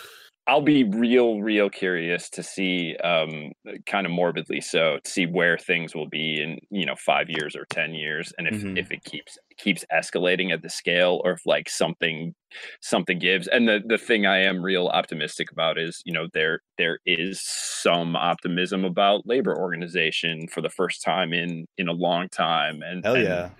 I'll 0.51 0.61
be 0.61 0.83
real, 0.83 1.39
real 1.41 1.69
curious 1.69 2.29
to 2.31 2.43
see, 2.43 2.97
um, 2.97 3.53
kind 3.85 4.05
of 4.05 4.11
morbidly 4.11 4.59
so, 4.59 4.99
to 5.01 5.09
see 5.09 5.25
where 5.25 5.57
things 5.57 5.95
will 5.95 6.09
be 6.09 6.41
in 6.41 6.59
you 6.69 6.85
know 6.85 6.95
five 6.97 7.29
years 7.29 7.55
or 7.55 7.65
ten 7.69 7.93
years, 7.95 8.33
and 8.37 8.47
if 8.47 8.63
Mhm. 8.63 8.75
if 8.75 8.91
it 8.91 9.03
keeps 9.05 9.37
keeps 9.57 9.85
escalating 9.93 10.51
at 10.51 10.61
the 10.61 10.69
scale, 10.69 11.21
or 11.23 11.31
if 11.31 11.45
like 11.45 11.69
something 11.69 12.35
something 12.81 13.17
gives. 13.17 13.47
And 13.47 13.67
the 13.69 13.81
the 13.85 13.97
thing 13.97 14.25
I 14.25 14.39
am 14.39 14.61
real 14.61 14.87
optimistic 14.87 15.51
about 15.53 15.77
is 15.77 16.01
you 16.05 16.11
know 16.13 16.27
there 16.33 16.59
there 16.77 16.99
is 17.05 17.41
some 17.41 18.17
optimism 18.17 18.83
about 18.83 19.25
labor 19.25 19.57
organization 19.57 20.47
for 20.49 20.61
the 20.61 20.69
first 20.69 21.01
time 21.01 21.31
in 21.31 21.65
in 21.77 21.87
a 21.87 21.93
long 21.93 22.27
time, 22.29 22.81
and 22.83 23.03
Hell 23.03 23.17
and 23.17 23.17
yeah. 23.17 23.51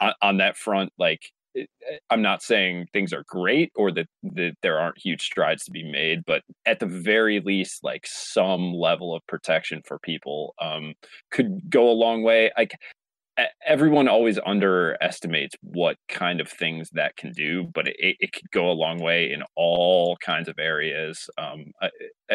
on, 0.00 0.14
on 0.22 0.36
that 0.38 0.56
front, 0.56 0.92
like 0.98 1.30
I'm 2.10 2.22
not 2.22 2.42
saying 2.42 2.86
things 2.92 3.12
are 3.12 3.24
great 3.26 3.72
or 3.74 3.92
that, 3.92 4.06
that 4.22 4.54
there 4.62 4.78
aren't 4.78 4.98
huge 4.98 5.22
strides 5.22 5.64
to 5.64 5.70
be 5.70 5.84
made, 5.84 6.24
but 6.26 6.42
at 6.66 6.80
the 6.80 6.86
very 6.86 7.40
least, 7.40 7.84
like 7.84 8.06
some 8.06 8.72
level 8.72 9.14
of 9.14 9.26
protection 9.26 9.82
for 9.86 9.98
people 9.98 10.54
um, 10.60 10.94
could 11.30 11.70
go 11.70 11.90
a 11.90 11.92
long 11.92 12.22
way. 12.22 12.50
Like 12.56 12.74
everyone 13.66 14.08
always 14.08 14.38
underestimates 14.44 15.56
what 15.62 15.96
kind 16.08 16.40
of 16.40 16.48
things 16.48 16.90
that 16.92 17.16
can 17.16 17.32
do, 17.32 17.64
but 17.74 17.88
it, 17.88 18.16
it 18.20 18.32
could 18.32 18.50
go 18.50 18.70
a 18.70 18.72
long 18.72 19.00
way 19.00 19.32
in 19.32 19.42
all 19.56 20.16
kinds 20.24 20.48
of 20.48 20.58
areas, 20.58 21.28
um, 21.38 21.72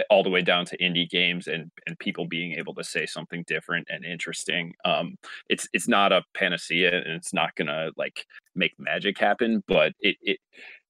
all 0.10 0.24
the 0.24 0.30
way 0.30 0.42
down 0.42 0.66
to 0.66 0.78
indie 0.78 1.10
games 1.10 1.48
and 1.48 1.72
and 1.86 1.98
people 2.00 2.28
being 2.28 2.54
able 2.54 2.74
to 2.76 2.84
say 2.84 3.06
something 3.06 3.44
different 3.48 3.88
and 3.90 4.06
interesting. 4.06 4.74
Um, 4.86 5.18
it's 5.50 5.68
it's 5.74 5.88
not 5.88 6.12
a 6.12 6.24
panacea 6.34 6.96
and 6.96 7.08
it's 7.08 7.34
not 7.34 7.56
gonna 7.56 7.92
like 7.98 8.26
make 8.56 8.74
magic 8.78 9.18
happen, 9.18 9.64
but 9.68 9.94
it 10.00 10.18
it 10.22 10.40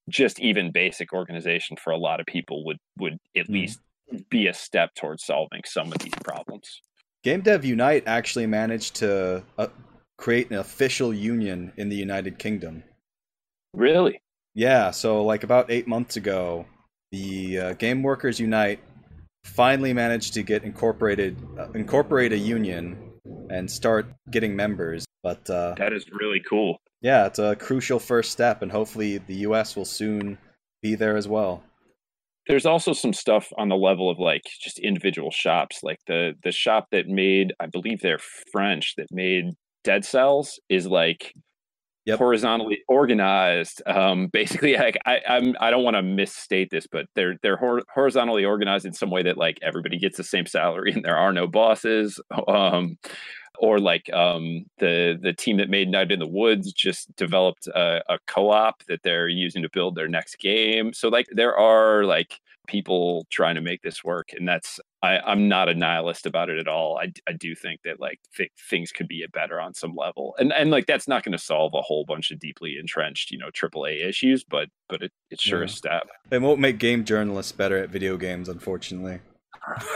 just 0.10 0.40
even 0.40 0.72
basic 0.72 1.14
organization 1.14 1.78
for 1.78 1.92
a 1.92 1.98
lot 1.98 2.20
of 2.20 2.26
people 2.26 2.66
would 2.66 2.80
would 2.98 3.18
at 3.36 3.48
mm. 3.48 3.54
least 3.54 3.80
be 4.30 4.48
a 4.48 4.54
step 4.54 4.94
towards 4.96 5.24
solving 5.26 5.62
some 5.66 5.92
of 5.92 6.00
these 6.00 6.16
problems. 6.24 6.82
Game 7.24 7.42
Dev 7.42 7.66
Unite 7.66 8.04
actually 8.08 8.46
managed 8.46 8.96
to 8.96 9.44
uh, 9.58 9.68
create 10.18 10.50
an 10.50 10.58
official 10.58 11.14
union 11.14 11.74
in 11.78 11.90
the 11.90 11.96
United 11.96 12.40
Kingdom. 12.40 12.84
Really? 13.74 14.22
Yeah. 14.54 14.92
So, 14.92 15.24
like 15.24 15.44
about 15.44 15.70
eight 15.70 15.88
months 15.88 16.16
ago, 16.16 16.66
the 17.12 17.60
uh, 17.60 17.74
Game 17.74 18.04
Workers 18.04 18.40
Unite 18.40 18.80
finally 19.48 19.94
managed 19.94 20.34
to 20.34 20.44
get 20.44 20.64
incorporated, 20.64 21.38
uh, 21.58 21.72
incorporate 21.72 22.34
a 22.34 22.38
union, 22.38 23.14
and 23.50 23.70
start 23.70 24.08
getting 24.32 24.56
members. 24.56 25.06
But 25.24 25.50
uh, 25.50 25.76
that 25.78 25.94
is 25.94 26.06
really 26.12 26.42
cool. 26.48 26.78
Yeah, 27.02 27.26
it's 27.26 27.40
a 27.40 27.56
crucial 27.56 28.00
first 28.00 28.32
step, 28.32 28.62
and 28.62 28.72
hopefully 28.72 29.20
the 29.20 29.36
U.S. 29.48 29.76
will 29.76 29.86
soon 29.86 30.38
be 30.82 30.96
there 30.96 31.16
as 31.16 31.28
well. 31.28 31.64
There's 32.48 32.66
also 32.66 32.94
some 32.94 33.14
stuff 33.14 33.52
on 33.58 33.70
the 33.70 33.76
level 33.76 34.10
of 34.10 34.20
like 34.20 34.44
just 34.62 34.80
individual 34.80 35.32
shops, 35.32 35.80
like 35.84 36.00
the 36.08 36.34
the 36.44 36.52
shop 36.52 36.88
that 36.92 37.08
made, 37.08 37.54
I 37.60 37.68
believe 37.68 38.02
they're 38.02 38.20
French, 38.52 38.94
that 38.98 39.08
made 39.12 39.54
Dead 39.84 40.06
Cells 40.06 40.60
is 40.70 40.88
like 40.88 41.34
yep. 42.08 42.18
horizontally 42.18 42.80
organized. 42.88 43.82
Um, 43.86 44.28
basically, 44.32 44.76
like 44.76 44.98
I, 45.06 45.20
I'm 45.28 45.56
I 45.60 45.70
don't 45.70 45.84
want 45.84 45.96
to 45.96 46.02
misstate 46.02 46.70
this, 46.72 46.88
but 46.88 47.08
they're 47.14 47.38
they're 47.44 47.58
hor- 47.58 47.84
horizontally 47.94 48.46
organized 48.46 48.86
in 48.86 48.94
some 48.94 49.12
way 49.12 49.24
that 49.24 49.38
like 49.38 49.60
everybody 49.62 50.00
gets 50.00 50.18
the 50.18 50.24
same 50.24 50.46
salary 50.46 50.94
and 50.94 51.04
there 51.04 51.18
are 51.18 51.34
no 51.34 51.48
bosses. 51.48 52.20
Um, 52.48 52.98
or 53.60 53.80
like 53.80 54.12
um, 54.14 54.66
the 54.78 55.18
the 55.22 55.34
team 55.34 55.58
that 55.58 55.70
made 55.70 55.90
Night 55.90 56.12
in 56.12 56.20
the 56.20 56.28
Woods 56.28 56.72
just 56.72 57.16
developed 57.16 57.68
a, 57.68 58.02
a 58.10 58.20
co-op 58.28 58.84
that 58.86 59.04
they're 59.04 59.28
using 59.28 59.62
to 59.64 59.70
build 59.70 59.96
their 59.96 60.08
next 60.08 60.38
game. 60.38 60.94
So 60.94 61.10
like 61.10 61.28
there 61.32 61.58
are 61.58 62.04
like 62.04 62.40
people 62.68 63.26
trying 63.30 63.56
to 63.56 63.62
make 63.62 63.82
this 63.82 64.04
work 64.04 64.30
and 64.34 64.48
that's 64.48 64.80
I, 65.02 65.20
i'm 65.20 65.48
not 65.48 65.70
a 65.70 65.74
nihilist 65.74 66.26
about 66.26 66.50
it 66.50 66.60
at 66.60 66.68
all 66.68 67.00
i, 67.00 67.12
I 67.28 67.34
do 67.34 67.56
think 67.56 67.82
that 67.84 68.00
like 68.00 68.20
th- 68.36 68.52
things 68.70 68.92
could 68.92 69.08
be 69.08 69.26
better 69.34 69.60
on 69.60 69.74
some 69.74 69.96
level 69.96 70.36
and 70.38 70.54
and 70.54 70.70
like 70.70 70.86
that's 70.86 71.08
not 71.08 71.24
going 71.24 71.32
to 71.32 71.38
solve 71.38 71.74
a 71.74 71.82
whole 71.82 72.06
bunch 72.06 72.30
of 72.30 72.40
deeply 72.40 72.78
entrenched 72.78 73.32
you 73.32 73.38
know 73.38 73.48
aaa 73.48 74.08
issues 74.08 74.44
but 74.44 74.68
but 74.90 75.02
it, 75.02 75.12
it's 75.32 75.42
sure 75.42 75.60
yeah. 75.60 75.66
a 75.66 75.70
step 75.70 76.10
it 76.30 76.42
won't 76.42 76.60
make 76.60 76.78
game 76.78 77.04
journalists 77.04 77.54
better 77.54 77.78
at 77.78 77.90
video 77.90 78.18
games 78.18 78.50
unfortunately 78.50 79.20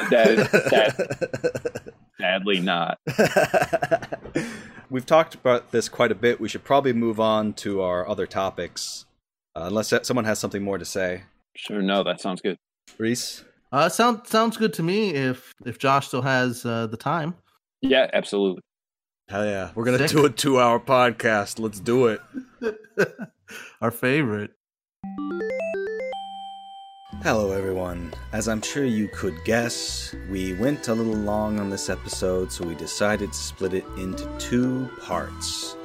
that, 0.09 0.35
that 0.69 1.93
sadly 2.21 2.59
not 2.59 2.97
we've 4.89 5.05
talked 5.05 5.35
about 5.35 5.71
this 5.71 5.89
quite 5.89 6.11
a 6.11 6.15
bit 6.15 6.39
we 6.39 6.47
should 6.47 6.63
probably 6.63 6.93
move 6.93 7.19
on 7.19 7.51
to 7.53 7.81
our 7.81 8.07
other 8.07 8.25
topics 8.27 9.05
uh, 9.55 9.63
unless 9.65 9.93
someone 10.03 10.25
has 10.25 10.39
something 10.39 10.63
more 10.63 10.77
to 10.77 10.85
say 10.85 11.23
Sure. 11.55 11.81
No, 11.81 12.03
that 12.03 12.21
sounds 12.21 12.41
good. 12.41 12.57
Reese. 12.97 13.43
Uh, 13.71 13.89
sounds 13.89 14.29
sounds 14.29 14.57
good 14.57 14.73
to 14.73 14.83
me. 14.83 15.13
If 15.13 15.51
if 15.65 15.77
Josh 15.77 16.07
still 16.07 16.21
has 16.21 16.65
uh, 16.65 16.87
the 16.87 16.97
time. 16.97 17.35
Yeah, 17.81 18.09
absolutely. 18.13 18.61
Hell 19.27 19.45
yeah, 19.45 19.71
we're 19.75 19.83
gonna 19.85 19.97
Sick. 20.07 20.11
do 20.17 20.25
a 20.25 20.29
two-hour 20.29 20.79
podcast. 20.79 21.59
Let's 21.59 21.79
do 21.79 22.07
it. 22.07 22.21
Our 23.81 23.91
favorite. 23.91 24.51
Hello, 27.23 27.51
everyone. 27.51 28.11
As 28.33 28.47
I'm 28.47 28.63
sure 28.63 28.83
you 28.83 29.07
could 29.07 29.43
guess, 29.43 30.15
we 30.27 30.53
went 30.53 30.87
a 30.87 30.95
little 30.95 31.13
long 31.13 31.59
on 31.59 31.69
this 31.69 31.87
episode, 31.87 32.51
so 32.51 32.65
we 32.65 32.73
decided 32.73 33.31
to 33.31 33.37
split 33.37 33.75
it 33.75 33.85
into 33.95 34.27
two 34.39 34.89
parts. 35.03 35.75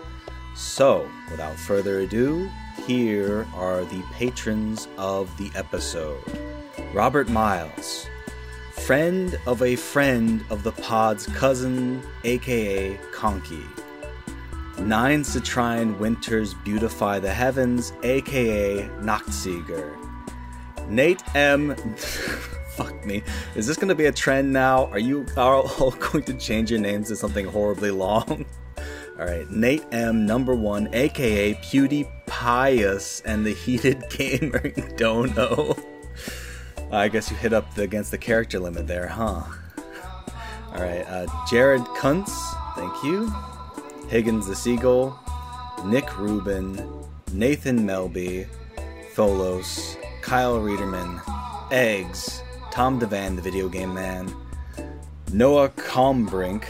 So, 0.55 1.07
without 1.31 1.55
further 1.59 2.01
ado, 2.01 2.49
here 2.87 3.47
are 3.55 3.85
the 3.85 4.03
patrons 4.15 4.89
of 4.97 5.29
the 5.37 5.51
episode 5.55 6.23
Robert 6.95 7.29
Miles, 7.29 8.07
friend 8.73 9.39
of 9.47 9.61
a 9.61 9.77
friend 9.77 10.43
of 10.49 10.63
the 10.63 10.73
pod's 10.73 11.27
cousin, 11.27 12.03
aka 12.25 12.99
Conky. 13.13 13.63
Nine 14.79 15.21
Citrine 15.21 15.99
Winters 15.99 16.55
Beautify 16.65 17.19
the 17.19 17.31
Heavens, 17.31 17.93
aka 18.03 18.89
Nachtsieger. 19.03 20.06
Nate 20.89 21.23
M. 21.35 21.75
Fuck 22.77 23.07
me. 23.07 23.23
Is 23.55 23.67
this 23.67 23.77
going 23.77 23.89
to 23.89 23.95
be 23.95 24.07
a 24.07 24.13
trend 24.13 24.53
now? 24.53 24.87
Are 24.87 24.99
you 24.99 25.27
all 25.37 25.91
going 25.93 26.25
to 26.25 26.35
change 26.35 26.71
your 26.71 26.81
names 26.81 27.09
to 27.09 27.17
something 27.17 27.47
horribly 27.47 27.91
long? 27.91 28.45
All 29.19 29.25
right, 29.25 29.51
Nate 29.51 29.85
M, 29.93 30.27
number 30.27 30.55
one, 30.55 30.91
aka 30.93 31.55
PewDiePius 31.55 33.23
and 33.25 33.47
the 33.47 33.55
Heated 33.55 34.05
Gamer 34.11 34.69
Dono. 34.99 35.75
I 36.93 37.09
guess 37.09 37.31
you 37.31 37.37
hit 37.39 37.55
up 37.55 37.75
the, 37.75 37.83
against 37.83 38.11
the 38.11 38.19
character 38.19 38.61
limit 38.61 38.87
there, 38.87 39.07
huh? 39.09 39.43
All 40.71 40.83
right, 40.83 41.07
uh, 41.09 41.27
Jared 41.49 41.81
Kuntz, 41.97 42.31
thank 42.75 43.03
you. 43.03 43.33
Higgins 44.09 44.47
the 44.47 44.55
Seagull, 44.55 45.19
Nick 45.87 46.19
Rubin, 46.19 46.87
Nathan 47.33 47.87
Melby, 47.87 48.47
Tholos, 49.15 49.97
Kyle 50.27 50.59
Reederman, 50.59 51.23
Eggs, 51.71 52.43
Tom 52.73 52.99
Devan, 52.99 53.37
the 53.37 53.43
video 53.43 53.69
game 53.69 53.95
man, 53.95 54.35
Noah 55.33 55.69
Combrink, 55.69 56.65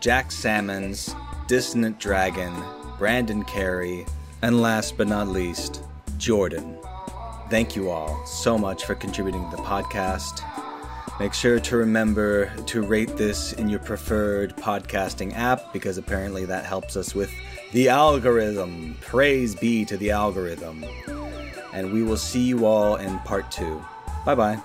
Jack 0.00 0.32
Salmons, 0.32 1.14
Dissonant 1.46 2.00
Dragon, 2.00 2.52
Brandon 2.98 3.44
Carey, 3.44 4.04
and 4.42 4.60
last 4.60 4.96
but 4.96 5.06
not 5.06 5.28
least, 5.28 5.84
Jordan. 6.18 6.76
Thank 7.48 7.76
you 7.76 7.90
all 7.90 8.26
so 8.26 8.58
much 8.58 8.84
for 8.84 8.96
contributing 8.96 9.48
to 9.50 9.56
the 9.56 9.62
podcast. 9.62 10.42
Make 11.20 11.32
sure 11.32 11.60
to 11.60 11.76
remember 11.76 12.52
to 12.64 12.82
rate 12.82 13.16
this 13.16 13.52
in 13.52 13.68
your 13.68 13.78
preferred 13.78 14.56
podcasting 14.56 15.32
app 15.36 15.72
because 15.72 15.96
apparently 15.96 16.44
that 16.46 16.64
helps 16.64 16.96
us 16.96 17.14
with 17.14 17.30
the 17.72 17.88
algorithm. 17.88 18.96
Praise 19.00 19.54
be 19.54 19.84
to 19.84 19.96
the 19.96 20.10
algorithm. 20.10 20.84
And 21.76 21.92
we 21.92 22.02
will 22.02 22.16
see 22.16 22.40
you 22.40 22.64
all 22.64 22.96
in 22.96 23.18
part 23.18 23.50
two. 23.50 23.84
Bye 24.24 24.34
bye. 24.34 24.58